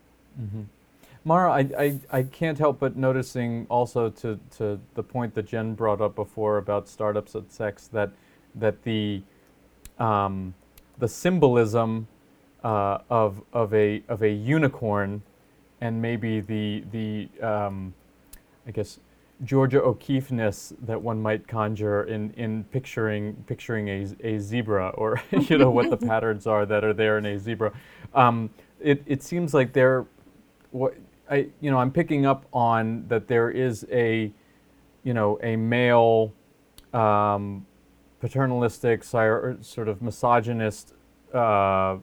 Mm-hmm. 0.40 0.62
Mara, 1.26 1.50
I, 1.52 1.68
I, 1.76 2.00
I 2.12 2.22
can't 2.22 2.56
help 2.56 2.78
but 2.78 2.96
noticing 2.96 3.66
also 3.68 4.10
to, 4.10 4.38
to 4.58 4.78
the 4.94 5.02
point 5.02 5.34
that 5.34 5.46
Jen 5.46 5.74
brought 5.74 6.00
up 6.00 6.14
before 6.14 6.56
about 6.56 6.88
startups 6.88 7.34
at 7.34 7.52
sex 7.52 7.88
that 7.88 8.12
that 8.54 8.84
the 8.84 9.22
um, 9.98 10.54
the 10.98 11.08
symbolism 11.08 12.06
uh, 12.62 12.98
of 13.10 13.42
of 13.52 13.74
a 13.74 14.04
of 14.08 14.22
a 14.22 14.30
unicorn, 14.30 15.20
and 15.80 16.00
maybe 16.00 16.40
the 16.40 16.84
the 16.92 17.28
um, 17.44 17.92
I 18.64 18.70
guess 18.70 19.00
Georgia 19.42 19.82
O'Keeffe-ness 19.82 20.74
that 20.82 21.02
one 21.02 21.20
might 21.20 21.48
conjure 21.48 22.04
in, 22.04 22.30
in 22.34 22.62
picturing 22.70 23.34
picturing 23.48 23.88
a, 23.88 24.06
a 24.22 24.38
zebra 24.38 24.90
or 24.90 25.20
you 25.32 25.58
know 25.58 25.72
what 25.72 25.90
the 25.90 25.96
patterns 26.06 26.46
are 26.46 26.64
that 26.66 26.84
are 26.84 26.94
there 26.94 27.18
in 27.18 27.26
a 27.26 27.36
zebra. 27.36 27.72
Um, 28.14 28.48
it, 28.78 29.02
it 29.06 29.24
seems 29.24 29.54
like 29.54 29.72
there, 29.72 30.06
what 30.70 30.94
I 31.30 31.48
you 31.60 31.70
know 31.70 31.78
I'm 31.78 31.90
picking 31.90 32.26
up 32.26 32.46
on 32.52 33.06
that 33.08 33.26
there 33.28 33.50
is 33.50 33.86
a 33.90 34.32
you 35.02 35.14
know 35.14 35.38
a 35.42 35.56
male 35.56 36.32
um, 36.92 37.66
paternalistic, 38.20 39.04
sort 39.04 39.88
of 39.88 40.02
misogynist 40.02 40.94
uh, 41.32 41.98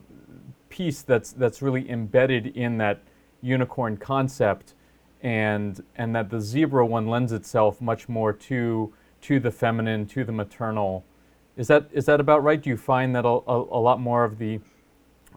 piece 0.68 1.02
that's 1.02 1.32
that's 1.32 1.62
really 1.62 1.88
embedded 1.90 2.46
in 2.48 2.78
that 2.78 3.02
unicorn 3.42 3.96
concept, 3.96 4.74
and 5.22 5.82
and 5.96 6.14
that 6.14 6.30
the 6.30 6.40
zebra 6.40 6.86
one 6.86 7.08
lends 7.08 7.32
itself 7.32 7.80
much 7.80 8.08
more 8.08 8.32
to 8.32 8.92
to 9.22 9.40
the 9.40 9.50
feminine, 9.50 10.06
to 10.06 10.24
the 10.24 10.32
maternal. 10.32 11.04
Is 11.56 11.68
that 11.68 11.88
is 11.92 12.06
that 12.06 12.20
about 12.20 12.42
right? 12.42 12.60
Do 12.60 12.70
you 12.70 12.76
find 12.76 13.14
that 13.14 13.24
a, 13.24 13.28
a, 13.28 13.78
a 13.78 13.80
lot 13.80 14.00
more 14.00 14.24
of 14.24 14.38
the 14.38 14.60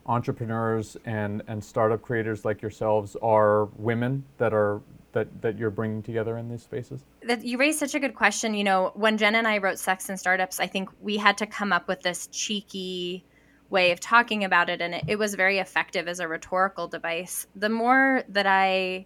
entrepreneurs 0.08 0.98
and, 1.06 1.42
and 1.48 1.64
startup 1.64 2.02
creators 2.02 2.46
like 2.46 2.62
yourselves 2.62 3.16
are 3.22 3.66
women 3.76 4.24
that 4.38 4.54
are 4.54 4.82
that 5.14 5.42
that 5.42 5.58
you're 5.58 5.70
bringing 5.72 6.04
together 6.04 6.38
in 6.38 6.50
these 6.50 6.64
spaces? 6.64 7.06
That 7.24 7.44
you 7.44 7.58
raised 7.58 7.80
such 7.80 7.96
a 7.96 8.00
good 8.00 8.16
question. 8.16 8.54
You 8.54 8.64
know, 8.64 8.92
when 8.96 9.18
Jen 9.18 9.36
and 9.36 9.48
I 9.48 9.58
wrote 9.58 9.80
Sex 9.80 10.10
and 10.10 10.20
Startups, 10.20 10.60
I 10.60 10.68
think 10.68 10.90
we 11.02 11.18
had 11.18 11.38
to 11.40 11.46
come 11.46 11.74
up 11.74 11.88
with 11.88 12.02
this 12.02 12.28
cheeky 12.28 13.26
way 13.70 13.92
of 13.92 14.00
talking 14.00 14.44
about 14.44 14.70
it, 14.70 14.82
and 14.82 14.96
it, 14.96 15.04
it 15.08 15.20
was 15.20 15.36
very 15.36 15.60
effective 15.60 16.08
as 16.08 16.20
a 16.20 16.28
rhetorical 16.28 16.88
device. 16.88 17.48
The 17.56 17.70
more 17.70 18.24
that 18.30 18.48
I 18.48 19.06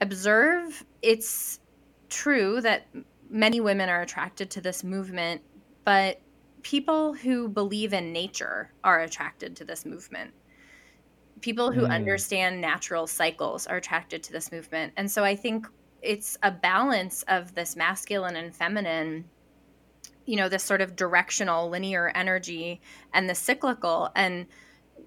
observe, 0.00 0.84
it's 1.02 1.60
true 2.08 2.60
that 2.62 2.86
many 3.30 3.60
women 3.60 3.88
are 3.88 4.00
attracted 4.00 4.50
to 4.50 4.60
this 4.60 4.82
movement, 4.82 5.42
but 5.84 6.20
people 6.62 7.14
who 7.14 7.48
believe 7.48 7.92
in 7.92 8.12
nature 8.12 8.72
are 8.84 9.00
attracted 9.00 9.56
to 9.56 9.64
this 9.64 9.84
movement 9.84 10.32
people 11.40 11.72
who 11.72 11.82
mm. 11.82 11.90
understand 11.90 12.60
natural 12.60 13.06
cycles 13.06 13.66
are 13.66 13.76
attracted 13.76 14.22
to 14.24 14.32
this 14.32 14.50
movement. 14.52 14.92
And 14.96 15.10
so 15.10 15.24
I 15.24 15.36
think 15.36 15.66
it's 16.02 16.38
a 16.42 16.50
balance 16.50 17.24
of 17.28 17.54
this 17.54 17.76
masculine 17.76 18.36
and 18.36 18.54
feminine 18.54 19.24
you 20.26 20.36
know 20.36 20.48
this 20.48 20.62
sort 20.62 20.80
of 20.80 20.94
directional 20.94 21.70
linear 21.70 22.12
energy 22.14 22.80
and 23.14 23.28
the 23.28 23.34
cyclical 23.34 24.10
and 24.14 24.46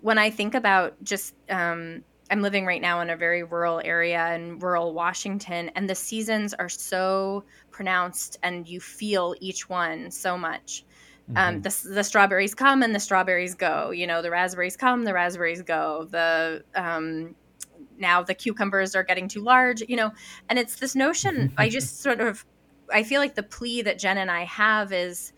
when 0.02 0.18
i 0.18 0.30
think 0.30 0.54
about 0.54 1.02
just 1.04 1.34
um, 1.50 2.04
i'm 2.30 2.42
living 2.42 2.66
right 2.66 2.82
now 2.82 3.02
in 3.02 3.10
a 3.10 3.16
very 3.16 3.44
rural 3.44 3.80
area 3.86 4.34
in 4.34 4.58
rural 4.60 4.94
washington 4.94 5.70
and 5.76 5.90
the 5.90 5.96
seasons 5.96 6.54
are 6.56 6.68
so 6.68 7.44
pronounced 7.70 8.38
and 8.44 8.68
you 8.68 8.82
feel 8.82 9.36
each 9.40 9.70
one 9.70 10.10
so 10.12 10.38
much 10.38 10.84
um, 11.36 11.62
mm-hmm. 11.62 11.62
the, 11.62 11.96
the 11.96 12.04
strawberries 12.04 12.54
come 12.56 12.84
and 12.84 12.94
the 12.94 13.00
strawberries 13.00 13.56
go. 13.56 13.92
You 13.92 14.08
know, 14.08 14.22
the 14.22 14.32
raspberries 14.32 14.78
come, 14.78 15.04
the 15.04 15.14
raspberries 15.14 15.62
go. 15.62 16.08
The 16.10 16.64
um, 16.76 17.36
now 17.98 18.24
the 18.24 18.34
cucumbers 18.34 18.96
are 18.96 19.04
getting 19.04 19.28
too 19.28 19.42
large. 19.42 19.82
You 19.88 19.96
know, 19.96 20.12
and 20.50 20.58
it's 20.60 20.76
this 20.76 20.96
notion. 20.96 21.54
I 21.58 21.70
just 21.78 22.02
sort 22.02 22.22
of 22.22 22.46
I 22.92 23.04
feel 23.04 23.22
like 23.22 23.36
the 23.36 23.44
plea 23.44 23.82
that 23.84 24.00
Jen 24.00 24.18
and 24.18 24.30
I 24.30 24.44
have 24.46 24.92
is 24.92 25.34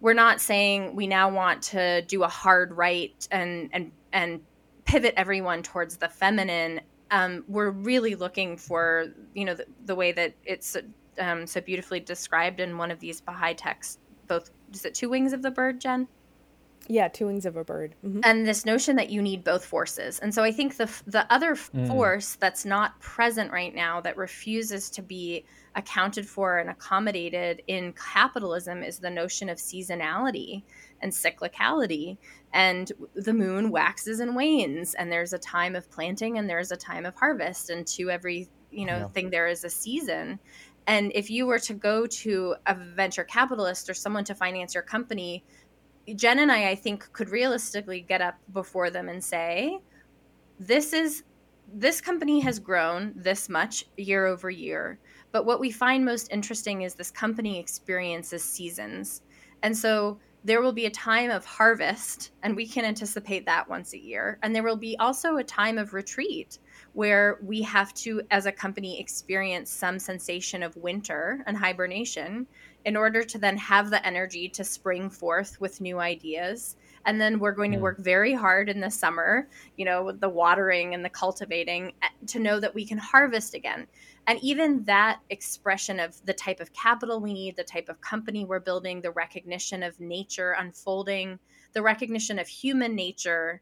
we're 0.00 0.14
not 0.14 0.40
saying 0.40 0.94
we 0.94 1.06
now 1.06 1.28
want 1.30 1.62
to 1.62 2.02
do 2.02 2.22
a 2.22 2.28
hard 2.28 2.72
right 2.76 3.26
and 3.30 3.70
and 3.72 3.92
and 4.12 4.40
pivot 4.84 5.14
everyone 5.16 5.62
towards 5.62 5.96
the 5.96 6.08
feminine. 6.08 6.80
Um, 7.10 7.44
we're 7.48 7.70
really 7.70 8.14
looking 8.14 8.56
for 8.56 9.06
you 9.34 9.44
know 9.44 9.54
the, 9.54 9.66
the 9.84 9.94
way 9.94 10.12
that 10.12 10.34
it's 10.44 10.76
um, 11.18 11.46
so 11.46 11.60
beautifully 11.60 12.00
described 12.00 12.60
in 12.60 12.78
one 12.78 12.90
of 12.90 13.00
these 13.00 13.20
Baha'i 13.20 13.54
texts, 13.54 13.98
both 14.26 14.50
is 14.72 14.84
it 14.84 14.94
two 14.94 15.08
wings 15.08 15.32
of 15.32 15.42
the 15.42 15.50
bird, 15.50 15.80
Jen? 15.80 16.08
Yeah, 16.88 17.08
two 17.08 17.26
wings 17.26 17.46
of 17.46 17.56
a 17.56 17.64
bird. 17.64 17.94
Mm-hmm. 18.04 18.20
And 18.22 18.46
this 18.46 18.64
notion 18.64 18.96
that 18.96 19.10
you 19.10 19.20
need 19.20 19.42
both 19.42 19.64
forces. 19.64 20.18
And 20.20 20.32
so 20.32 20.44
I 20.44 20.52
think 20.52 20.76
the 20.76 20.90
the 21.06 21.30
other 21.32 21.54
mm. 21.56 21.88
force 21.88 22.36
that's 22.36 22.64
not 22.64 23.00
present 23.00 23.50
right 23.50 23.74
now 23.74 24.00
that 24.02 24.16
refuses 24.16 24.90
to 24.90 25.02
be 25.02 25.44
accounted 25.74 26.26
for 26.26 26.58
and 26.58 26.70
accommodated 26.70 27.62
in 27.66 27.92
capitalism 27.92 28.82
is 28.82 28.98
the 28.98 29.10
notion 29.10 29.48
of 29.48 29.58
seasonality 29.58 30.62
and 31.02 31.12
cyclicality. 31.12 32.18
And 32.52 32.90
the 33.14 33.34
moon 33.34 33.70
waxes 33.70 34.20
and 34.20 34.36
wanes 34.36 34.94
and 34.94 35.10
there's 35.10 35.32
a 35.32 35.38
time 35.38 35.74
of 35.74 35.90
planting 35.90 36.38
and 36.38 36.48
there's 36.48 36.70
a 36.70 36.76
time 36.76 37.04
of 37.04 37.14
harvest 37.16 37.68
and 37.68 37.86
to 37.88 38.10
every, 38.10 38.48
you 38.70 38.86
know, 38.86 38.98
yeah. 38.98 39.08
thing 39.08 39.30
there 39.30 39.48
is 39.48 39.64
a 39.64 39.70
season. 39.70 40.38
And 40.86 41.10
if 41.14 41.30
you 41.30 41.46
were 41.46 41.58
to 41.60 41.74
go 41.74 42.06
to 42.06 42.54
a 42.66 42.74
venture 42.74 43.24
capitalist 43.24 43.90
or 43.90 43.94
someone 43.94 44.24
to 44.24 44.34
finance 44.34 44.74
your 44.74 44.82
company, 44.82 45.44
Jen 46.14 46.38
and 46.38 46.52
I, 46.52 46.70
I 46.70 46.74
think, 46.76 47.12
could 47.12 47.30
realistically 47.30 48.00
get 48.00 48.20
up 48.20 48.36
before 48.52 48.90
them 48.90 49.08
and 49.08 49.22
say, 49.22 49.80
this 50.58 50.92
is 50.92 51.24
this 51.72 52.00
company 52.00 52.38
has 52.40 52.60
grown 52.60 53.12
this 53.16 53.48
much 53.48 53.84
year 53.96 54.26
over 54.26 54.48
year. 54.48 55.00
But 55.32 55.46
what 55.46 55.58
we 55.58 55.70
find 55.70 56.04
most 56.04 56.30
interesting 56.30 56.82
is 56.82 56.94
this 56.94 57.10
company 57.10 57.58
experiences 57.58 58.44
seasons. 58.44 59.22
And 59.62 59.76
so 59.76 60.18
there 60.44 60.62
will 60.62 60.72
be 60.72 60.86
a 60.86 60.90
time 60.90 61.30
of 61.30 61.44
harvest, 61.44 62.30
and 62.44 62.54
we 62.54 62.68
can 62.68 62.84
anticipate 62.84 63.44
that 63.46 63.68
once 63.68 63.94
a 63.94 63.98
year. 63.98 64.38
And 64.44 64.54
there 64.54 64.62
will 64.62 64.76
be 64.76 64.96
also 64.98 65.38
a 65.38 65.44
time 65.44 65.76
of 65.76 65.92
retreat 65.92 66.60
where 66.96 67.38
we 67.42 67.60
have 67.60 67.92
to, 67.92 68.22
as 68.30 68.46
a 68.46 68.52
company, 68.52 68.98
experience 68.98 69.70
some 69.70 69.98
sensation 69.98 70.62
of 70.62 70.74
winter 70.76 71.44
and 71.46 71.54
hibernation 71.54 72.46
in 72.86 72.96
order 72.96 73.22
to 73.22 73.36
then 73.36 73.58
have 73.58 73.90
the 73.90 74.06
energy 74.06 74.48
to 74.48 74.64
spring 74.64 75.10
forth 75.10 75.60
with 75.60 75.82
new 75.82 75.98
ideas 75.98 76.76
and 77.04 77.20
then 77.20 77.38
we're 77.38 77.52
going 77.52 77.70
to 77.70 77.76
hmm. 77.76 77.82
work 77.82 77.98
very 77.98 78.32
hard 78.32 78.68
in 78.68 78.80
the 78.80 78.90
summer 78.90 79.46
you 79.76 79.84
know 79.84 80.04
with 80.04 80.20
the 80.20 80.28
watering 80.28 80.94
and 80.94 81.04
the 81.04 81.10
cultivating 81.10 81.92
eh, 82.02 82.08
to 82.26 82.38
know 82.38 82.58
that 82.58 82.74
we 82.74 82.86
can 82.86 82.96
harvest 82.96 83.54
again 83.54 83.86
and 84.26 84.38
even 84.42 84.84
that 84.84 85.20
expression 85.30 86.00
of 86.00 86.16
the 86.24 86.32
type 86.32 86.60
of 86.60 86.72
capital 86.72 87.20
we 87.20 87.34
need 87.34 87.56
the 87.56 87.64
type 87.64 87.88
of 87.88 88.00
company 88.00 88.44
we're 88.44 88.60
building 88.60 89.00
the 89.00 89.10
recognition 89.10 89.82
of 89.82 90.00
nature 90.00 90.56
unfolding 90.58 91.38
the 91.72 91.82
recognition 91.82 92.38
of 92.38 92.48
human 92.48 92.94
nature 92.94 93.60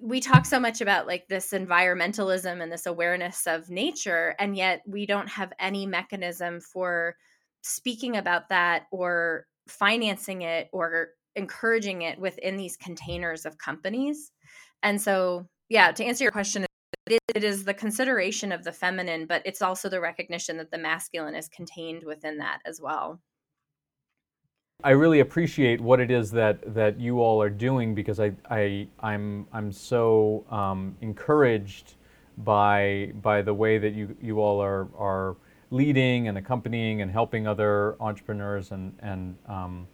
we 0.00 0.20
talk 0.20 0.46
so 0.46 0.58
much 0.58 0.80
about 0.80 1.06
like 1.06 1.28
this 1.28 1.52
environmentalism 1.52 2.62
and 2.62 2.72
this 2.72 2.86
awareness 2.86 3.46
of 3.46 3.68
nature 3.70 4.34
and 4.38 4.56
yet 4.56 4.82
we 4.86 5.04
don't 5.04 5.28
have 5.28 5.52
any 5.58 5.86
mechanism 5.86 6.60
for 6.60 7.16
speaking 7.62 8.16
about 8.16 8.48
that 8.48 8.86
or 8.90 9.46
financing 9.68 10.42
it 10.42 10.68
or 10.72 11.10
encouraging 11.36 12.02
it 12.02 12.18
within 12.18 12.56
these 12.56 12.76
containers 12.76 13.46
of 13.46 13.58
companies. 13.58 14.32
And 14.82 15.00
so, 15.00 15.46
yeah, 15.68 15.92
to 15.92 16.04
answer 16.04 16.24
your 16.24 16.32
question, 16.32 16.66
it 17.06 17.44
is 17.44 17.64
the 17.64 17.74
consideration 17.74 18.52
of 18.52 18.64
the 18.64 18.72
feminine, 18.72 19.26
but 19.26 19.42
it's 19.44 19.62
also 19.62 19.88
the 19.88 20.00
recognition 20.00 20.56
that 20.58 20.70
the 20.70 20.78
masculine 20.78 21.34
is 21.34 21.48
contained 21.48 22.04
within 22.04 22.38
that 22.38 22.60
as 22.64 22.80
well. 22.80 23.20
I 24.82 24.90
really 24.90 25.20
appreciate 25.20 25.80
what 25.80 26.00
it 26.00 26.10
is 26.10 26.30
that, 26.32 26.74
that 26.74 26.98
you 26.98 27.20
all 27.20 27.42
are 27.42 27.50
doing 27.50 27.94
because 27.94 28.18
I, 28.20 28.32
I 28.48 28.88
I'm 29.00 29.46
I'm 29.52 29.72
so 29.72 30.44
um, 30.50 30.96
encouraged 31.00 31.94
by 32.38 33.12
by 33.20 33.42
the 33.42 33.52
way 33.52 33.78
that 33.78 33.92
you, 33.92 34.16
you 34.20 34.40
all 34.40 34.60
are 34.62 34.88
are 34.96 35.36
leading 35.70 36.28
and 36.28 36.38
accompanying 36.38 37.02
and 37.02 37.10
helping 37.10 37.46
other 37.46 37.96
entrepreneurs 38.00 38.70
and 38.70 38.94
and 39.00 39.36
um, 39.46 39.86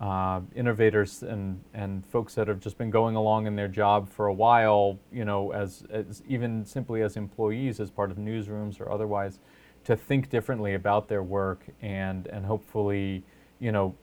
uh, 0.00 0.40
innovators 0.54 1.22
and, 1.22 1.62
and 1.72 2.04
folks 2.06 2.34
that 2.34 2.48
have 2.48 2.60
just 2.60 2.76
been 2.76 2.90
going 2.90 3.16
along 3.16 3.46
in 3.46 3.56
their 3.56 3.68
job 3.68 4.08
for 4.08 4.26
a 4.26 4.34
while, 4.34 4.98
you 5.10 5.24
know, 5.24 5.52
as, 5.52 5.84
as 5.90 6.22
even 6.28 6.66
simply 6.66 7.00
as 7.00 7.16
employees, 7.16 7.80
as 7.80 7.90
part 7.90 8.10
of 8.10 8.18
newsrooms 8.18 8.78
or 8.78 8.92
otherwise, 8.92 9.38
to 9.84 9.96
think 9.96 10.28
differently 10.28 10.74
about 10.74 11.08
their 11.08 11.22
work 11.22 11.64
and, 11.80 12.26
and 12.26 12.44
hopefully, 12.44 13.24
you 13.58 13.72
know, 13.72 13.94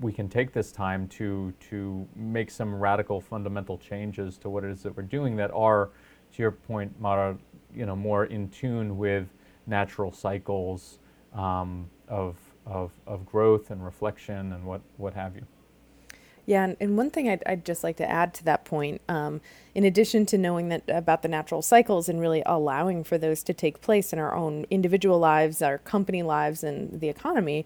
we 0.00 0.12
can 0.12 0.28
take 0.28 0.52
this 0.52 0.72
time 0.72 1.08
to, 1.08 1.52
to 1.70 2.06
make 2.14 2.50
some 2.50 2.74
radical 2.74 3.20
fundamental 3.20 3.78
changes 3.78 4.38
to 4.38 4.50
what 4.50 4.64
it 4.64 4.70
is 4.70 4.82
that 4.82 4.96
we're 4.96 5.02
doing 5.02 5.36
that 5.36 5.50
are, 5.52 5.90
to 6.32 6.42
your 6.42 6.50
point, 6.50 7.00
Mara, 7.00 7.36
you 7.74 7.86
know, 7.86 7.96
more 7.96 8.26
in 8.26 8.48
tune 8.50 8.96
with 8.96 9.28
natural 9.66 10.12
cycles 10.12 10.98
um, 11.32 11.88
of 12.08 12.36
of, 12.66 12.92
of 13.06 13.26
growth 13.26 13.70
and 13.70 13.84
reflection 13.84 14.52
and 14.52 14.64
what, 14.64 14.80
what 14.96 15.14
have 15.14 15.36
you. 15.36 15.46
Yeah, 16.46 16.64
and, 16.64 16.76
and 16.78 16.96
one 16.96 17.10
thing 17.10 17.28
I'd, 17.28 17.42
I'd, 17.46 17.64
just 17.64 17.82
like 17.82 17.96
to 17.96 18.10
add 18.10 18.34
to 18.34 18.44
that 18.44 18.66
point, 18.66 19.00
um, 19.08 19.40
in 19.74 19.84
addition 19.84 20.26
to 20.26 20.36
knowing 20.36 20.68
that 20.68 20.82
about 20.88 21.22
the 21.22 21.28
natural 21.28 21.62
cycles 21.62 22.06
and 22.06 22.20
really 22.20 22.42
allowing 22.44 23.02
for 23.02 23.16
those 23.16 23.42
to 23.44 23.54
take 23.54 23.80
place 23.80 24.12
in 24.12 24.18
our 24.18 24.34
own 24.34 24.66
individual 24.68 25.18
lives, 25.18 25.62
our 25.62 25.78
company 25.78 26.22
lives, 26.22 26.62
and 26.62 27.00
the 27.00 27.08
economy, 27.08 27.64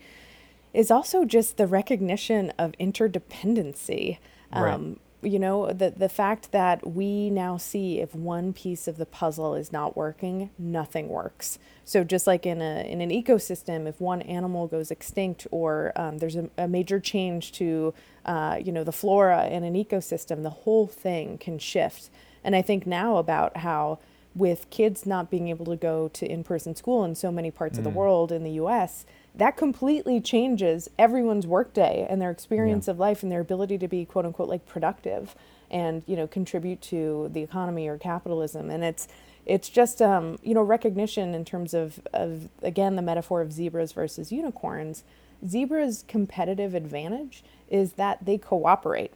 is 0.79 0.93
also 0.93 1.25
just 1.25 1.57
the 1.57 1.67
recognition 1.67 2.53
of 2.57 2.73
interdependency. 2.81 4.19
Um, 4.53 4.63
right 4.63 4.99
you 5.21 5.39
know 5.39 5.73
the 5.73 5.91
the 5.91 6.09
fact 6.09 6.53
that 6.53 6.87
we 6.87 7.29
now 7.29 7.57
see 7.57 7.99
if 7.99 8.15
one 8.15 8.53
piece 8.53 8.87
of 8.87 8.99
the 8.99 9.07
puzzle 9.07 9.55
is 9.55 9.73
not 9.73 9.97
working 9.97 10.51
nothing 10.59 11.09
works 11.09 11.59
so 11.85 12.05
just 12.05 12.27
like 12.27 12.47
in 12.47 12.63
a 12.63 12.89
in 12.89 13.01
an 13.01 13.11
ecosystem 13.11 13.89
if 13.89 14.01
one 14.01 14.23
animal 14.23 14.69
goes 14.69 14.93
extinct 14.93 15.45
or 15.51 15.93
um, 15.97 16.19
there's 16.19 16.37
a, 16.37 16.49
a, 16.57 16.69
major 16.69 17.01
change 17.01 17.51
to 17.51 17.93
uh, 18.27 18.59
you 18.63 18.71
know 18.71 18.85
the 18.85 18.93
flora 18.93 19.49
in 19.49 19.65
an 19.65 19.75
ecosystem 19.75 20.45
the 20.45 20.51
whole 20.51 20.87
thing 20.87 21.37
can 21.37 21.59
shift 21.59 22.11
and 22.45 22.55
i 22.55 22.63
think 22.63 22.87
now 22.87 23.17
about 23.17 23.57
how 23.57 23.99
with 24.37 24.71
kids 24.71 25.05
not 25.05 25.31
being 25.31 25.49
able 25.49 25.65
to 25.65 25.77
go 25.77 26.07
to 26.09 26.31
in-person 26.31 26.77
school 26.77 27.03
in 27.05 27.17
so 27.17 27.33
many 27.33 27.51
parts 27.51 27.75
mm. 27.75 27.79
of 27.79 27.85
the 27.85 27.91
mm. 27.91 27.95
world 27.95 28.31
in 28.31 28.45
the 28.45 28.53
us 28.53 29.05
that 29.39 29.57
completely 29.57 30.21
changes 30.21 30.91
everyone's 30.99 31.47
workday 31.47 32.07
and 32.11 32.21
their 32.21 32.31
experience 32.31 32.87
yeah. 32.87 32.93
of 32.93 32.99
life 32.99 33.23
and 33.23 33.33
their 33.33 33.41
ability 33.41 33.79
to 33.79 33.89
be 33.89 34.05
quote 34.05 34.27
unquote 34.27 34.49
like 34.49 34.67
productive 34.67 35.35
and 35.71 36.03
you 36.07 36.17
know 36.17 36.27
contribute 36.27 36.83
to 36.83 37.31
the 37.33 37.41
economy 37.41 37.89
or 37.89 37.97
capitalism 37.97 38.71
and 38.71 38.85
it's 38.85 39.09
it's 39.47 39.71
just 39.71 40.03
um, 40.03 40.39
you 40.43 40.55
know 40.55 40.63
recognition 40.63 41.35
in 41.35 41.45
terms 41.45 41.73
of, 41.73 42.01
of 42.13 42.49
again 42.63 42.97
the 42.97 43.03
metaphor 43.03 43.41
of 43.41 43.53
zebras 43.53 43.93
versus 43.93 44.31
unicorns 44.31 45.05
zebras 45.47 46.05
competitive 46.07 46.75
advantage 46.75 47.43
is 47.69 47.93
that 47.93 48.25
they 48.25 48.37
cooperate 48.37 49.13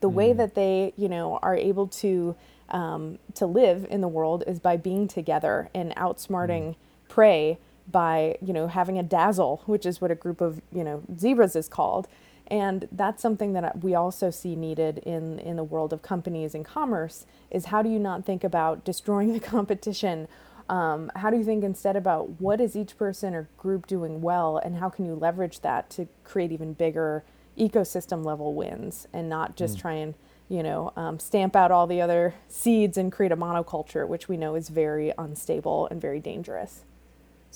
the 0.00 0.10
mm. 0.10 0.14
way 0.14 0.32
that 0.32 0.54
they 0.54 0.92
you 0.96 1.08
know 1.08 1.38
are 1.42 1.56
able 1.56 1.86
to 1.86 2.34
um, 2.70 3.18
to 3.34 3.46
live 3.46 3.86
in 3.90 4.00
the 4.00 4.08
world 4.08 4.42
is 4.46 4.58
by 4.58 4.76
being 4.76 5.06
together 5.06 5.68
and 5.74 5.94
outsmarting 5.94 6.70
mm. 6.70 6.76
prey 7.08 7.58
by 7.90 8.36
you 8.42 8.52
know 8.52 8.66
having 8.66 8.98
a 8.98 9.02
dazzle 9.02 9.62
which 9.66 9.86
is 9.86 10.00
what 10.00 10.10
a 10.10 10.14
group 10.14 10.40
of 10.40 10.60
you 10.72 10.84
know 10.84 11.02
zebras 11.16 11.56
is 11.56 11.68
called. 11.68 12.08
And 12.48 12.86
that's 12.92 13.20
something 13.20 13.54
that 13.54 13.82
we 13.82 13.96
also 13.96 14.30
see 14.30 14.54
needed 14.54 14.98
in 14.98 15.38
in 15.40 15.56
the 15.56 15.64
world 15.64 15.92
of 15.92 16.02
companies 16.02 16.54
and 16.54 16.64
commerce 16.64 17.26
is 17.50 17.66
how 17.66 17.82
do 17.82 17.88
you 17.88 17.98
not 17.98 18.24
think 18.24 18.44
about 18.44 18.84
destroying 18.84 19.32
the 19.32 19.40
competition? 19.54 20.28
Um, 20.68 21.12
how 21.14 21.30
do 21.30 21.36
you 21.36 21.44
think 21.44 21.62
instead 21.62 21.94
about 21.94 22.40
what 22.40 22.60
is 22.60 22.74
each 22.74 22.96
person 22.96 23.34
or 23.34 23.48
group 23.56 23.86
doing 23.86 24.20
well 24.20 24.56
and 24.58 24.76
how 24.76 24.88
can 24.88 25.06
you 25.06 25.14
leverage 25.14 25.60
that 25.60 25.90
to 25.90 26.08
create 26.24 26.50
even 26.50 26.72
bigger 26.72 27.24
ecosystem 27.56 28.24
level 28.24 28.54
wins 28.54 29.06
and 29.12 29.28
not 29.28 29.56
just 29.56 29.78
mm. 29.78 29.80
try 29.80 29.92
and 29.94 30.14
you 30.48 30.62
know 30.62 30.92
um, 30.96 31.18
stamp 31.18 31.56
out 31.56 31.70
all 31.70 31.86
the 31.86 32.00
other 32.00 32.34
seeds 32.48 32.96
and 32.98 33.12
create 33.12 33.32
a 33.32 33.36
monoculture 33.36 34.06
which 34.06 34.28
we 34.28 34.36
know 34.36 34.54
is 34.54 34.68
very 34.68 35.12
unstable 35.18 35.86
and 35.90 36.00
very 36.00 36.20
dangerous 36.20 36.84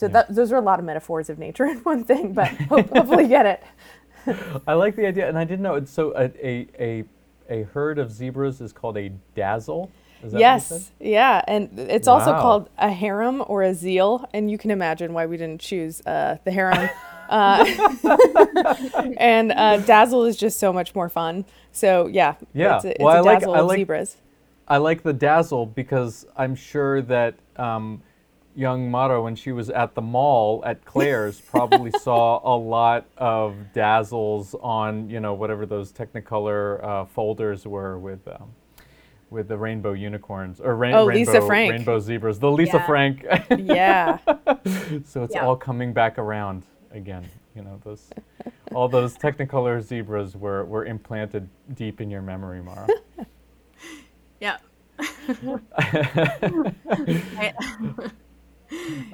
so 0.00 0.06
yeah. 0.06 0.12
that, 0.12 0.34
those 0.34 0.50
are 0.50 0.56
a 0.56 0.62
lot 0.62 0.78
of 0.78 0.86
metaphors 0.86 1.28
of 1.28 1.38
nature 1.38 1.66
in 1.66 1.76
one 1.80 2.04
thing, 2.04 2.32
but 2.32 2.48
hopefully 2.48 3.28
get 3.28 3.44
it. 3.44 3.62
I 4.66 4.72
like 4.72 4.96
the 4.96 5.06
idea, 5.06 5.28
and 5.28 5.36
I 5.36 5.44
didn't 5.44 5.60
know 5.60 5.74
it's 5.74 5.92
so 5.92 6.14
a, 6.16 6.30
a, 6.42 6.66
a, 6.78 7.04
a 7.50 7.62
herd 7.64 7.98
of 7.98 8.10
zebras 8.10 8.62
is 8.62 8.72
called 8.72 8.96
a 8.96 9.10
dazzle. 9.34 9.90
yes, 10.32 10.90
yeah, 11.00 11.42
and 11.46 11.78
it's 11.78 12.08
wow. 12.08 12.14
also 12.14 12.32
called 12.32 12.70
a 12.78 12.90
harem 12.90 13.44
or 13.46 13.62
a 13.62 13.74
zeal, 13.74 14.26
and 14.32 14.50
you 14.50 14.56
can 14.56 14.70
imagine 14.70 15.12
why 15.12 15.26
we 15.26 15.36
didn't 15.36 15.60
choose 15.60 16.00
uh, 16.06 16.38
the 16.44 16.50
harem. 16.50 16.88
Uh, 17.30 17.64
and 19.18 19.52
uh, 19.52 19.76
dazzle 19.76 20.24
is 20.24 20.36
just 20.36 20.58
so 20.58 20.72
much 20.72 20.96
more 20.96 21.08
fun. 21.08 21.44
So 21.70 22.08
yeah, 22.08 22.34
yeah. 22.52 22.74
It's 22.74 22.84
a, 22.84 22.90
it's 22.90 22.98
well, 22.98 23.14
a 23.14 23.18
I 23.18 23.20
like, 23.20 23.38
dazzle 23.38 23.54
I 23.54 23.60
like, 23.60 23.76
of 23.76 23.80
zebras. 23.82 24.16
I 24.66 24.76
like 24.78 25.04
the 25.04 25.12
dazzle 25.12 25.66
because 25.66 26.26
I'm 26.36 26.56
sure 26.56 27.02
that 27.02 27.36
um, 27.54 28.02
young 28.54 28.90
Mara, 28.90 29.22
when 29.22 29.34
she 29.34 29.52
was 29.52 29.70
at 29.70 29.94
the 29.94 30.02
mall 30.02 30.62
at 30.66 30.84
Claire's, 30.84 31.40
probably 31.50 31.90
saw 31.90 32.40
a 32.44 32.56
lot 32.56 33.06
of 33.16 33.56
dazzles 33.72 34.54
on, 34.60 35.08
you 35.08 35.20
know, 35.20 35.34
whatever 35.34 35.66
those 35.66 35.92
Technicolor 35.92 36.82
uh, 36.84 37.04
folders 37.06 37.66
were 37.66 37.98
with. 37.98 38.26
Um, 38.28 38.52
with 39.30 39.46
the 39.46 39.56
rainbow 39.56 39.92
unicorns 39.92 40.60
or 40.60 40.74
rain, 40.74 40.92
oh, 40.92 41.06
rainbow, 41.06 41.32
Lisa 41.32 41.46
Frank. 41.46 41.70
rainbow 41.70 42.00
zebras, 42.00 42.40
the 42.40 42.50
Lisa 42.50 42.78
yeah. 42.78 42.86
Frank. 42.86 43.24
yeah. 43.58 44.18
So 45.04 45.22
it's 45.22 45.36
yeah. 45.36 45.46
all 45.46 45.54
coming 45.54 45.92
back 45.92 46.18
around 46.18 46.64
again. 46.90 47.28
You 47.54 47.62
know 47.62 47.80
those, 47.84 48.10
all 48.74 48.88
those 48.88 49.16
Technicolor 49.16 49.80
zebras 49.82 50.36
were 50.36 50.64
were 50.64 50.84
implanted 50.84 51.48
deep 51.74 52.00
in 52.00 52.10
your 52.10 52.22
memory, 52.22 52.60
Mara. 52.60 52.88
yeah. 54.40 54.56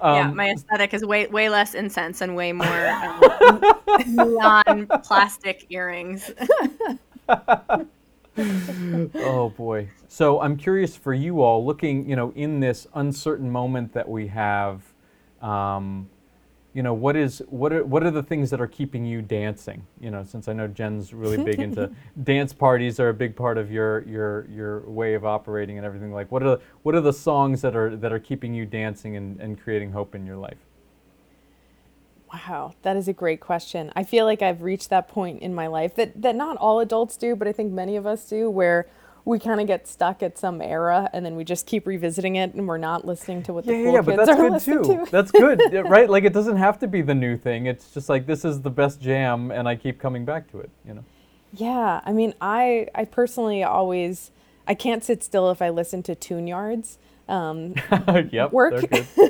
Um, 0.01 0.15
yeah, 0.15 0.31
my 0.33 0.51
aesthetic 0.51 0.93
is 0.93 1.05
way 1.05 1.27
way 1.29 1.49
less 1.49 1.75
incense 1.75 2.21
and 2.21 2.37
way 2.37 2.53
more 2.53 2.67
um, 2.87 3.63
neon 4.07 4.87
plastic 5.03 5.67
earrings. 5.71 6.31
oh 8.39 9.53
boy. 9.57 9.89
So 10.09 10.41
I'm 10.41 10.57
curious 10.57 10.97
for 10.97 11.13
you 11.13 11.43
all, 11.43 11.65
looking, 11.65 12.09
you 12.09 12.17
know, 12.17 12.33
in 12.35 12.61
this 12.61 12.87
uncertain 12.95 13.51
moment 13.51 13.93
that 13.95 14.09
we 14.09 14.29
have, 14.29 14.83
um, 15.43 16.09
you 16.77 16.83
know, 16.83 16.93
what 16.93 17.17
is 17.17 17.43
what 17.49 17.73
are 17.73 17.83
what 17.83 18.03
are 18.03 18.11
the 18.11 18.23
things 18.23 18.51
that 18.51 18.61
are 18.61 18.67
keeping 18.67 19.07
you 19.07 19.23
dancing? 19.23 19.87
You 19.99 20.11
know, 20.11 20.23
since 20.25 20.47
I 20.47 20.53
know 20.53 20.69
Jen's 20.69 21.15
really 21.15 21.43
big 21.43 21.59
into 21.59 21.91
dance 22.23 22.53
parties 22.53 23.01
are 23.01 23.09
a 23.09 23.15
big 23.15 23.35
part 23.35 23.57
of 23.57 23.73
your 23.73 24.03
your 24.07 24.47
your 24.51 24.81
way 24.81 25.15
of 25.15 25.25
operating 25.25 25.79
and 25.79 25.87
everything. 25.87 26.13
Like, 26.13 26.31
what 26.31 26.43
are 26.43 26.59
what 26.83 26.95
are 26.95 27.01
the 27.01 27.15
songs 27.15 27.63
that 27.63 27.75
are 27.75 27.97
that 27.97 28.13
are 28.13 28.19
keeping 28.19 28.53
you 28.53 28.67
dancing 28.67 29.17
and, 29.17 29.41
and 29.41 29.59
creating 29.59 29.93
hope 29.93 30.15
in 30.15 30.27
your 30.27 30.37
life? 30.37 30.59
Wow, 32.31 32.75
that 32.83 32.95
is 32.95 33.09
a 33.09 33.15
great 33.15 33.41
question. 33.41 33.91
I 33.97 34.05
feel 34.05 34.27
like 34.27 34.43
I've 34.43 34.61
reached 34.61 34.91
that 34.91 35.09
point 35.09 35.41
in 35.41 35.55
my 35.55 35.69
life 35.69 35.95
that 35.95 36.21
that 36.21 36.37
not 36.37 36.59
all 36.59 36.81
adults 36.81 37.17
do, 37.17 37.35
but 37.35 37.49
I 37.49 37.53
think 37.53 37.73
many 37.73 37.97
of 37.97 38.05
us 38.05 38.29
do, 38.29 38.51
where 38.51 38.87
we 39.27 39.41
kind 39.41 39.61
of 39.61 39.67
get 39.67 39.89
stuck 39.89 40.23
at 40.23 40.39
some 40.39 40.63
era 40.63 41.11
and 41.13 41.27
then 41.27 41.35
we 41.35 41.43
just 41.43 41.67
keep 41.67 41.85
revisiting 41.85 42.37
it 42.37 42.55
and 42.55 42.67
we're 42.67 42.79
not 42.79 43.05
listening 43.05 43.43
to 43.43 43.53
what 43.53 43.67
yeah, 43.67 43.73
the 43.73 43.83
cool 43.83 43.93
yeah, 43.93 43.99
kids 43.99 44.07
but 44.07 44.17
that's 44.17 44.31
are 44.31 44.51
good 44.51 44.85
too. 44.85 45.05
to. 45.05 45.11
That's 45.11 45.31
good, 45.33 45.61
right? 45.89 46.09
Like 46.09 46.23
it 46.23 46.33
doesn't 46.33 46.57
have 46.57 46.79
to 46.79 46.87
be 46.87 47.03
the 47.03 47.15
new 47.15 47.37
thing. 47.37 47.67
It's 47.67 47.93
just 47.93 48.09
like 48.09 48.27
this 48.27 48.45
is 48.45 48.63
the 48.63 48.71
best 48.71 49.01
jam, 49.03 49.51
and 49.51 49.69
I 49.69 49.75
keep 49.75 49.99
coming 49.99 50.25
back 50.25 50.49
to 50.53 50.61
it. 50.61 50.71
You 50.87 50.95
know. 50.95 51.05
Yeah, 51.53 52.01
I 52.05 52.13
mean, 52.13 52.35
I 52.41 52.87
I 52.95 53.05
personally 53.05 53.65
always 53.65 54.31
I 54.69 54.75
can't 54.75 55.03
sit 55.03 55.25
still 55.25 55.51
if 55.51 55.61
I 55.61 55.71
listen 55.71 56.05
to 56.05 56.15
Tune-Yards. 56.15 56.99
Um, 57.29 57.75
yep. 58.31 58.53
work. 58.53 58.85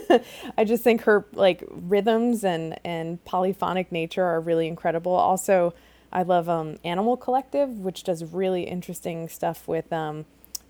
I 0.59 0.65
just 0.65 0.85
think 0.85 1.05
her 1.05 1.25
like 1.33 1.65
rhythms 1.71 2.45
and 2.45 2.79
and 2.85 3.25
polyphonic 3.25 3.91
nature 3.91 4.25
are 4.25 4.43
really 4.43 4.69
incredible. 4.69 5.13
Also, 5.13 5.73
I 6.13 6.23
love 6.23 6.49
um, 6.49 6.77
Animal 6.85 7.17
Collective, 7.17 7.71
which 7.79 8.05
does 8.05 8.25
really 8.25 8.63
interesting 8.65 9.29
stuff 9.29 9.67
with 9.69 9.93
um, 9.93 10.25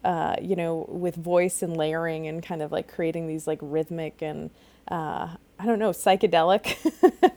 uh, 0.04 0.36
you 0.40 0.54
know, 0.54 0.86
with 0.88 1.16
voice 1.16 1.62
and 1.62 1.76
layering 1.76 2.28
and 2.28 2.40
kind 2.40 2.62
of 2.62 2.70
like 2.70 2.86
creating 2.86 3.26
these 3.26 3.46
like 3.48 3.58
rhythmic 3.60 4.22
and 4.22 4.50
uh, 4.88 5.28
I 5.58 5.66
don't 5.66 5.80
know 5.80 5.90
psychedelic 5.90 6.76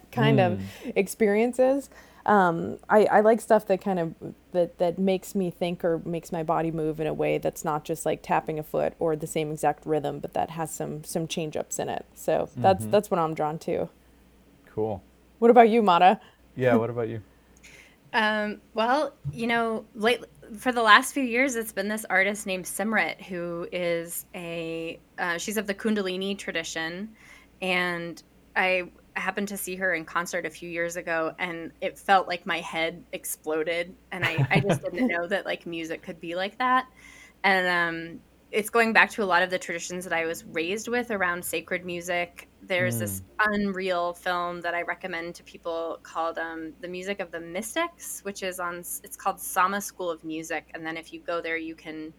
kind 0.11 0.39
of 0.39 0.61
experiences. 0.95 1.89
Um, 2.27 2.77
I, 2.87 3.05
I 3.05 3.19
like 3.21 3.41
stuff 3.41 3.65
that 3.67 3.81
kind 3.81 3.97
of 3.97 4.13
that 4.51 4.77
that 4.77 4.99
makes 4.99 5.33
me 5.33 5.49
think 5.49 5.83
or 5.83 5.99
makes 6.05 6.31
my 6.31 6.43
body 6.43 6.69
move 6.69 6.99
in 6.99 7.07
a 7.07 7.13
way 7.13 7.39
that's 7.39 7.65
not 7.65 7.85
just 7.85 8.05
like 8.05 8.21
tapping 8.21 8.59
a 8.59 8.63
foot 8.63 8.93
or 8.99 9.15
the 9.15 9.25
same 9.25 9.51
exact 9.51 9.83
rhythm, 9.85 10.19
but 10.19 10.33
that 10.35 10.51
has 10.51 10.71
some 10.71 11.03
some 11.03 11.27
change 11.27 11.57
ups 11.57 11.79
in 11.79 11.89
it. 11.89 12.05
So 12.13 12.49
that's 12.55 12.85
that's 12.85 13.09
what 13.09 13.19
I'm 13.19 13.33
drawn 13.33 13.57
to. 13.59 13.89
Cool. 14.67 15.01
What 15.39 15.49
about 15.49 15.69
you, 15.69 15.81
Mara? 15.81 16.19
Yeah. 16.55 16.75
What 16.75 16.91
about 16.91 17.07
you? 17.09 17.21
Um, 18.13 18.61
well, 18.73 19.13
you 19.31 19.47
know, 19.47 19.85
late 19.95 20.23
for 20.57 20.71
the 20.71 20.81
last 20.81 21.13
few 21.13 21.23
years, 21.23 21.55
it's 21.55 21.71
been 21.71 21.87
this 21.87 22.05
artist 22.09 22.47
named 22.47 22.65
Simrit 22.65 23.21
who 23.21 23.67
is 23.71 24.25
a 24.33 24.99
uh, 25.17 25.37
she's 25.37 25.57
of 25.57 25.67
the 25.67 25.75
Kundalini 25.75 26.37
tradition, 26.37 27.09
and 27.61 28.21
I 28.55 28.91
happened 29.13 29.49
to 29.49 29.57
see 29.57 29.75
her 29.75 29.93
in 29.93 30.05
concert 30.05 30.45
a 30.45 30.49
few 30.49 30.69
years 30.69 30.95
ago, 30.95 31.33
and 31.37 31.71
it 31.81 31.99
felt 31.99 32.27
like 32.27 32.45
my 32.45 32.59
head 32.61 33.03
exploded, 33.13 33.95
and 34.11 34.25
I 34.25 34.47
I 34.49 34.59
just 34.59 34.81
didn't 34.81 35.07
know 35.07 35.27
that 35.27 35.45
like 35.45 35.65
music 35.65 36.01
could 36.01 36.19
be 36.19 36.35
like 36.35 36.57
that, 36.57 36.87
and 37.43 37.67
um, 37.67 38.21
it's 38.51 38.69
going 38.69 38.93
back 38.93 39.09
to 39.11 39.23
a 39.23 39.25
lot 39.25 39.43
of 39.43 39.49
the 39.49 39.59
traditions 39.59 40.03
that 40.05 40.13
I 40.13 40.25
was 40.25 40.43
raised 40.45 40.87
with 40.87 41.11
around 41.11 41.43
sacred 41.45 41.85
music. 41.85 42.49
There's 42.61 42.99
this 42.99 43.21
unreal 43.39 44.13
film 44.13 44.61
that 44.61 44.73
I 44.73 44.81
recommend 44.81 45.35
to 45.35 45.43
people 45.43 45.99
called 46.03 46.37
um, 46.39 46.73
"The 46.81 46.87
Music 46.87 47.19
of 47.19 47.31
the 47.31 47.39
Mystics," 47.39 48.21
which 48.21 48.43
is 48.43 48.59
on. 48.59 48.79
It's 48.79 49.15
called 49.15 49.39
Sama 49.39 49.81
School 49.81 50.09
of 50.09 50.23
Music, 50.23 50.71
and 50.73 50.85
then 50.85 50.97
if 50.97 51.13
you 51.13 51.19
go 51.21 51.41
there, 51.41 51.57
you 51.57 51.75
can 51.75 52.13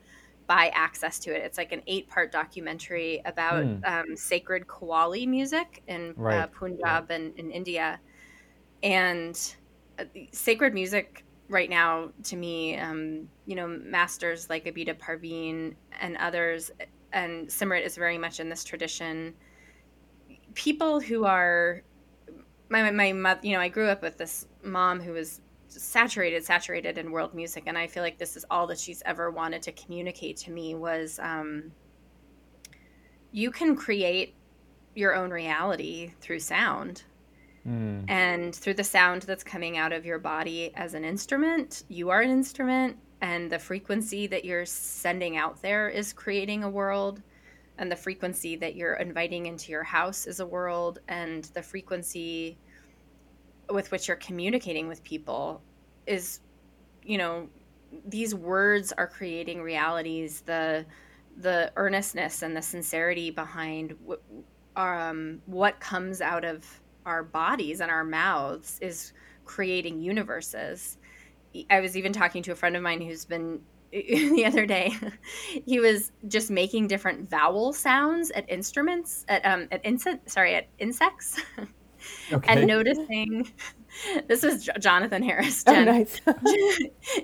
buy 0.47 0.71
access 0.75 1.19
to 1.21 1.35
it. 1.35 1.43
It's 1.45 1.59
like 1.59 1.73
an 1.73 1.83
eight-part 1.87 2.33
documentary 2.33 3.23
about 3.25 3.65
Hmm. 3.65 3.85
um, 3.85 4.17
sacred 4.17 4.67
Qawwali 4.67 5.27
music 5.29 5.83
in 5.87 6.11
uh, 6.11 6.15
Right, 6.17 6.53
Punjab 6.53 7.11
and 7.11 7.37
in 7.39 7.51
India, 7.51 8.01
and 8.83 9.57
uh, 9.99 10.05
sacred 10.33 10.75
music 10.75 11.25
right 11.51 11.69
now 11.69 12.11
to 12.23 12.37
me 12.37 12.79
um, 12.79 13.29
you 13.45 13.57
know 13.57 13.67
masters 13.67 14.49
like 14.49 14.65
abida 14.65 14.97
parveen 14.97 15.75
and 16.01 16.17
others 16.17 16.71
and 17.13 17.49
simrit 17.49 17.85
is 17.85 17.97
very 17.97 18.19
much 18.19 18.41
in 18.41 18.49
this 18.49 18.65
tradition. 18.65 19.35
People 20.55 21.01
who 21.01 21.25
are 21.25 21.83
my, 22.69 22.85
my, 22.85 22.91
my 22.91 23.13
mother 23.13 23.41
you 23.43 23.53
know 23.53 23.61
i 23.61 23.69
grew 23.69 23.89
up 23.89 24.01
with 24.03 24.17
this 24.17 24.47
mom 24.63 25.01
who 25.01 25.13
was 25.13 25.41
saturated 25.69 26.45
saturated 26.45 26.99
in 26.99 27.11
world 27.11 27.35
music 27.35 27.65
and 27.67 27.77
i 27.77 27.87
feel 27.87 28.03
like 28.03 28.19
this 28.19 28.37
is 28.37 28.45
all 28.51 28.67
that 28.67 28.79
she's 28.79 29.03
ever 29.07 29.31
wanted 29.31 29.63
to 29.63 29.73
communicate 29.73 30.37
to 30.37 30.51
me 30.51 30.75
was 30.75 31.19
um, 31.21 31.73
you 33.33 33.51
can 33.51 33.77
create 33.77 34.35
your 34.95 35.15
own 35.15 35.31
reality 35.31 36.13
through 36.21 36.39
sound 36.41 37.03
Mm. 37.67 38.09
and 38.09 38.55
through 38.55 38.73
the 38.73 38.85
sound 38.85 39.23
that's 39.23 39.45
coming 39.45 39.77
out 39.77 39.93
of 39.93 40.07
your 40.07 40.19
body 40.19 40.73
as 40.75 40.95
an 40.95 41.05
instrument 41.05 41.85
you 41.89 42.09
are 42.09 42.23
an 42.23 42.31
instrument 42.31 42.97
and 43.21 43.53
the 43.53 43.59
frequency 43.59 44.27
that 44.29 44.47
you're 44.47 44.65
sending 44.65 45.37
out 45.37 45.61
there 45.61 45.91
is 45.91 46.15
creating 46.15 46.65
a 46.65 46.71
world 46.71 47.23
and 47.77 47.93
the 47.93 47.97
frequency 47.97 48.57
that 48.57 48.77
you're 48.77 48.95
inviting 48.95 49.45
into 49.45 49.73
your 49.73 49.83
house 49.83 50.27
is 50.27 50.41
a 50.41 50.47
world 50.47 51.01
and 51.09 51.45
the 51.53 51.63
frequency 51.63 52.57
with 53.69 53.91
which 53.91 54.09
you're 54.09 54.17
communicating 54.17 54.89
with 54.89 55.05
people 55.05 55.61
is 56.07 56.41
you 57.05 57.19
know 57.19 57.49
these 58.07 58.35
words 58.35 58.93
are 58.93 59.07
creating 59.07 59.61
realities 59.61 60.43
the 60.43 60.85
the 61.39 61.73
earnestness 61.77 62.43
and 62.43 62.57
the 62.57 62.63
sincerity 62.63 63.31
behind 63.31 63.95
um, 64.77 65.41
what 65.47 65.81
comes 65.81 66.21
out 66.21 66.45
of 66.45 66.80
our 67.07 67.23
bodies 67.23 67.81
and 67.81 67.91
our 67.91 68.05
mouths 68.05 68.79
is 68.81 69.13
creating 69.45 70.01
universes. 70.01 70.99
I 71.71 71.81
was 71.81 71.97
even 71.97 72.13
talking 72.13 72.43
to 72.45 72.53
a 72.53 72.55
friend 72.55 72.77
of 72.77 72.83
mine 72.83 73.01
who's 73.01 73.25
been 73.25 73.61
the 73.93 74.45
other 74.47 74.67
day. 74.67 74.93
he 75.67 75.81
was 75.81 76.13
just 76.29 76.51
making 76.51 76.87
different 76.87 77.29
vowel 77.29 77.73
sounds 77.73 78.31
at 78.31 78.49
instruments 78.49 79.25
at 79.29 79.45
um 79.45 79.67
at 79.73 79.81
insect 79.85 80.31
sorry 80.31 80.55
at 80.55 80.69
insects 80.79 81.41
Okay. 82.33 82.53
and 82.53 82.67
noticing. 82.67 83.51
This 84.29 84.45
was 84.45 84.69
Jonathan 84.79 85.21
Harris. 85.21 85.65
Oh, 85.67 85.83
nice. 85.83 86.21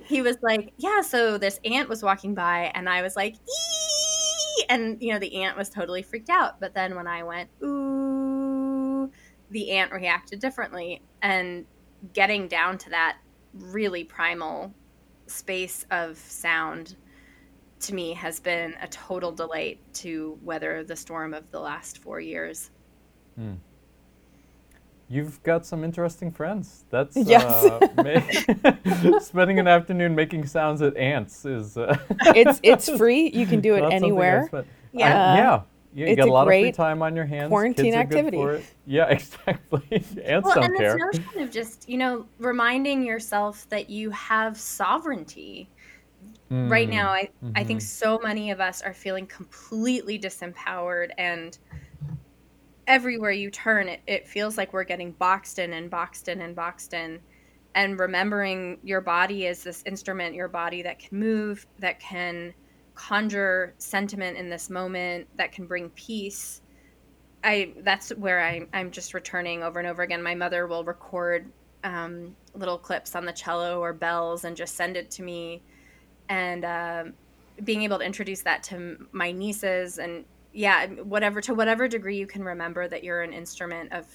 he 0.04 0.20
was 0.20 0.36
like, 0.42 0.72
"Yeah, 0.78 1.00
so 1.00 1.38
this 1.38 1.60
ant 1.64 1.88
was 1.88 2.02
walking 2.02 2.34
by, 2.34 2.72
and 2.74 2.88
I 2.88 3.02
was 3.02 3.14
like, 3.14 3.34
ee! 3.36 4.64
and 4.68 5.00
you 5.00 5.12
know, 5.12 5.18
the 5.18 5.42
ant 5.42 5.56
was 5.56 5.68
totally 5.68 6.02
freaked 6.02 6.30
out. 6.30 6.60
But 6.60 6.74
then 6.74 6.94
when 6.96 7.06
I 7.06 7.22
went, 7.22 7.48
ooh, 7.62 7.85
the 9.50 9.70
ant 9.72 9.92
reacted 9.92 10.40
differently, 10.40 11.00
and 11.22 11.66
getting 12.12 12.48
down 12.48 12.78
to 12.78 12.90
that 12.90 13.18
really 13.54 14.04
primal 14.04 14.72
space 15.26 15.84
of 15.90 16.16
sound 16.18 16.96
to 17.80 17.94
me 17.94 18.12
has 18.14 18.40
been 18.40 18.74
a 18.80 18.88
total 18.88 19.32
delight 19.32 19.78
to 19.92 20.38
weather 20.42 20.82
the 20.84 20.96
storm 20.96 21.34
of 21.34 21.50
the 21.50 21.60
last 21.60 21.98
four 21.98 22.20
years. 22.20 22.70
You've 25.08 25.40
got 25.44 25.64
some 25.64 25.84
interesting 25.84 26.32
friends. 26.32 26.84
That's 26.90 27.16
Yes. 27.16 27.44
uh, 27.64 27.78
ma- 29.04 29.18
spending 29.20 29.58
an 29.60 29.68
afternoon 29.68 30.14
making 30.16 30.46
sounds 30.46 30.82
at 30.82 30.96
ants 30.96 31.44
is. 31.44 31.76
Uh, 31.76 31.96
it's 32.34 32.58
it's 32.62 32.88
free. 32.90 33.30
You 33.32 33.46
can 33.46 33.60
do 33.60 33.74
it 33.76 33.80
not 33.82 33.92
something 33.92 34.02
I 34.02 34.06
anywhere. 34.06 34.48
Yeah. 34.92 35.32
I- 35.32 35.36
yeah. 35.38 35.60
Yeah, 35.96 36.06
you 36.06 36.14
it's 36.14 36.16
got 36.16 36.28
a 36.28 36.30
a 36.30 36.32
lot 36.32 36.48
of 36.48 36.54
free 36.56 36.60
great 36.60 36.74
time 36.74 37.02
on 37.02 37.16
your 37.16 37.26
hands. 37.26 37.48
quarantine 37.48 37.94
Kids 37.94 37.96
are 37.96 38.04
good 38.04 38.24
activity. 38.24 38.36
for 38.36 38.56
it. 38.56 38.66
Yeah, 38.86 39.06
exactly. 39.08 39.82
and 40.24 40.44
well, 40.44 40.54
don't 40.54 40.64
and 40.64 40.76
care. 40.76 40.96
this 41.00 41.20
notion 41.24 41.40
of 41.42 41.50
just 41.50 41.88
you 41.88 41.98
know 41.98 42.28
reminding 42.38 43.04
yourself 43.04 43.68
that 43.70 43.90
you 43.90 44.10
have 44.10 44.58
sovereignty. 44.58 45.72
Right 46.64 46.88
Mm, 46.88 46.90
now, 46.90 47.10
I 47.10 47.30
I 47.56 47.64
think 47.64 47.80
mhm. 47.80 47.82
so 47.82 48.18
many 48.22 48.50
of 48.50 48.60
us 48.60 48.82
are 48.82 48.94
feeling 48.94 49.26
completely 49.26 50.18
disempowered, 50.18 51.10
and 51.18 51.58
everywhere 52.86 53.32
you 53.32 53.50
turn, 53.50 53.88
it, 53.88 54.02
it 54.06 54.28
feels 54.28 54.56
like 54.56 54.72
we're 54.72 54.84
getting 54.84 55.12
boxed 55.12 55.58
in 55.58 55.72
and 55.72 55.90
boxed 55.90 56.28
in 56.28 56.40
and 56.42 56.54
boxed 56.54 56.94
in. 56.94 57.20
And 57.74 57.98
remembering 58.00 58.78
your 58.82 59.00
body 59.02 59.46
as 59.48 59.62
this 59.62 59.82
instrument, 59.86 60.34
your 60.34 60.48
body 60.48 60.82
that 60.82 60.98
can 60.98 61.18
move, 61.18 61.66
that 61.78 62.00
can 62.00 62.54
conjure 62.96 63.74
sentiment 63.78 64.36
in 64.36 64.50
this 64.50 64.68
moment, 64.68 65.28
that 65.36 65.52
can 65.52 65.66
bring 65.66 65.90
peace. 65.90 66.62
I 67.44 67.74
that's 67.84 68.10
where 68.10 68.42
I, 68.42 68.66
I'm 68.72 68.90
just 68.90 69.14
returning 69.14 69.62
over 69.62 69.78
and 69.78 69.86
over 69.86 70.02
again. 70.02 70.22
My 70.22 70.34
mother 70.34 70.66
will 70.66 70.82
record 70.82 71.52
um, 71.84 72.34
little 72.54 72.78
clips 72.78 73.14
on 73.14 73.24
the 73.24 73.32
cello 73.32 73.80
or 73.80 73.92
bells 73.92 74.44
and 74.44 74.56
just 74.56 74.74
send 74.74 74.96
it 74.96 75.10
to 75.12 75.22
me, 75.22 75.62
and 76.28 76.64
um 76.64 77.14
being 77.64 77.82
able 77.82 77.98
to 77.98 78.04
introduce 78.04 78.42
that 78.42 78.62
to 78.62 79.06
my 79.12 79.32
nieces 79.32 79.98
and 79.98 80.26
yeah, 80.52 80.86
whatever 80.86 81.40
to 81.40 81.54
whatever 81.54 81.88
degree 81.88 82.18
you 82.18 82.26
can 82.26 82.42
remember 82.44 82.88
that 82.88 83.04
you're 83.04 83.22
an 83.22 83.32
instrument 83.32 83.92
of 83.92 84.06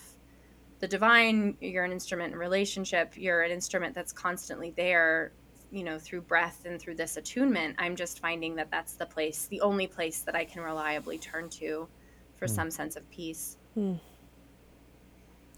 the 0.79 0.87
divine, 0.87 1.55
you're 1.61 1.83
an 1.83 1.91
instrument 1.91 2.33
in 2.33 2.39
relationship, 2.39 3.13
you're 3.15 3.41
an 3.41 3.51
instrument 3.51 3.95
that's 3.95 4.11
constantly 4.11 4.73
there, 4.77 5.31
you 5.71 5.83
know, 5.83 5.97
through 5.97 6.21
breath 6.21 6.65
and 6.65 6.79
through 6.79 6.95
this 6.95 7.17
attunement. 7.17 7.75
I'm 7.79 7.95
just 7.95 8.19
finding 8.19 8.55
that 8.55 8.69
that's 8.71 8.93
the 8.93 9.05
place, 9.05 9.47
the 9.47 9.61
only 9.61 9.87
place 9.87 10.19
that 10.21 10.35
I 10.35 10.45
can 10.45 10.61
reliably 10.61 11.17
turn 11.17 11.49
to 11.49 11.87
for 12.35 12.47
some 12.47 12.71
sense 12.71 12.95
of 12.95 13.09
peace. 13.11 13.57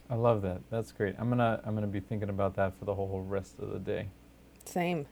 I 0.10 0.16
love 0.16 0.42
that. 0.44 0.62
That's 0.70 0.92
great. 0.92 1.16
I'm 1.18 1.30
gonna 1.30 1.62
I'm 1.64 1.74
gonna 1.74 1.88
be 1.88 2.00
thinking 2.00 2.30
about 2.30 2.56
that 2.56 2.78
for 2.78 2.86
the 2.86 2.94
whole 2.94 3.22
rest 3.22 3.58
of 3.60 3.72
the 3.72 3.80
day. 3.80 4.10
Same. 4.66 5.06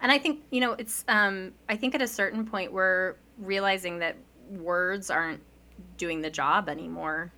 And 0.00 0.12
I 0.12 0.18
think 0.18 0.42
you 0.50 0.60
know 0.60 0.72
it's. 0.72 1.04
Um, 1.08 1.52
I 1.68 1.76
think 1.76 1.94
at 1.94 2.02
a 2.02 2.08
certain 2.08 2.44
point 2.44 2.72
we're 2.72 3.16
realizing 3.38 4.00
that 4.00 4.16
words 4.50 5.10
aren't 5.10 5.42
doing 5.96 6.20
the 6.20 6.30
job 6.30 6.68
anymore. 6.68 7.32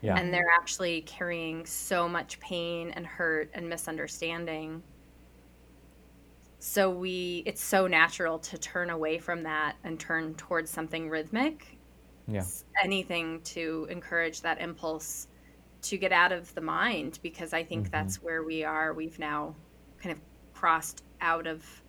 Yeah. 0.00 0.16
And 0.16 0.32
they're 0.32 0.50
actually 0.54 1.00
carrying 1.02 1.66
so 1.66 2.08
much 2.08 2.38
pain 2.40 2.90
and 2.90 3.06
hurt 3.06 3.50
and 3.54 3.68
misunderstanding. 3.68 4.82
So 6.60 6.90
we 6.90 7.42
it's 7.46 7.62
so 7.62 7.86
natural 7.86 8.38
to 8.40 8.58
turn 8.58 8.90
away 8.90 9.18
from 9.18 9.42
that 9.44 9.76
and 9.84 9.98
turn 9.98 10.34
towards 10.36 10.70
something 10.70 11.08
rhythmic. 11.08 11.80
yeah. 12.26 12.48
Anything 12.82 13.42
to 13.44 13.86
encourage 13.90 14.42
that 14.42 14.60
impulse 14.60 15.28
to 15.82 15.98
get 15.98 16.12
out 16.12 16.32
of 16.32 16.54
the 16.54 16.60
mind 16.62 17.20
because 17.22 17.52
I 17.52 17.64
think 17.64 17.90
Mhm. 17.90 17.92
that's 17.92 18.22
where 18.22 18.44
we 18.44 18.64
are. 18.64 18.94
We've 18.94 19.18
now 19.18 19.56
kind 19.98 20.12
of 20.16 20.22
crossed 20.54 21.04
out 21.20 21.46
of 21.46 21.84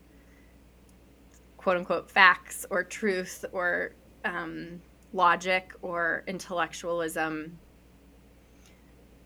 quote 1.57 1.77
unquote 1.77 2.09
facts 2.11 2.65
or 2.69 2.83
truth 2.83 3.45
or 3.51 3.95
um, 4.23 4.81
logic 5.11 5.73
or 5.81 6.23
intellectualism, 6.27 7.59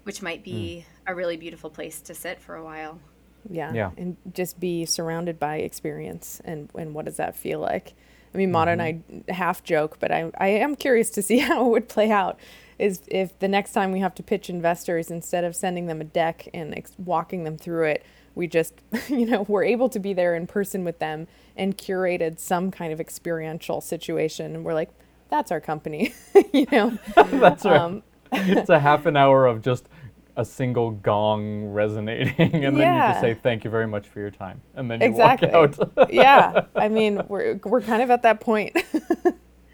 which 0.03 0.21
might 0.21 0.43
be 0.43 0.85
a 1.07 1.15
really 1.15 1.37
beautiful 1.37 1.69
place 1.69 2.01
to 2.01 2.13
sit 2.13 2.39
for 2.41 2.55
a 2.55 2.63
while. 2.63 3.01
Yeah. 3.49 3.73
Yeah. 3.73 3.91
And 3.97 4.17
just 4.33 4.59
be 4.59 4.85
surrounded 4.85 5.39
by 5.39 5.57
experience 5.57 6.41
and, 6.45 6.69
and 6.75 6.93
what 6.93 7.05
does 7.05 7.17
that 7.17 7.35
feel 7.35 7.59
like? 7.59 7.93
I 8.33 8.37
mean, 8.37 8.51
Mara 8.51 8.71
and 8.71 8.81
I 8.81 8.99
half 9.29 9.63
joke, 9.63 9.99
but 9.99 10.11
I, 10.11 10.31
I 10.39 10.47
am 10.47 10.75
curious 10.75 11.09
to 11.11 11.21
see 11.21 11.37
how 11.39 11.65
it 11.65 11.69
would 11.69 11.89
play 11.89 12.09
out. 12.11 12.39
Is 12.79 13.01
if 13.07 13.37
the 13.37 13.47
next 13.47 13.73
time 13.73 13.91
we 13.91 13.99
have 13.99 14.15
to 14.15 14.23
pitch 14.23 14.49
investors, 14.49 15.11
instead 15.11 15.43
of 15.43 15.55
sending 15.55 15.85
them 15.85 16.01
a 16.01 16.03
deck 16.03 16.47
and 16.53 16.75
ex- 16.75 16.93
walking 16.97 17.43
them 17.43 17.55
through 17.57 17.85
it, 17.85 18.05
we 18.33 18.47
just, 18.47 18.73
you 19.09 19.27
know, 19.27 19.43
we're 19.47 19.63
able 19.63 19.89
to 19.89 19.99
be 19.99 20.13
there 20.13 20.35
in 20.35 20.47
person 20.47 20.83
with 20.83 20.99
them 20.99 21.27
and 21.55 21.77
curated 21.77 22.39
some 22.39 22.71
kind 22.71 22.91
of 22.91 22.99
experiential 22.99 23.79
situation. 23.79 24.55
And 24.55 24.65
we're 24.65 24.73
like, 24.73 24.89
that's 25.29 25.51
our 25.51 25.61
company, 25.61 26.15
you 26.51 26.65
know? 26.71 26.97
That's 27.15 27.63
right. 27.63 27.79
Um, 27.79 28.03
it's 28.31 28.69
a 28.69 28.79
half 28.79 29.05
an 29.05 29.15
hour 29.15 29.45
of 29.45 29.61
just 29.61 29.87
a 30.35 30.43
single 30.45 30.91
gong 30.91 31.65
resonating, 31.65 32.33
and 32.39 32.63
then 32.63 32.73
you 32.75 32.79
Yeah. 32.81 33.11
just 33.11 33.21
say 33.21 33.33
thank 33.35 33.63
you 33.63 33.69
very 33.69 33.87
much 33.87 34.07
for 34.07 34.19
your 34.19 34.31
time, 34.31 34.61
and 34.75 34.89
then 34.89 34.99
you 35.01 35.07
exactly. 35.07 35.49
walk 35.49 35.77
out. 35.97 36.11
yeah. 36.13 36.65
I 36.75 36.87
mean, 36.89 37.21
we're, 37.27 37.59
we're 37.63 37.81
kind 37.81 38.01
of 38.01 38.09
at 38.11 38.21
that 38.23 38.39
point. 38.39 38.75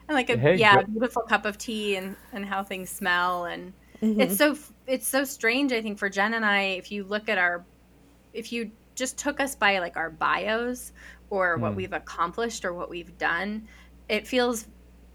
And 0.08 0.16
like 0.16 0.32
a 0.32 0.38
Hey, 0.38 0.56
yeah, 0.56 0.78
go- 0.78 0.88
beautiful 0.88 1.22
cup 1.22 1.46
of 1.46 1.60
tea 1.60 1.96
and 1.96 2.16
and 2.34 2.44
how 2.44 2.64
things 2.64 2.90
smell 2.90 3.46
and 3.46 3.74
Mm-hmm. 4.02 4.22
it's 4.22 4.38
so 4.38 4.58
it's 4.88 5.08
so 5.08 5.24
strange 5.24 5.72
I 5.74 5.82
think 5.84 6.00
for 6.00 6.10
Jen 6.10 6.34
and 6.34 6.44
I 6.46 6.62
if 6.82 6.90
you 6.92 7.04
look 7.04 7.30
at 7.30 7.38
our 7.38 7.64
if 8.34 8.52
you 8.52 8.72
just 8.96 9.20
took 9.20 9.40
us 9.40 9.54
by 9.56 9.78
like 9.78 9.98
our 9.98 10.10
bios 10.10 10.94
or 11.30 11.58
what 11.58 11.74
Mm. 11.74 11.76
we've 11.76 11.94
accomplished 11.94 12.66
or 12.66 12.74
what 12.74 12.90
we've 12.90 13.16
done, 13.20 13.68
it 14.08 14.26
feels 14.26 14.68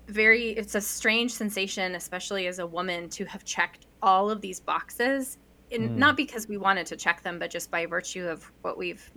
very 0.06 0.50
it's 0.50 0.76
a 0.76 0.80
strange 0.80 1.32
sensation 1.32 1.96
especially 1.96 2.46
as 2.46 2.60
a 2.60 2.66
woman 2.66 3.08
to 3.08 3.24
have 3.24 3.44
checked 3.44 3.86
all 4.04 4.30
of 4.30 4.40
these 4.40 4.60
boxes 4.60 5.38
in, 5.70 5.88
Mm. 5.88 5.96
not 5.96 6.16
because 6.16 6.46
we 6.46 6.58
wanted 6.58 6.86
to 6.86 6.96
check 6.96 7.22
them 7.22 7.38
but 7.38 7.50
just 7.50 7.70
by 7.70 7.86
virtue 7.86 8.26
of 8.26 8.52
what 8.62 8.76
we've 8.78 9.10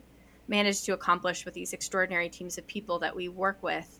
managed 0.47 0.85
to 0.85 0.93
accomplish 0.93 1.43
with 1.45 1.53
these 1.53 1.73
extraordinary 1.73 2.29
teams 2.29 2.57
of 2.57 2.65
people 2.67 2.97
that 2.99 3.13
we 3.15 3.27
work 3.27 3.61
with 3.61 3.99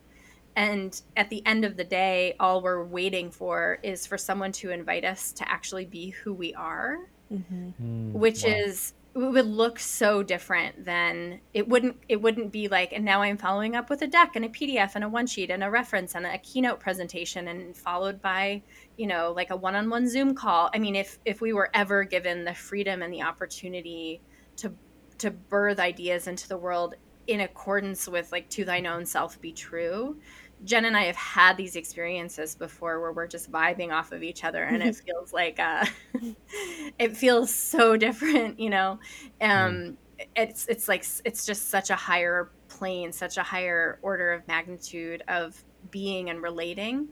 and 0.55 1.01
at 1.17 1.29
the 1.29 1.45
end 1.45 1.65
of 1.65 1.75
the 1.77 1.83
day 1.83 2.35
all 2.39 2.61
we're 2.61 2.83
waiting 2.85 3.29
for 3.29 3.79
is 3.83 4.07
for 4.07 4.17
someone 4.17 4.51
to 4.53 4.71
invite 4.71 5.03
us 5.03 5.33
to 5.33 5.43
actually 5.51 5.85
be 5.85 6.09
who 6.09 6.33
we 6.33 6.53
are 6.55 6.99
Mm, 7.31 8.13
which 8.13 8.43
wow. 8.45 8.51
is 8.51 8.93
it 9.21 9.31
would 9.31 9.47
look 9.47 9.79
so 9.79 10.21
different 10.21 10.85
than 10.85 11.39
it 11.53 11.67
wouldn't 11.67 11.97
it 12.07 12.21
wouldn't 12.21 12.51
be 12.51 12.67
like 12.67 12.93
and 12.93 13.03
now 13.03 13.21
i'm 13.21 13.37
following 13.37 13.75
up 13.75 13.89
with 13.89 14.01
a 14.01 14.07
deck 14.07 14.35
and 14.35 14.45
a 14.45 14.49
pdf 14.49 14.91
and 14.95 15.03
a 15.03 15.09
one 15.09 15.25
sheet 15.25 15.49
and 15.49 15.63
a 15.63 15.69
reference 15.69 16.15
and 16.15 16.25
a 16.25 16.37
keynote 16.37 16.79
presentation 16.79 17.47
and 17.47 17.75
followed 17.75 18.21
by 18.21 18.61
you 18.97 19.07
know 19.07 19.33
like 19.35 19.49
a 19.49 19.55
one-on-one 19.55 20.07
zoom 20.09 20.35
call. 20.35 20.69
I 20.73 20.79
mean 20.79 20.95
if 20.95 21.19
if 21.25 21.41
we 21.41 21.53
were 21.53 21.69
ever 21.73 22.03
given 22.03 22.43
the 22.43 22.53
freedom 22.53 23.01
and 23.01 23.13
the 23.13 23.21
opportunity 23.21 24.21
to 24.57 24.73
to 25.19 25.31
birth 25.31 25.79
ideas 25.79 26.27
into 26.27 26.47
the 26.47 26.57
world 26.57 26.95
in 27.27 27.41
accordance 27.41 28.07
with 28.07 28.31
like 28.31 28.49
to 28.49 28.65
thine 28.65 28.85
own 28.85 29.05
self 29.05 29.39
be 29.41 29.51
true 29.51 30.17
jen 30.63 30.85
and 30.85 30.97
i 30.97 31.03
have 31.03 31.15
had 31.15 31.55
these 31.57 31.75
experiences 31.75 32.55
before 32.55 32.99
where 32.99 33.13
we're 33.13 33.27
just 33.27 33.51
vibing 33.51 33.91
off 33.93 34.11
of 34.11 34.23
each 34.23 34.43
other 34.43 34.63
and 34.63 34.81
it 34.83 34.95
feels 35.05 35.31
like 35.33 35.59
uh 35.59 35.85
it 36.99 37.15
feels 37.15 37.53
so 37.53 37.97
different 37.97 38.59
you 38.59 38.69
know? 38.69 38.99
Um 39.41 39.97
it's 40.35 40.65
it's 40.67 40.87
like 40.87 41.05
it's 41.25 41.45
just 41.45 41.69
such 41.69 41.89
a 41.91 41.95
higher 41.95 42.51
plane 42.69 43.11
such 43.11 43.37
a 43.37 43.43
higher 43.43 43.99
order 44.01 44.33
of 44.33 44.47
magnitude 44.47 45.21
of 45.27 45.63
being 45.91 46.29
and 46.29 46.41
relating. 46.41 47.09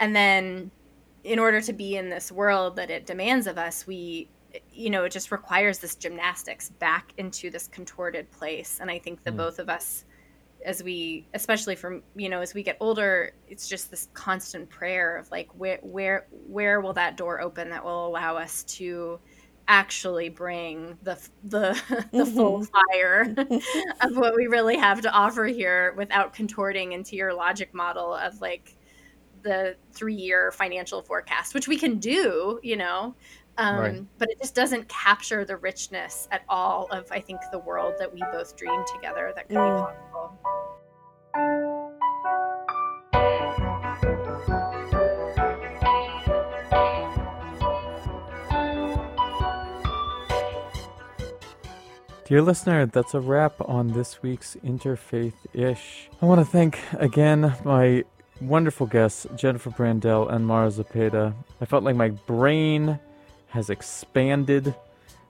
And 0.00 0.14
then 0.16 0.72
in 1.24 1.38
order 1.38 1.60
to 1.62 1.72
be 1.72 1.96
in 1.96 2.10
this 2.10 2.32
world 2.32 2.76
that 2.76 2.90
it 2.90 3.06
demands 3.06 3.46
of 3.46 3.58
us 3.58 3.86
we 3.86 4.30
you 4.70 4.90
know 4.90 5.04
it 5.04 5.12
just 5.12 5.32
requires 5.32 5.78
this 5.80 5.96
gymnastics 5.96 6.70
back 6.70 7.12
into 7.18 7.50
this 7.50 7.68
contorted 7.68 8.30
place. 8.30 8.78
And 8.80 8.90
i 8.90 8.98
think 8.98 9.24
the 9.24 9.32
Mm. 9.32 9.36
both 9.36 9.58
of 9.58 9.68
us 9.68 10.04
as 10.64 10.82
we 10.82 11.26
especially 11.34 11.76
from 11.76 12.02
you 12.16 12.28
know 12.28 12.40
as 12.40 12.54
we 12.54 12.62
get 12.62 12.76
older 12.80 13.32
it's 13.46 13.68
just 13.68 13.90
this 13.90 14.08
constant 14.12 14.68
prayer 14.68 15.16
of 15.16 15.30
like 15.30 15.48
where 15.56 15.78
where 15.82 16.26
where 16.30 16.80
will 16.80 16.92
that 16.92 17.16
door 17.16 17.40
open 17.40 17.70
that 17.70 17.84
will 17.84 18.06
allow 18.06 18.36
us 18.36 18.64
to 18.64 19.18
actually 19.68 20.28
bring 20.28 20.96
the 21.02 21.16
the 21.44 21.80
the 22.12 22.26
full 22.26 22.60
mm-hmm. 22.60 22.90
fire 22.90 23.34
of 24.00 24.16
what 24.16 24.34
we 24.34 24.46
really 24.46 24.76
have 24.76 25.00
to 25.00 25.10
offer 25.12 25.44
here 25.44 25.94
without 25.96 26.32
contorting 26.32 26.92
into 26.92 27.16
your 27.16 27.32
logic 27.32 27.72
model 27.74 28.14
of 28.14 28.40
like 28.40 28.76
the 29.42 29.76
three 29.92 30.14
year 30.14 30.50
financial 30.50 31.02
forecast 31.02 31.54
which 31.54 31.68
we 31.68 31.76
can 31.76 31.98
do 31.98 32.58
you 32.62 32.76
know 32.76 33.14
um, 33.58 33.76
Right. 33.78 34.04
but 34.18 34.30
it 34.30 34.38
just 34.40 34.54
doesn't 34.54 34.88
capture 34.88 35.44
the 35.44 35.56
richness 35.56 36.26
at 36.30 36.42
all 36.48 36.86
of 36.90 37.10
i 37.12 37.20
think 37.20 37.40
the 37.52 37.58
world 37.58 37.94
that 37.98 38.12
we 38.12 38.20
both 38.32 38.56
dream 38.56 38.82
together 38.94 39.32
that 39.36 39.48
could 39.48 39.56
Mm. 39.58 39.76
be 39.76 39.82
possible 39.82 41.38
Dear 52.26 52.42
listener, 52.42 52.84
that's 52.84 53.14
a 53.14 53.20
wrap 53.20 53.54
on 53.60 53.88
this 53.88 54.22
week's 54.22 54.56
Interfaith 54.62 55.32
Ish. 55.54 56.10
I 56.20 56.26
want 56.26 56.40
to 56.40 56.44
thank 56.44 56.78
again 56.98 57.54
my 57.64 58.04
wonderful 58.42 58.86
guests, 58.86 59.26
Jennifer 59.34 59.70
Brandel 59.70 60.30
and 60.30 60.46
Mara 60.46 60.68
Zepeda. 60.68 61.34
I 61.60 61.64
felt 61.64 61.84
like 61.84 61.96
my 61.96 62.10
brain 62.10 63.00
has 63.48 63.70
expanded. 63.70 64.74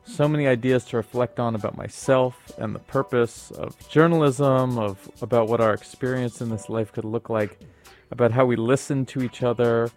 So 0.04 0.26
many 0.26 0.46
ideas 0.46 0.84
to 0.86 0.96
reflect 0.96 1.38
on 1.38 1.54
about 1.54 1.76
myself 1.76 2.50
and 2.56 2.74
the 2.74 2.78
purpose 2.78 3.50
of 3.50 3.76
journalism, 3.88 4.78
of 4.78 5.10
about 5.20 5.48
what 5.48 5.60
our 5.60 5.74
experience 5.74 6.40
in 6.40 6.48
this 6.48 6.68
life 6.68 6.92
could 6.92 7.04
look 7.04 7.28
like, 7.28 7.58
about 8.10 8.32
how 8.32 8.46
we 8.46 8.56
listen 8.56 9.04
to 9.06 9.22
each 9.22 9.42
other 9.42 9.90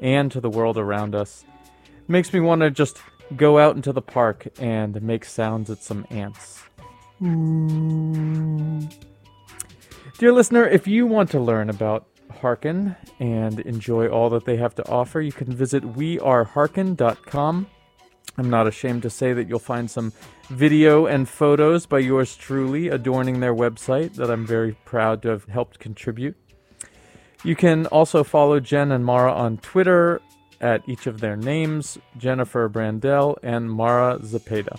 and 0.00 0.32
to 0.32 0.40
the 0.40 0.50
world 0.50 0.76
around 0.76 1.14
us. 1.14 1.44
makes 2.08 2.32
me 2.32 2.40
want 2.40 2.60
to 2.60 2.70
just 2.70 2.98
go 3.36 3.58
out 3.58 3.76
into 3.76 3.92
the 3.92 4.02
park 4.02 4.48
and 4.58 5.00
make 5.00 5.24
sounds 5.24 5.70
at 5.70 5.82
some 5.82 6.06
ants. 6.10 6.64
Mm. 7.22 8.92
Dear 10.18 10.32
listener, 10.32 10.66
if 10.66 10.86
you 10.86 11.06
want 11.06 11.30
to 11.30 11.40
learn 11.40 11.70
about 11.70 12.06
Hearken 12.42 12.96
and 13.18 13.60
enjoy 13.60 14.08
all 14.08 14.28
that 14.30 14.44
they 14.44 14.56
have 14.56 14.74
to 14.74 14.88
offer, 14.88 15.20
you 15.20 15.32
can 15.32 15.50
visit 15.50 15.82
wearehearken.com. 15.84 17.66
I'm 18.38 18.50
not 18.50 18.66
ashamed 18.66 19.02
to 19.02 19.10
say 19.10 19.32
that 19.32 19.48
you'll 19.48 19.58
find 19.58 19.90
some 19.90 20.12
video 20.50 21.06
and 21.06 21.28
photos 21.28 21.86
by 21.86 22.00
yours 22.00 22.36
truly 22.36 22.88
adorning 22.88 23.40
their 23.40 23.54
website 23.54 24.14
that 24.14 24.30
I'm 24.30 24.46
very 24.46 24.72
proud 24.84 25.22
to 25.22 25.28
have 25.28 25.44
helped 25.44 25.78
contribute. 25.78 26.36
You 27.44 27.56
can 27.56 27.86
also 27.86 28.24
follow 28.24 28.60
Jen 28.60 28.92
and 28.92 29.04
Mara 29.04 29.32
on 29.32 29.58
Twitter 29.58 30.20
at 30.60 30.88
each 30.88 31.06
of 31.06 31.20
their 31.20 31.36
names 31.36 31.98
Jennifer 32.16 32.68
Brandel 32.68 33.36
and 33.42 33.70
Mara 33.70 34.18
Zepeda. 34.20 34.78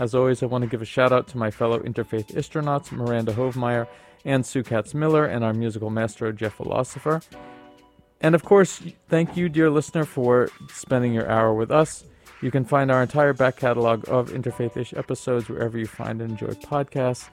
As 0.00 0.14
always, 0.14 0.42
I 0.42 0.46
want 0.46 0.62
to 0.62 0.68
give 0.68 0.82
a 0.82 0.86
shout 0.86 1.12
out 1.12 1.28
to 1.28 1.38
my 1.38 1.50
fellow 1.50 1.78
interfaith 1.78 2.34
astronauts, 2.34 2.90
Miranda 2.90 3.32
Hovemeyer 3.32 3.86
and 4.24 4.44
Sue 4.44 4.62
Katz 4.62 4.94
Miller, 4.94 5.26
and 5.26 5.44
our 5.44 5.52
musical 5.52 5.90
maestro, 5.90 6.32
Jeff 6.32 6.54
Philosopher. 6.54 7.20
And 8.20 8.34
of 8.34 8.44
course, 8.44 8.82
thank 9.08 9.36
you, 9.36 9.48
dear 9.48 9.70
listener, 9.70 10.04
for 10.04 10.48
spending 10.70 11.12
your 11.12 11.30
hour 11.30 11.52
with 11.52 11.70
us. 11.70 12.04
You 12.40 12.50
can 12.50 12.64
find 12.64 12.90
our 12.90 13.02
entire 13.02 13.32
back 13.32 13.56
catalog 13.56 14.08
of 14.08 14.30
Interfaith 14.30 14.76
ish 14.76 14.94
episodes 14.94 15.48
wherever 15.48 15.78
you 15.78 15.86
find 15.86 16.20
and 16.20 16.32
enjoy 16.32 16.54
podcasts. 16.54 17.28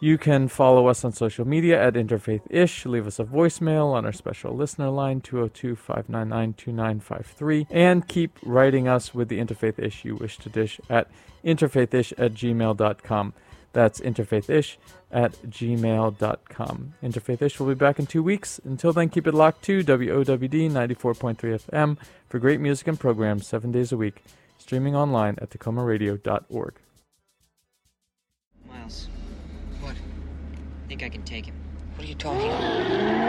You 0.00 0.18
can 0.18 0.48
follow 0.48 0.88
us 0.88 1.04
on 1.04 1.12
social 1.12 1.46
media 1.46 1.82
at 1.82 1.94
Interfaith-ish. 1.94 2.84
Leave 2.84 3.06
us 3.06 3.18
a 3.18 3.24
voicemail 3.24 3.94
on 3.94 4.04
our 4.04 4.12
special 4.12 4.54
listener 4.54 4.90
line, 4.90 5.22
202-599-2953. 5.22 7.66
And 7.70 8.06
keep 8.06 8.38
writing 8.42 8.88
us 8.88 9.14
with 9.14 9.28
the 9.28 9.38
Interfaith-ish 9.38 10.04
you 10.04 10.16
wish 10.16 10.36
to 10.38 10.50
dish 10.50 10.78
at 10.90 11.08
interfaithish 11.44 12.12
at 12.18 12.34
gmail.com. 12.34 13.32
That's 13.76 14.00
interfaithish 14.00 14.78
at 15.12 15.32
gmail.com. 15.42 16.94
Interfaithish 17.02 17.60
will 17.60 17.66
be 17.66 17.74
back 17.74 17.98
in 17.98 18.06
two 18.06 18.22
weeks. 18.22 18.58
Until 18.64 18.94
then, 18.94 19.10
keep 19.10 19.26
it 19.26 19.34
locked 19.34 19.62
to 19.64 19.84
WOWD 19.84 20.70
94.3 20.70 21.36
FM 21.36 21.98
for 22.26 22.38
great 22.38 22.58
music 22.58 22.88
and 22.88 22.98
programs 22.98 23.46
seven 23.46 23.72
days 23.72 23.92
a 23.92 23.98
week, 23.98 24.24
streaming 24.56 24.96
online 24.96 25.36
at 25.42 25.50
tacomaradio.org. 25.50 26.74
Miles, 28.66 29.10
what? 29.82 29.92
I 29.92 30.88
think 30.88 31.02
I 31.02 31.10
can 31.10 31.22
take 31.24 31.44
him. 31.44 31.54
What 31.96 32.06
are 32.06 32.08
you 32.08 32.14
talking 32.14 32.48
about? 32.48 33.26